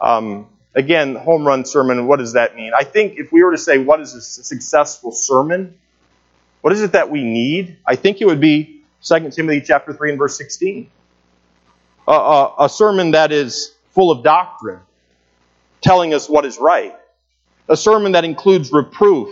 Um, 0.00 0.46
again, 0.74 1.14
home 1.14 1.46
run 1.46 1.64
sermon, 1.64 2.06
what 2.06 2.18
does 2.18 2.32
that 2.32 2.56
mean? 2.56 2.72
I 2.76 2.84
think 2.84 3.18
if 3.18 3.32
we 3.32 3.42
were 3.42 3.52
to 3.52 3.58
say, 3.58 3.78
what 3.78 4.00
is 4.00 4.14
a 4.14 4.20
successful 4.20 5.12
sermon? 5.12 5.78
What 6.64 6.72
is 6.72 6.80
it 6.80 6.92
that 6.92 7.10
we 7.10 7.22
need? 7.22 7.76
I 7.86 7.94
think 7.94 8.22
it 8.22 8.24
would 8.24 8.40
be 8.40 8.84
2 9.02 9.32
Timothy 9.32 9.60
chapter 9.60 9.92
3 9.92 10.12
and 10.12 10.18
verse 10.18 10.38
16. 10.38 10.90
Uh, 12.08 12.10
uh, 12.10 12.54
a 12.60 12.68
sermon 12.70 13.10
that 13.10 13.32
is 13.32 13.74
full 13.90 14.10
of 14.10 14.24
doctrine, 14.24 14.80
telling 15.82 16.14
us 16.14 16.26
what 16.26 16.46
is 16.46 16.56
right. 16.56 16.96
A 17.68 17.76
sermon 17.76 18.12
that 18.12 18.24
includes 18.24 18.72
reproof, 18.72 19.28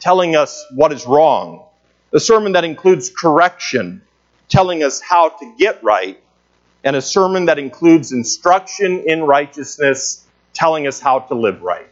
telling 0.00 0.36
us 0.36 0.64
what 0.74 0.90
is 0.90 1.04
wrong. 1.04 1.66
A 2.14 2.18
sermon 2.18 2.52
that 2.52 2.64
includes 2.64 3.10
correction, 3.10 4.00
telling 4.48 4.82
us 4.82 5.02
how 5.02 5.28
to 5.28 5.54
get 5.58 5.84
right. 5.84 6.18
And 6.82 6.96
a 6.96 7.02
sermon 7.02 7.44
that 7.44 7.58
includes 7.58 8.10
instruction 8.12 9.04
in 9.06 9.22
righteousness, 9.22 10.24
telling 10.54 10.86
us 10.86 10.98
how 10.98 11.18
to 11.18 11.34
live 11.34 11.60
right. 11.60 11.90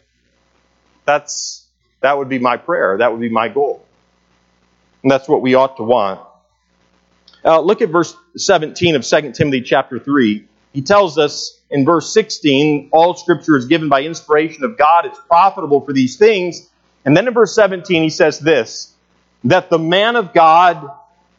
That's, 1.04 1.66
that 2.00 2.16
would 2.16 2.30
be 2.30 2.38
my 2.38 2.56
prayer. 2.56 2.96
That 2.96 3.12
would 3.12 3.20
be 3.20 3.28
my 3.28 3.50
goal. 3.50 3.85
And 5.06 5.10
that's 5.12 5.28
what 5.28 5.40
we 5.40 5.54
ought 5.54 5.76
to 5.76 5.84
want. 5.84 6.20
Uh, 7.44 7.60
look 7.60 7.80
at 7.80 7.90
verse 7.90 8.16
17 8.36 8.96
of 8.96 9.06
2 9.06 9.30
Timothy 9.30 9.62
chapter 9.62 10.00
3. 10.00 10.44
He 10.72 10.82
tells 10.82 11.16
us 11.16 11.60
in 11.70 11.84
verse 11.84 12.12
16, 12.12 12.88
all 12.92 13.14
scripture 13.14 13.56
is 13.56 13.66
given 13.66 13.88
by 13.88 14.02
inspiration 14.02 14.64
of 14.64 14.76
God. 14.76 15.06
It's 15.06 15.18
profitable 15.28 15.80
for 15.80 15.92
these 15.92 16.16
things 16.16 16.68
and 17.06 17.16
then 17.16 17.28
in 17.28 17.34
verse 17.34 17.54
17, 17.54 18.02
he 18.02 18.10
says 18.10 18.40
this 18.40 18.92
that 19.44 19.70
the 19.70 19.78
man 19.78 20.16
of 20.16 20.34
God 20.34 20.90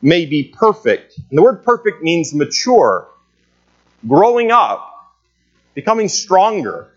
may 0.02 0.26
be 0.26 0.46
perfect. 0.46 1.18
And 1.18 1.38
the 1.38 1.42
word 1.44 1.64
perfect 1.64 2.02
means 2.02 2.34
mature, 2.34 3.10
growing 4.08 4.50
up, 4.50 5.14
becoming 5.74 6.08
stronger. 6.08 6.88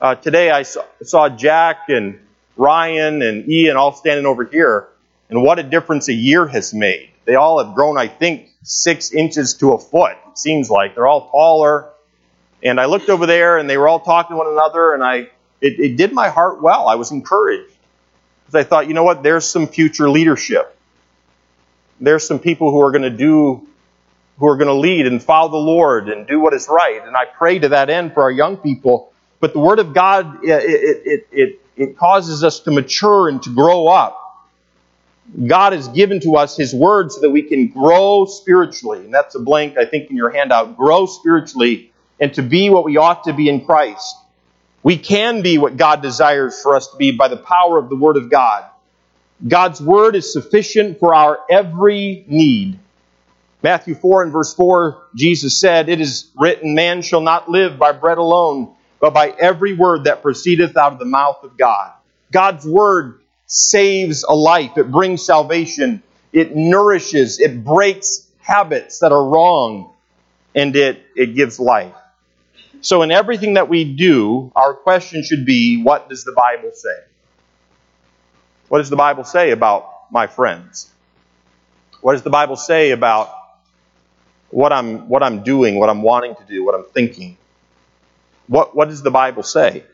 Uh, 0.00 0.14
today 0.14 0.50
I 0.50 0.62
saw, 0.62 0.84
saw 1.02 1.28
Jack 1.28 1.88
and 1.88 2.18
Ryan 2.56 3.20
and 3.20 3.48
Ian 3.48 3.76
all 3.76 3.92
standing 3.92 4.24
over 4.24 4.44
here, 4.46 4.88
and 5.32 5.42
what 5.42 5.58
a 5.58 5.64
difference 5.64 6.08
a 6.08 6.12
year 6.12 6.46
has 6.46 6.72
made. 6.72 7.10
They 7.24 7.34
all 7.34 7.64
have 7.64 7.74
grown, 7.74 7.98
I 7.98 8.06
think, 8.06 8.50
six 8.62 9.12
inches 9.12 9.54
to 9.54 9.72
a 9.72 9.78
foot. 9.78 10.16
It 10.30 10.38
seems 10.38 10.70
like 10.70 10.94
they're 10.94 11.06
all 11.06 11.30
taller. 11.30 11.88
And 12.62 12.78
I 12.78 12.84
looked 12.84 13.08
over 13.08 13.26
there, 13.26 13.58
and 13.58 13.68
they 13.68 13.76
were 13.76 13.88
all 13.88 14.00
talking 14.00 14.34
to 14.34 14.38
one 14.38 14.52
another, 14.52 14.94
and 14.94 15.02
I 15.02 15.30
it, 15.60 15.80
it 15.80 15.96
did 15.96 16.12
my 16.12 16.28
heart 16.28 16.62
well. 16.62 16.86
I 16.86 16.94
was 16.94 17.10
encouraged 17.10 17.72
because 18.44 18.54
I 18.54 18.64
thought, 18.64 18.86
you 18.86 18.94
know 18.94 19.04
what, 19.04 19.24
there's 19.24 19.44
some 19.44 19.66
future 19.66 20.08
leadership. 20.08 20.76
There's 22.00 22.26
some 22.26 22.38
people 22.38 22.70
who 22.70 22.80
are 22.82 22.92
going 22.92 23.02
to 23.02 23.10
do, 23.10 23.66
who 24.38 24.46
are 24.46 24.56
going 24.56 24.68
to 24.68 24.74
lead 24.74 25.06
and 25.06 25.20
follow 25.20 25.50
the 25.50 25.56
Lord 25.56 26.08
and 26.08 26.26
do 26.26 26.38
what 26.38 26.54
is 26.54 26.68
right. 26.68 27.00
And 27.04 27.16
I 27.16 27.24
pray 27.24 27.58
to 27.60 27.70
that 27.70 27.90
end 27.90 28.14
for 28.14 28.22
our 28.22 28.30
young 28.30 28.56
people 28.56 29.12
but 29.42 29.54
the 29.54 29.58
Word 29.58 29.80
of 29.80 29.92
God, 29.92 30.44
it, 30.44 31.02
it, 31.04 31.26
it, 31.32 31.60
it, 31.74 31.98
causes 31.98 32.44
us 32.44 32.60
to 32.60 32.70
mature 32.70 33.28
and 33.28 33.42
to 33.42 33.52
grow 33.52 33.88
up. 33.88 34.21
God 35.46 35.72
has 35.72 35.88
given 35.88 36.20
to 36.20 36.36
us 36.36 36.56
His 36.56 36.74
Word 36.74 37.10
so 37.10 37.20
that 37.22 37.30
we 37.30 37.42
can 37.42 37.68
grow 37.68 38.26
spiritually. 38.26 38.98
And 38.98 39.14
that's 39.14 39.34
a 39.34 39.40
blank, 39.40 39.78
I 39.78 39.86
think, 39.86 40.10
in 40.10 40.16
your 40.16 40.30
handout. 40.30 40.76
Grow 40.76 41.06
spiritually 41.06 41.92
and 42.20 42.34
to 42.34 42.42
be 42.42 42.70
what 42.70 42.84
we 42.84 42.98
ought 42.98 43.24
to 43.24 43.32
be 43.32 43.48
in 43.48 43.64
Christ. 43.64 44.16
We 44.82 44.98
can 44.98 45.42
be 45.42 45.58
what 45.58 45.76
God 45.76 46.02
desires 46.02 46.60
for 46.60 46.76
us 46.76 46.88
to 46.88 46.96
be 46.96 47.12
by 47.12 47.28
the 47.28 47.36
power 47.36 47.78
of 47.78 47.88
the 47.88 47.96
Word 47.96 48.16
of 48.16 48.30
God. 48.30 48.64
God's 49.46 49.80
Word 49.80 50.16
is 50.16 50.32
sufficient 50.32 50.98
for 50.98 51.14
our 51.14 51.40
every 51.50 52.24
need. 52.28 52.78
Matthew 53.62 53.94
4 53.94 54.24
and 54.24 54.32
verse 54.32 54.52
4, 54.54 55.02
Jesus 55.14 55.56
said, 55.56 55.88
It 55.88 56.00
is 56.00 56.30
written, 56.38 56.74
Man 56.74 57.00
shall 57.00 57.20
not 57.20 57.48
live 57.48 57.78
by 57.78 57.92
bread 57.92 58.18
alone, 58.18 58.74
but 59.00 59.14
by 59.14 59.30
every 59.30 59.72
word 59.72 60.04
that 60.04 60.22
proceedeth 60.22 60.76
out 60.76 60.92
of 60.92 60.98
the 60.98 61.04
mouth 61.04 61.42
of 61.42 61.56
God. 61.56 61.92
God's 62.32 62.66
Word 62.66 63.21
saves 63.52 64.24
a 64.24 64.34
life, 64.34 64.78
it 64.78 64.90
brings 64.90 65.24
salvation, 65.24 66.02
it 66.32 66.56
nourishes, 66.56 67.38
it 67.38 67.62
breaks 67.62 68.26
habits 68.40 69.00
that 69.00 69.12
are 69.12 69.24
wrong, 69.28 69.92
and 70.54 70.74
it, 70.74 71.02
it 71.14 71.34
gives 71.34 71.60
life. 71.60 71.94
So, 72.80 73.02
in 73.02 73.10
everything 73.10 73.54
that 73.54 73.68
we 73.68 73.84
do, 73.84 74.50
our 74.56 74.72
question 74.72 75.22
should 75.22 75.44
be 75.44 75.82
what 75.82 76.08
does 76.08 76.24
the 76.24 76.32
Bible 76.32 76.70
say? 76.72 77.04
What 78.68 78.78
does 78.78 78.88
the 78.88 78.96
Bible 78.96 79.24
say 79.24 79.50
about 79.50 80.10
my 80.10 80.26
friends? 80.26 80.90
What 82.00 82.12
does 82.12 82.22
the 82.22 82.30
Bible 82.30 82.56
say 82.56 82.90
about 82.90 83.30
what 84.48 84.72
I'm, 84.72 85.10
what 85.10 85.22
I'm 85.22 85.44
doing, 85.44 85.74
what 85.74 85.90
I'm 85.90 86.00
wanting 86.00 86.36
to 86.36 86.44
do, 86.44 86.64
what 86.64 86.74
I'm 86.74 86.86
thinking? 86.86 87.36
What, 88.46 88.74
what 88.74 88.88
does 88.88 89.02
the 89.02 89.10
Bible 89.10 89.42
say? 89.42 89.84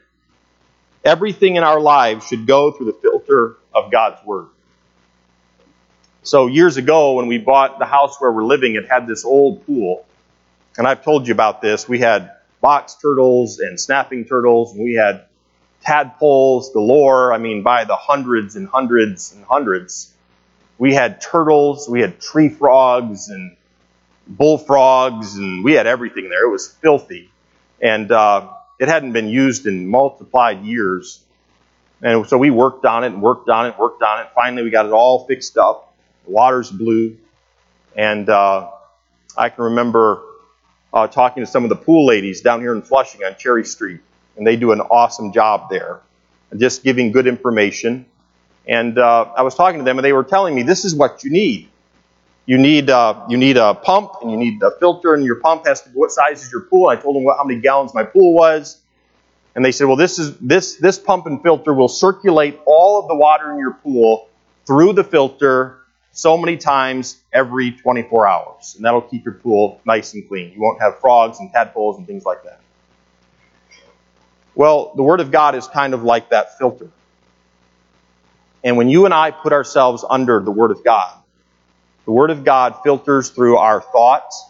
Everything 1.05 1.57
in 1.57 1.62
our 1.62 1.80
lives 1.80 2.26
should 2.26 2.46
go 2.46 2.72
through 2.72 2.86
the 2.86 2.92
filter 2.92 3.57
of 3.74 3.90
God's 3.90 4.24
Word. 4.24 4.49
So, 6.22 6.46
years 6.46 6.76
ago, 6.76 7.14
when 7.14 7.26
we 7.26 7.38
bought 7.38 7.78
the 7.78 7.86
house 7.86 8.20
where 8.20 8.30
we're 8.30 8.44
living, 8.44 8.74
it 8.74 8.86
had 8.88 9.07
this 9.07 9.24
old 9.24 9.64
pool. 9.64 10.05
And 10.76 10.86
I've 10.86 11.03
told 11.03 11.26
you 11.26 11.32
about 11.32 11.62
this. 11.62 11.88
We 11.88 12.01
had 12.01 12.32
box 12.61 12.96
turtles 13.01 13.61
and 13.61 13.80
snapping 13.80 14.26
turtles, 14.26 14.74
and 14.74 14.82
we 14.82 14.94
had 14.94 15.24
tadpoles 15.82 16.70
galore. 16.72 17.32
I 17.32 17.38
mean, 17.38 17.62
by 17.62 17.84
the 17.84 17.96
hundreds 17.96 18.57
and 18.57 18.68
hundreds 18.68 19.32
and 19.32 19.44
hundreds. 19.44 20.12
We 20.76 20.94
had 20.94 21.20
turtles, 21.20 21.88
we 21.88 22.01
had 22.01 22.20
tree 22.20 22.49
frogs 22.49 23.28
and 23.28 23.57
bullfrogs, 24.26 25.36
and 25.36 25.64
we 25.64 25.72
had 25.72 25.86
everything 25.86 26.28
there. 26.28 26.46
It 26.46 26.51
was 26.51 26.68
filthy. 26.68 27.30
And 27.80 28.12
uh, 28.12 28.53
it 28.78 28.88
hadn't 28.88 29.12
been 29.12 29.28
used 29.28 29.66
in 29.66 29.88
multiplied 29.88 30.64
years. 30.64 31.22
And 32.00 32.26
so 32.28 32.38
we 32.38 32.50
worked 32.50 32.84
on 32.84 33.04
it 33.04 33.08
and 33.08 33.20
worked 33.20 33.48
on 33.48 33.66
it, 33.66 33.78
worked 33.78 34.02
on 34.02 34.20
it. 34.20 34.28
Finally, 34.34 34.62
we 34.62 34.70
got 34.70 34.86
it 34.86 34.92
all 34.92 35.26
fixed 35.26 35.58
up. 35.58 35.94
The 36.24 36.30
water's 36.30 36.70
blue. 36.70 37.16
And 37.96 38.28
uh, 38.28 38.70
I 39.36 39.48
can 39.48 39.64
remember 39.64 40.22
uh, 40.92 41.08
talking 41.08 41.44
to 41.44 41.50
some 41.50 41.64
of 41.64 41.70
the 41.70 41.76
pool 41.76 42.06
ladies 42.06 42.40
down 42.40 42.60
here 42.60 42.72
in 42.72 42.82
Flushing 42.82 43.24
on 43.24 43.36
Cherry 43.36 43.64
Street, 43.64 44.00
and 44.36 44.46
they 44.46 44.56
do 44.56 44.72
an 44.72 44.80
awesome 44.80 45.32
job 45.32 45.68
there, 45.70 46.00
just 46.56 46.82
giving 46.82 47.12
good 47.12 47.26
information. 47.26 48.06
And 48.66 48.98
uh, 48.98 49.32
I 49.36 49.42
was 49.42 49.54
talking 49.54 49.80
to 49.80 49.84
them, 49.84 49.98
and 49.98 50.04
they 50.04 50.12
were 50.12 50.24
telling 50.24 50.54
me 50.54 50.62
this 50.62 50.84
is 50.84 50.94
what 50.94 51.24
you 51.24 51.30
need. 51.30 51.68
You 52.49 52.57
need 52.57 52.88
uh, 52.88 53.26
you 53.28 53.36
need 53.36 53.59
a 53.59 53.74
pump, 53.74 54.22
and 54.22 54.30
you 54.30 54.38
need 54.38 54.62
a 54.62 54.70
filter, 54.70 55.12
and 55.12 55.22
your 55.22 55.38
pump 55.38 55.66
has 55.66 55.82
to. 55.82 55.90
Be 55.90 55.96
what 55.96 56.11
size 56.11 56.42
is 56.42 56.51
your 56.51 56.62
pool? 56.62 56.88
I 56.88 56.96
told 56.96 57.14
them 57.14 57.22
what, 57.22 57.36
how 57.36 57.44
many 57.44 57.61
gallons 57.61 57.92
my 57.92 58.05
pool 58.05 58.32
was, 58.32 58.80
and 59.55 59.62
they 59.62 59.70
said, 59.70 59.86
well, 59.86 59.96
this 59.96 60.18
is 60.18 60.34
this 60.38 60.76
this 60.76 60.99
pump 60.99 61.26
and 61.26 61.42
filter 61.42 61.74
will 61.74 61.88
circulate 61.88 62.59
all 62.64 63.03
of 63.03 63.09
the 63.09 63.14
water 63.14 63.53
in 63.53 63.59
your 63.59 63.74
pool 63.74 64.30
through 64.66 64.94
the 64.94 65.05
filter 65.05 65.80
so 66.12 66.38
many 66.38 66.57
times 66.57 67.20
every 67.34 67.72
24 67.72 68.26
hours. 68.26 68.72
And 68.76 68.84
that'll 68.86 69.03
keep 69.03 69.26
your 69.26 69.34
pool 69.34 69.82
nice 69.84 70.14
and 70.14 70.26
clean. 70.26 70.51
You 70.55 70.62
won't 70.62 70.80
have 70.80 71.01
frogs 71.01 71.40
and 71.40 71.53
tadpoles 71.53 71.99
and 71.99 72.07
things 72.07 72.24
like 72.24 72.44
that. 72.44 72.61
Well, 74.55 74.94
the 74.96 75.03
Word 75.03 75.20
of 75.20 75.30
God 75.30 75.55
is 75.55 75.68
kind 75.68 75.92
of 75.92 76.03
like 76.03 76.30
that 76.30 76.57
filter. 76.57 76.88
And 78.64 78.78
when 78.78 78.88
you 78.88 79.05
and 79.05 79.12
I 79.12 79.32
put 79.32 79.53
ourselves 79.53 80.03
under 80.09 80.40
the 80.40 80.51
Word 80.51 80.70
of 80.70 80.82
God, 80.82 81.14
the 82.09 82.12
Word 82.12 82.30
of 82.30 82.42
God 82.42 82.76
filters 82.82 83.28
through 83.28 83.59
our 83.59 83.82
thoughts, 83.82 84.42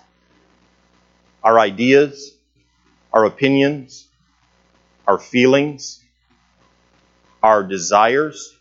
our 1.43 1.59
ideas, 1.59 2.33
our 3.13 3.25
opinions, 3.25 4.07
our 5.09 5.19
feelings, 5.19 6.01
our 7.43 7.65
desires, 7.65 8.57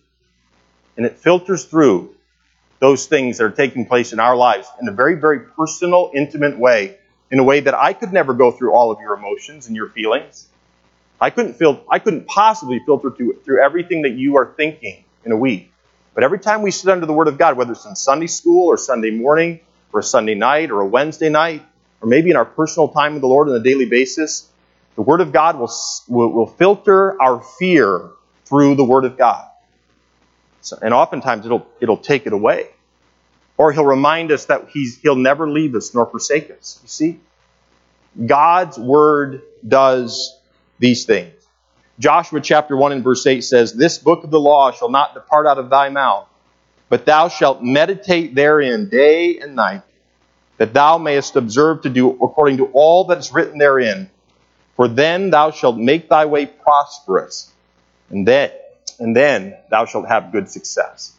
and 0.98 1.06
it 1.06 1.20
filters 1.20 1.66
through 1.66 2.16
those 2.80 3.06
things 3.06 3.38
that 3.38 3.44
are 3.44 3.52
taking 3.52 3.86
place 3.86 4.14
in 4.14 4.20
our 4.20 4.36
lives 4.36 4.68
in 4.82 4.88
a 4.88 4.92
very, 4.92 5.14
very 5.14 5.42
personal, 5.42 6.10
intimate 6.16 6.58
way, 6.58 6.98
in 7.30 7.38
a 7.38 7.44
way 7.44 7.60
that 7.60 7.76
I 7.76 7.94
could 7.94 8.12
never 8.12 8.34
go 8.34 8.50
through 8.50 8.74
all 8.74 8.90
of 8.90 9.00
your 9.00 9.14
emotions 9.14 9.68
and 9.68 9.76
your 9.76 9.90
feelings. 9.90 10.48
I 11.22 11.30
couldn't 11.30 11.54
feel, 11.54 11.86
I 11.88 12.00
couldn't 12.00 12.26
possibly 12.26 12.82
filter 12.84 13.12
through, 13.12 13.42
through 13.46 13.64
everything 13.64 14.02
that 14.02 14.14
you 14.14 14.38
are 14.38 14.56
thinking 14.58 15.04
in 15.24 15.32
a 15.32 15.38
week. 15.38 15.72
But 16.18 16.24
every 16.24 16.40
time 16.40 16.64
we 16.64 16.72
sit 16.72 16.90
under 16.90 17.06
the 17.06 17.14
Word 17.14 17.28
of 17.28 17.38
God, 17.38 17.58
whether 17.58 17.74
it's 17.74 17.86
in 17.86 17.96
Sunday 17.96 18.26
school 18.26 18.70
or 18.70 18.78
Sunday 18.78 19.12
morning 19.12 19.60
or 19.94 20.00
a 20.00 20.04
Sunday 20.04 20.34
night 20.34 20.72
or 20.72 20.82
a 20.82 20.88
Wednesday 20.88 21.30
night, 21.30 21.62
or 22.02 22.10
maybe 22.10 22.32
in 22.32 22.36
our 22.36 22.44
personal 22.44 22.88
time 22.88 23.14
with 23.14 23.22
the 23.22 23.28
Lord 23.28 23.50
on 23.50 23.56
a 23.56 23.60
daily 23.60 23.86
basis, 23.86 24.50
the 24.96 25.04
Word 25.04 25.22
of 25.22 25.32
God 25.32 25.60
will, 25.60 25.72
will, 26.08 26.32
will 26.32 26.48
filter 26.48 27.22
our 27.22 27.44
fear 27.60 28.10
through 28.46 28.74
the 28.74 28.84
Word 28.84 29.06
of 29.06 29.16
God. 29.16 29.48
So, 30.62 30.80
and 30.82 30.92
oftentimes 30.92 31.46
it'll, 31.46 31.68
it'll 31.80 31.98
take 31.98 32.26
it 32.26 32.34
away. 32.34 32.70
Or 33.56 33.72
he'll 33.72 33.86
remind 33.86 34.32
us 34.32 34.46
that 34.46 34.70
he's, 34.70 34.98
he'll 34.98 35.16
never 35.16 35.48
leave 35.48 35.76
us 35.76 35.94
nor 35.94 36.08
forsake 36.08 36.50
us. 36.50 36.80
You 36.82 36.90
see? 36.90 37.20
God's 38.26 38.80
word 38.80 39.44
does 39.68 40.36
these 40.80 41.06
things. 41.06 41.37
Joshua 42.00 42.42
chapter 42.42 42.78
1 42.78 42.92
and 42.92 43.04
verse 43.04 43.26
8 43.26 43.42
says, 43.44 43.74
This 43.74 43.98
book 43.98 44.24
of 44.24 44.30
the 44.32 44.40
law 44.40 44.72
shall 44.72 44.90
not 44.90 45.14
depart 45.14 45.48
out 45.48 45.58
of 45.58 45.70
thy 45.70 45.90
mouth, 45.90 46.28
but 46.90 47.06
thou 47.06 47.28
shalt 47.28 47.64
meditate 47.64 48.36
therein 48.36 48.90
day 48.90 49.40
and 49.40 49.56
night, 49.56 49.82
that 50.58 50.74
thou 50.74 50.98
mayest 50.98 51.36
observe 51.36 51.82
to 51.82 51.90
do 51.90 52.12
according 52.12 52.58
to 52.58 52.68
all 52.68 53.06
that 53.06 53.18
is 53.18 53.32
written 53.34 53.58
therein. 53.58 54.10
For 54.76 54.88
then 54.88 55.32
thou 55.32 55.50
shalt 55.52 55.78
make 55.78 56.08
thy 56.08 56.26
way 56.26 56.46
prosperous, 56.46 57.52
and 58.12 58.28
that 58.28 58.68
and 59.00 59.16
then 59.16 59.56
thou 59.70 59.86
shalt 59.86 60.08
have 60.08 60.32
good 60.32 60.50
success. 60.50 61.16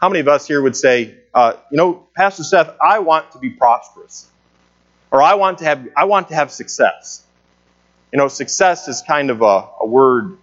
How 0.00 0.08
many 0.08 0.20
of 0.20 0.28
us 0.28 0.46
here 0.46 0.60
would 0.62 0.76
say, 0.76 1.14
uh, 1.32 1.54
you 1.70 1.76
know, 1.76 2.06
Pastor 2.16 2.44
Seth, 2.44 2.74
I 2.84 2.98
want 2.98 3.32
to 3.32 3.38
be 3.38 3.50
prosperous, 3.50 4.28
or 5.10 5.22
I 5.22 5.34
want 5.34 5.58
to 5.58 5.64
have 5.64 5.88
I 5.96 6.04
want 6.04 6.28
to 6.28 6.34
have 6.34 6.50
success. 6.50 7.23
You 8.14 8.18
know, 8.18 8.28
success 8.28 8.86
is 8.86 9.02
kind 9.02 9.28
of 9.28 9.42
a, 9.42 9.66
a 9.80 9.86
word 9.86 10.38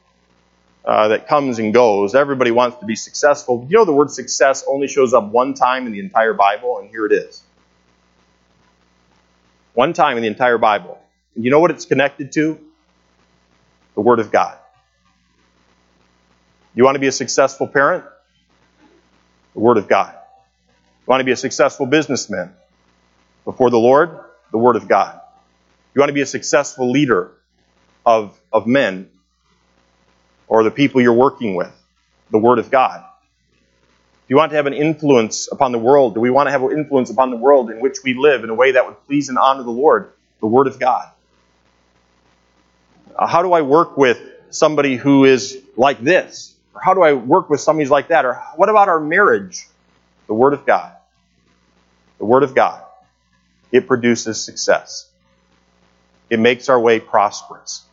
uh, 0.84 1.07
that 1.07 1.30
comes 1.30 1.57
and 1.57 1.74
goes. 1.74 2.15
Everybody 2.15 2.51
wants 2.51 2.80
to 2.80 2.86
be 2.86 2.97
successful. 2.97 3.65
You 3.69 3.78
know, 3.78 3.86
the 3.86 3.93
word 3.93 4.11
success 4.11 4.65
only 4.67 4.89
shows 4.89 5.13
up 5.13 5.30
one 5.30 5.53
time 5.53 5.86
in 5.86 5.93
the 5.93 6.01
entire 6.01 6.34
Bible, 6.34 6.80
and 6.80 6.89
here 6.89 7.05
it 7.05 7.13
is. 7.13 7.41
One 9.74 9.93
time 9.93 10.17
in 10.17 10.24
the 10.24 10.28
entire 10.28 10.57
Bible. 10.57 10.99
And 11.34 11.45
you 11.45 11.49
know 11.49 11.61
what 11.61 11.72
it's 11.72 11.86
connected 11.86 12.34
to? 12.34 12.59
The 13.95 14.01
Word 14.01 14.19
of 14.19 14.34
God. 14.34 14.57
You 16.76 16.84
want 16.84 16.95
to 16.95 16.99
be 16.99 17.07
a 17.07 17.13
successful 17.13 17.67
parent? 17.67 18.03
The 19.53 19.61
Word 19.61 19.78
of 19.78 19.88
God. 19.88 20.13
You 20.13 21.05
want 21.07 21.22
to 21.22 21.26
be 21.26 21.32
a 21.32 21.38
successful 21.38 21.86
businessman? 21.86 22.51
Before 23.45 23.69
the 23.69 23.80
Lord? 23.80 24.19
The 24.51 24.57
Word 24.57 24.76
of 24.76 24.89
God. 24.89 25.22
You 25.95 25.99
want 25.99 26.09
to 26.09 26.13
be 26.13 26.22
a 26.22 26.26
successful 26.26 26.91
leader 26.91 27.32
of, 28.06 28.39
of 28.52 28.68
men 28.68 29.10
or 30.47 30.64
the 30.64 30.72
people 30.72 31.02
you're 31.02 31.14
working 31.14 31.56
with? 31.56 31.72
The 32.32 32.38
Word 32.38 32.60
of 32.60 32.72
God. 32.72 33.02
Do 33.02 34.34
you 34.34 34.38
want 34.38 34.52
to 34.52 34.56
have 34.56 34.68
an 34.68 34.74
influence 34.74 35.49
upon 35.52 35.74
the 35.74 35.80
world? 35.80 36.14
Do 36.14 36.22
we 36.22 36.30
want 36.30 36.47
to 36.47 36.52
have 36.52 36.64
an 36.64 36.72
influence 36.72 37.10
upon 37.10 37.32
the 37.32 37.36
world 37.36 37.70
in 37.70 37.82
which 37.82 37.97
we 38.04 38.14
live 38.14 38.43
in 38.43 38.49
a 38.49 38.56
way 38.56 38.72
that 38.72 38.86
would 38.86 39.06
please 39.06 39.28
and 39.28 39.38
honor 39.38 39.64
the 39.64 39.72
Lord? 39.72 40.14
The 40.39 40.47
Word 40.47 40.68
of 40.68 40.80
God. 40.80 41.10
Uh, 43.18 43.28
how 43.28 43.41
do 43.41 43.52
I 43.52 43.62
work 43.62 43.97
with 43.97 44.22
somebody 44.49 44.95
who 44.95 45.26
is 45.26 45.62
like 45.76 45.99
this? 45.99 46.56
Or 46.74 46.82
how 46.82 46.93
do 46.93 47.02
I 47.02 47.14
work 47.14 47.49
with 47.49 47.60
somebody 47.60 47.84
who's 47.84 47.91
like 47.91 48.08
that? 48.08 48.26
Or 48.26 48.36
what 48.56 48.70
about 48.70 48.88
our 48.88 48.99
marriage? 48.99 49.68
The 50.28 50.34
Word 50.34 50.54
of 50.54 50.66
God. 50.66 50.93
The 52.18 52.26
Word 52.26 52.43
of 52.43 52.56
God. 52.56 52.82
It 53.72 53.88
produces 53.88 54.41
success. 54.41 55.10
It 56.30 56.39
makes 56.39 56.70
our 56.70 56.80
way 56.80 56.99
prosperous. 56.99 57.84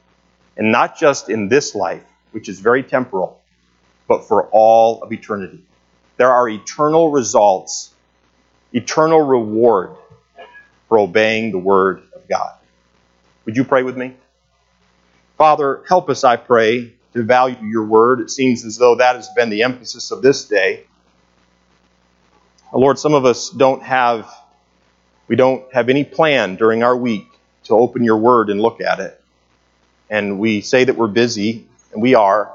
And 0.58 0.70
not 0.72 0.98
just 0.98 1.30
in 1.30 1.48
this 1.48 1.74
life, 1.74 2.04
which 2.32 2.48
is 2.48 2.60
very 2.60 2.82
temporal, 2.82 3.40
but 4.06 4.26
for 4.28 4.48
all 4.48 5.02
of 5.02 5.12
eternity. 5.12 5.64
There 6.16 6.32
are 6.32 6.48
eternal 6.48 7.10
results, 7.10 7.94
eternal 8.72 9.20
reward 9.20 9.92
for 10.88 10.98
obeying 10.98 11.52
the 11.52 11.58
Word 11.58 12.02
of 12.14 12.28
God. 12.28 12.54
Would 13.44 13.56
you 13.56 13.64
pray 13.64 13.82
with 13.82 13.96
me? 13.96 14.14
Father, 15.38 15.84
help 15.88 16.10
us, 16.10 16.24
I 16.24 16.36
pray, 16.36 16.92
to 17.14 17.22
value 17.22 17.56
your 17.64 17.84
word. 17.84 18.20
It 18.20 18.30
seems 18.30 18.64
as 18.64 18.76
though 18.76 18.96
that 18.96 19.16
has 19.16 19.28
been 19.36 19.50
the 19.50 19.62
emphasis 19.62 20.10
of 20.10 20.20
this 20.20 20.44
day. 20.44 20.84
Lord, 22.72 22.98
some 22.98 23.14
of 23.14 23.24
us 23.24 23.48
don't 23.48 23.82
have 23.82 24.30
we 25.28 25.36
don't 25.36 25.72
have 25.72 25.90
any 25.90 26.04
plan 26.04 26.56
during 26.56 26.82
our 26.82 26.96
week 26.96 27.26
to 27.64 27.74
open 27.74 28.02
your 28.02 28.16
word 28.16 28.50
and 28.50 28.60
look 28.60 28.80
at 28.80 28.98
it. 28.98 29.17
And 30.10 30.38
we 30.38 30.60
say 30.60 30.84
that 30.84 30.96
we're 30.96 31.08
busy, 31.08 31.66
and 31.92 32.00
we 32.02 32.14
are. 32.14 32.54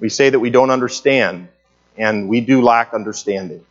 We 0.00 0.08
say 0.08 0.30
that 0.30 0.38
we 0.38 0.50
don't 0.50 0.70
understand, 0.70 1.48
and 1.96 2.28
we 2.28 2.40
do 2.40 2.62
lack 2.62 2.94
understanding. 2.94 3.64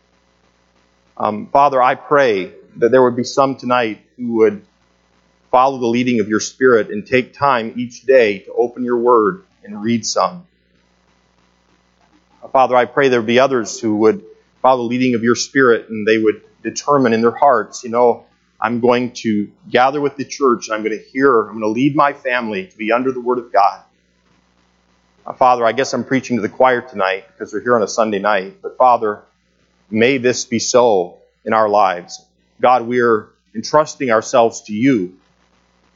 Um, 1.17 1.47
Father, 1.47 1.81
I 1.81 1.95
pray 1.95 2.53
that 2.77 2.91
there 2.91 3.01
would 3.01 3.15
be 3.15 3.23
some 3.23 3.55
tonight 3.55 4.01
who 4.17 4.35
would 4.35 4.65
follow 5.51 5.79
the 5.79 5.87
leading 5.87 6.19
of 6.19 6.27
your 6.27 6.39
Spirit 6.39 6.89
and 6.89 7.05
take 7.05 7.33
time 7.33 7.73
each 7.75 8.03
day 8.03 8.39
to 8.39 8.53
open 8.53 8.83
your 8.83 8.97
word 8.97 9.43
and 9.63 9.81
read 9.81 10.05
some. 10.05 10.45
Father, 12.51 12.75
I 12.75 12.85
pray 12.85 13.09
there 13.09 13.19
would 13.19 13.27
be 13.27 13.39
others 13.39 13.79
who 13.79 13.97
would 13.97 14.23
follow 14.61 14.83
the 14.83 14.89
leading 14.89 15.15
of 15.15 15.23
your 15.23 15.35
Spirit 15.35 15.89
and 15.89 16.07
they 16.07 16.17
would 16.17 16.43
determine 16.61 17.13
in 17.13 17.21
their 17.21 17.31
hearts, 17.31 17.83
you 17.83 17.89
know, 17.89 18.26
I'm 18.59 18.79
going 18.79 19.11
to 19.13 19.51
gather 19.69 20.01
with 20.01 20.15
the 20.15 20.25
church 20.25 20.67
and 20.67 20.75
I'm 20.75 20.83
going 20.83 20.97
to 20.97 21.03
hear, 21.03 21.41
I'm 21.41 21.59
going 21.59 21.61
to 21.61 21.67
lead 21.67 21.95
my 21.95 22.13
family 22.13 22.67
to 22.67 22.77
be 22.77 22.91
under 22.91 23.11
the 23.11 23.21
Word 23.21 23.37
of 23.39 23.53
God. 23.53 23.83
Father, 25.37 25.65
I 25.65 25.73
guess 25.73 25.93
I'm 25.93 26.05
preaching 26.05 26.37
to 26.37 26.41
the 26.41 26.49
choir 26.49 26.81
tonight 26.81 27.25
because 27.27 27.53
we're 27.53 27.61
here 27.61 27.75
on 27.75 27.83
a 27.83 27.87
Sunday 27.87 28.19
night, 28.19 28.61
but 28.61 28.77
Father, 28.77 29.23
may 29.89 30.17
this 30.17 30.45
be 30.45 30.57
so 30.57 31.17
in 31.43 31.53
our 31.53 31.67
lives. 31.67 32.25
God, 32.61 32.87
we're 32.87 33.29
entrusting 33.53 34.09
ourselves 34.09 34.61
to 34.63 34.73
you. 34.73 35.17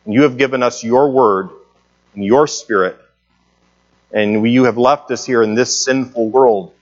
And 0.05 0.13
you 0.13 0.23
have 0.23 0.37
given 0.37 0.63
us 0.63 0.83
your 0.83 1.11
Word 1.11 1.49
and 2.13 2.25
your 2.25 2.45
Spirit. 2.47 2.99
And 4.11 4.41
we, 4.41 4.51
you 4.51 4.65
have 4.65 4.77
left 4.77 5.09
us 5.11 5.25
here 5.25 5.41
in 5.41 5.55
this 5.55 5.83
sinful 5.85 6.29
world 6.29 6.73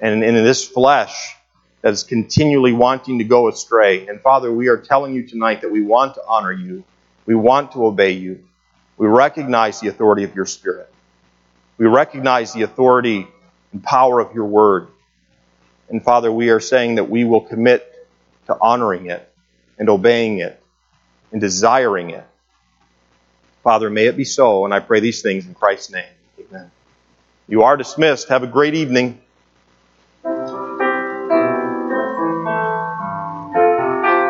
and 0.00 0.24
in 0.24 0.34
this 0.34 0.66
flesh 0.66 1.36
that 1.82 1.92
is 1.92 2.04
continually 2.04 2.72
wanting 2.72 3.18
to 3.18 3.24
go 3.24 3.48
astray. 3.48 4.06
And 4.06 4.20
Father, 4.20 4.52
we 4.52 4.68
are 4.68 4.78
telling 4.78 5.14
you 5.14 5.26
tonight 5.26 5.60
that 5.62 5.70
we 5.70 5.82
want 5.82 6.14
to 6.14 6.22
honor 6.26 6.52
you. 6.52 6.84
We 7.26 7.34
want 7.34 7.72
to 7.72 7.84
obey 7.84 8.12
you. 8.12 8.44
We 8.96 9.06
recognize 9.08 9.80
the 9.80 9.88
authority 9.88 10.24
of 10.24 10.34
your 10.34 10.46
Spirit. 10.46 10.92
We 11.78 11.86
recognize 11.86 12.52
the 12.52 12.62
authority 12.62 13.26
and 13.72 13.82
power 13.82 14.20
of 14.20 14.34
your 14.34 14.46
word. 14.46 14.88
And 15.88 16.02
Father, 16.02 16.30
we 16.30 16.50
are 16.50 16.60
saying 16.60 16.96
that 16.96 17.10
we 17.10 17.24
will 17.24 17.40
commit 17.40 17.88
to 18.46 18.56
honoring 18.60 19.06
it 19.06 19.28
and 19.78 19.88
obeying 19.88 20.38
it 20.38 20.62
and 21.32 21.40
desiring 21.40 22.10
it. 22.10 22.24
Father, 23.64 23.90
may 23.90 24.06
it 24.06 24.16
be 24.16 24.24
so, 24.24 24.64
and 24.64 24.74
I 24.74 24.80
pray 24.80 25.00
these 25.00 25.22
things 25.22 25.46
in 25.46 25.54
Christ's 25.54 25.90
name. 25.92 26.04
Amen. 26.38 26.70
You 27.48 27.62
are 27.62 27.76
dismissed. 27.76 28.28
Have 28.28 28.42
a 28.42 28.46
great 28.48 28.74
evening. 28.74 29.20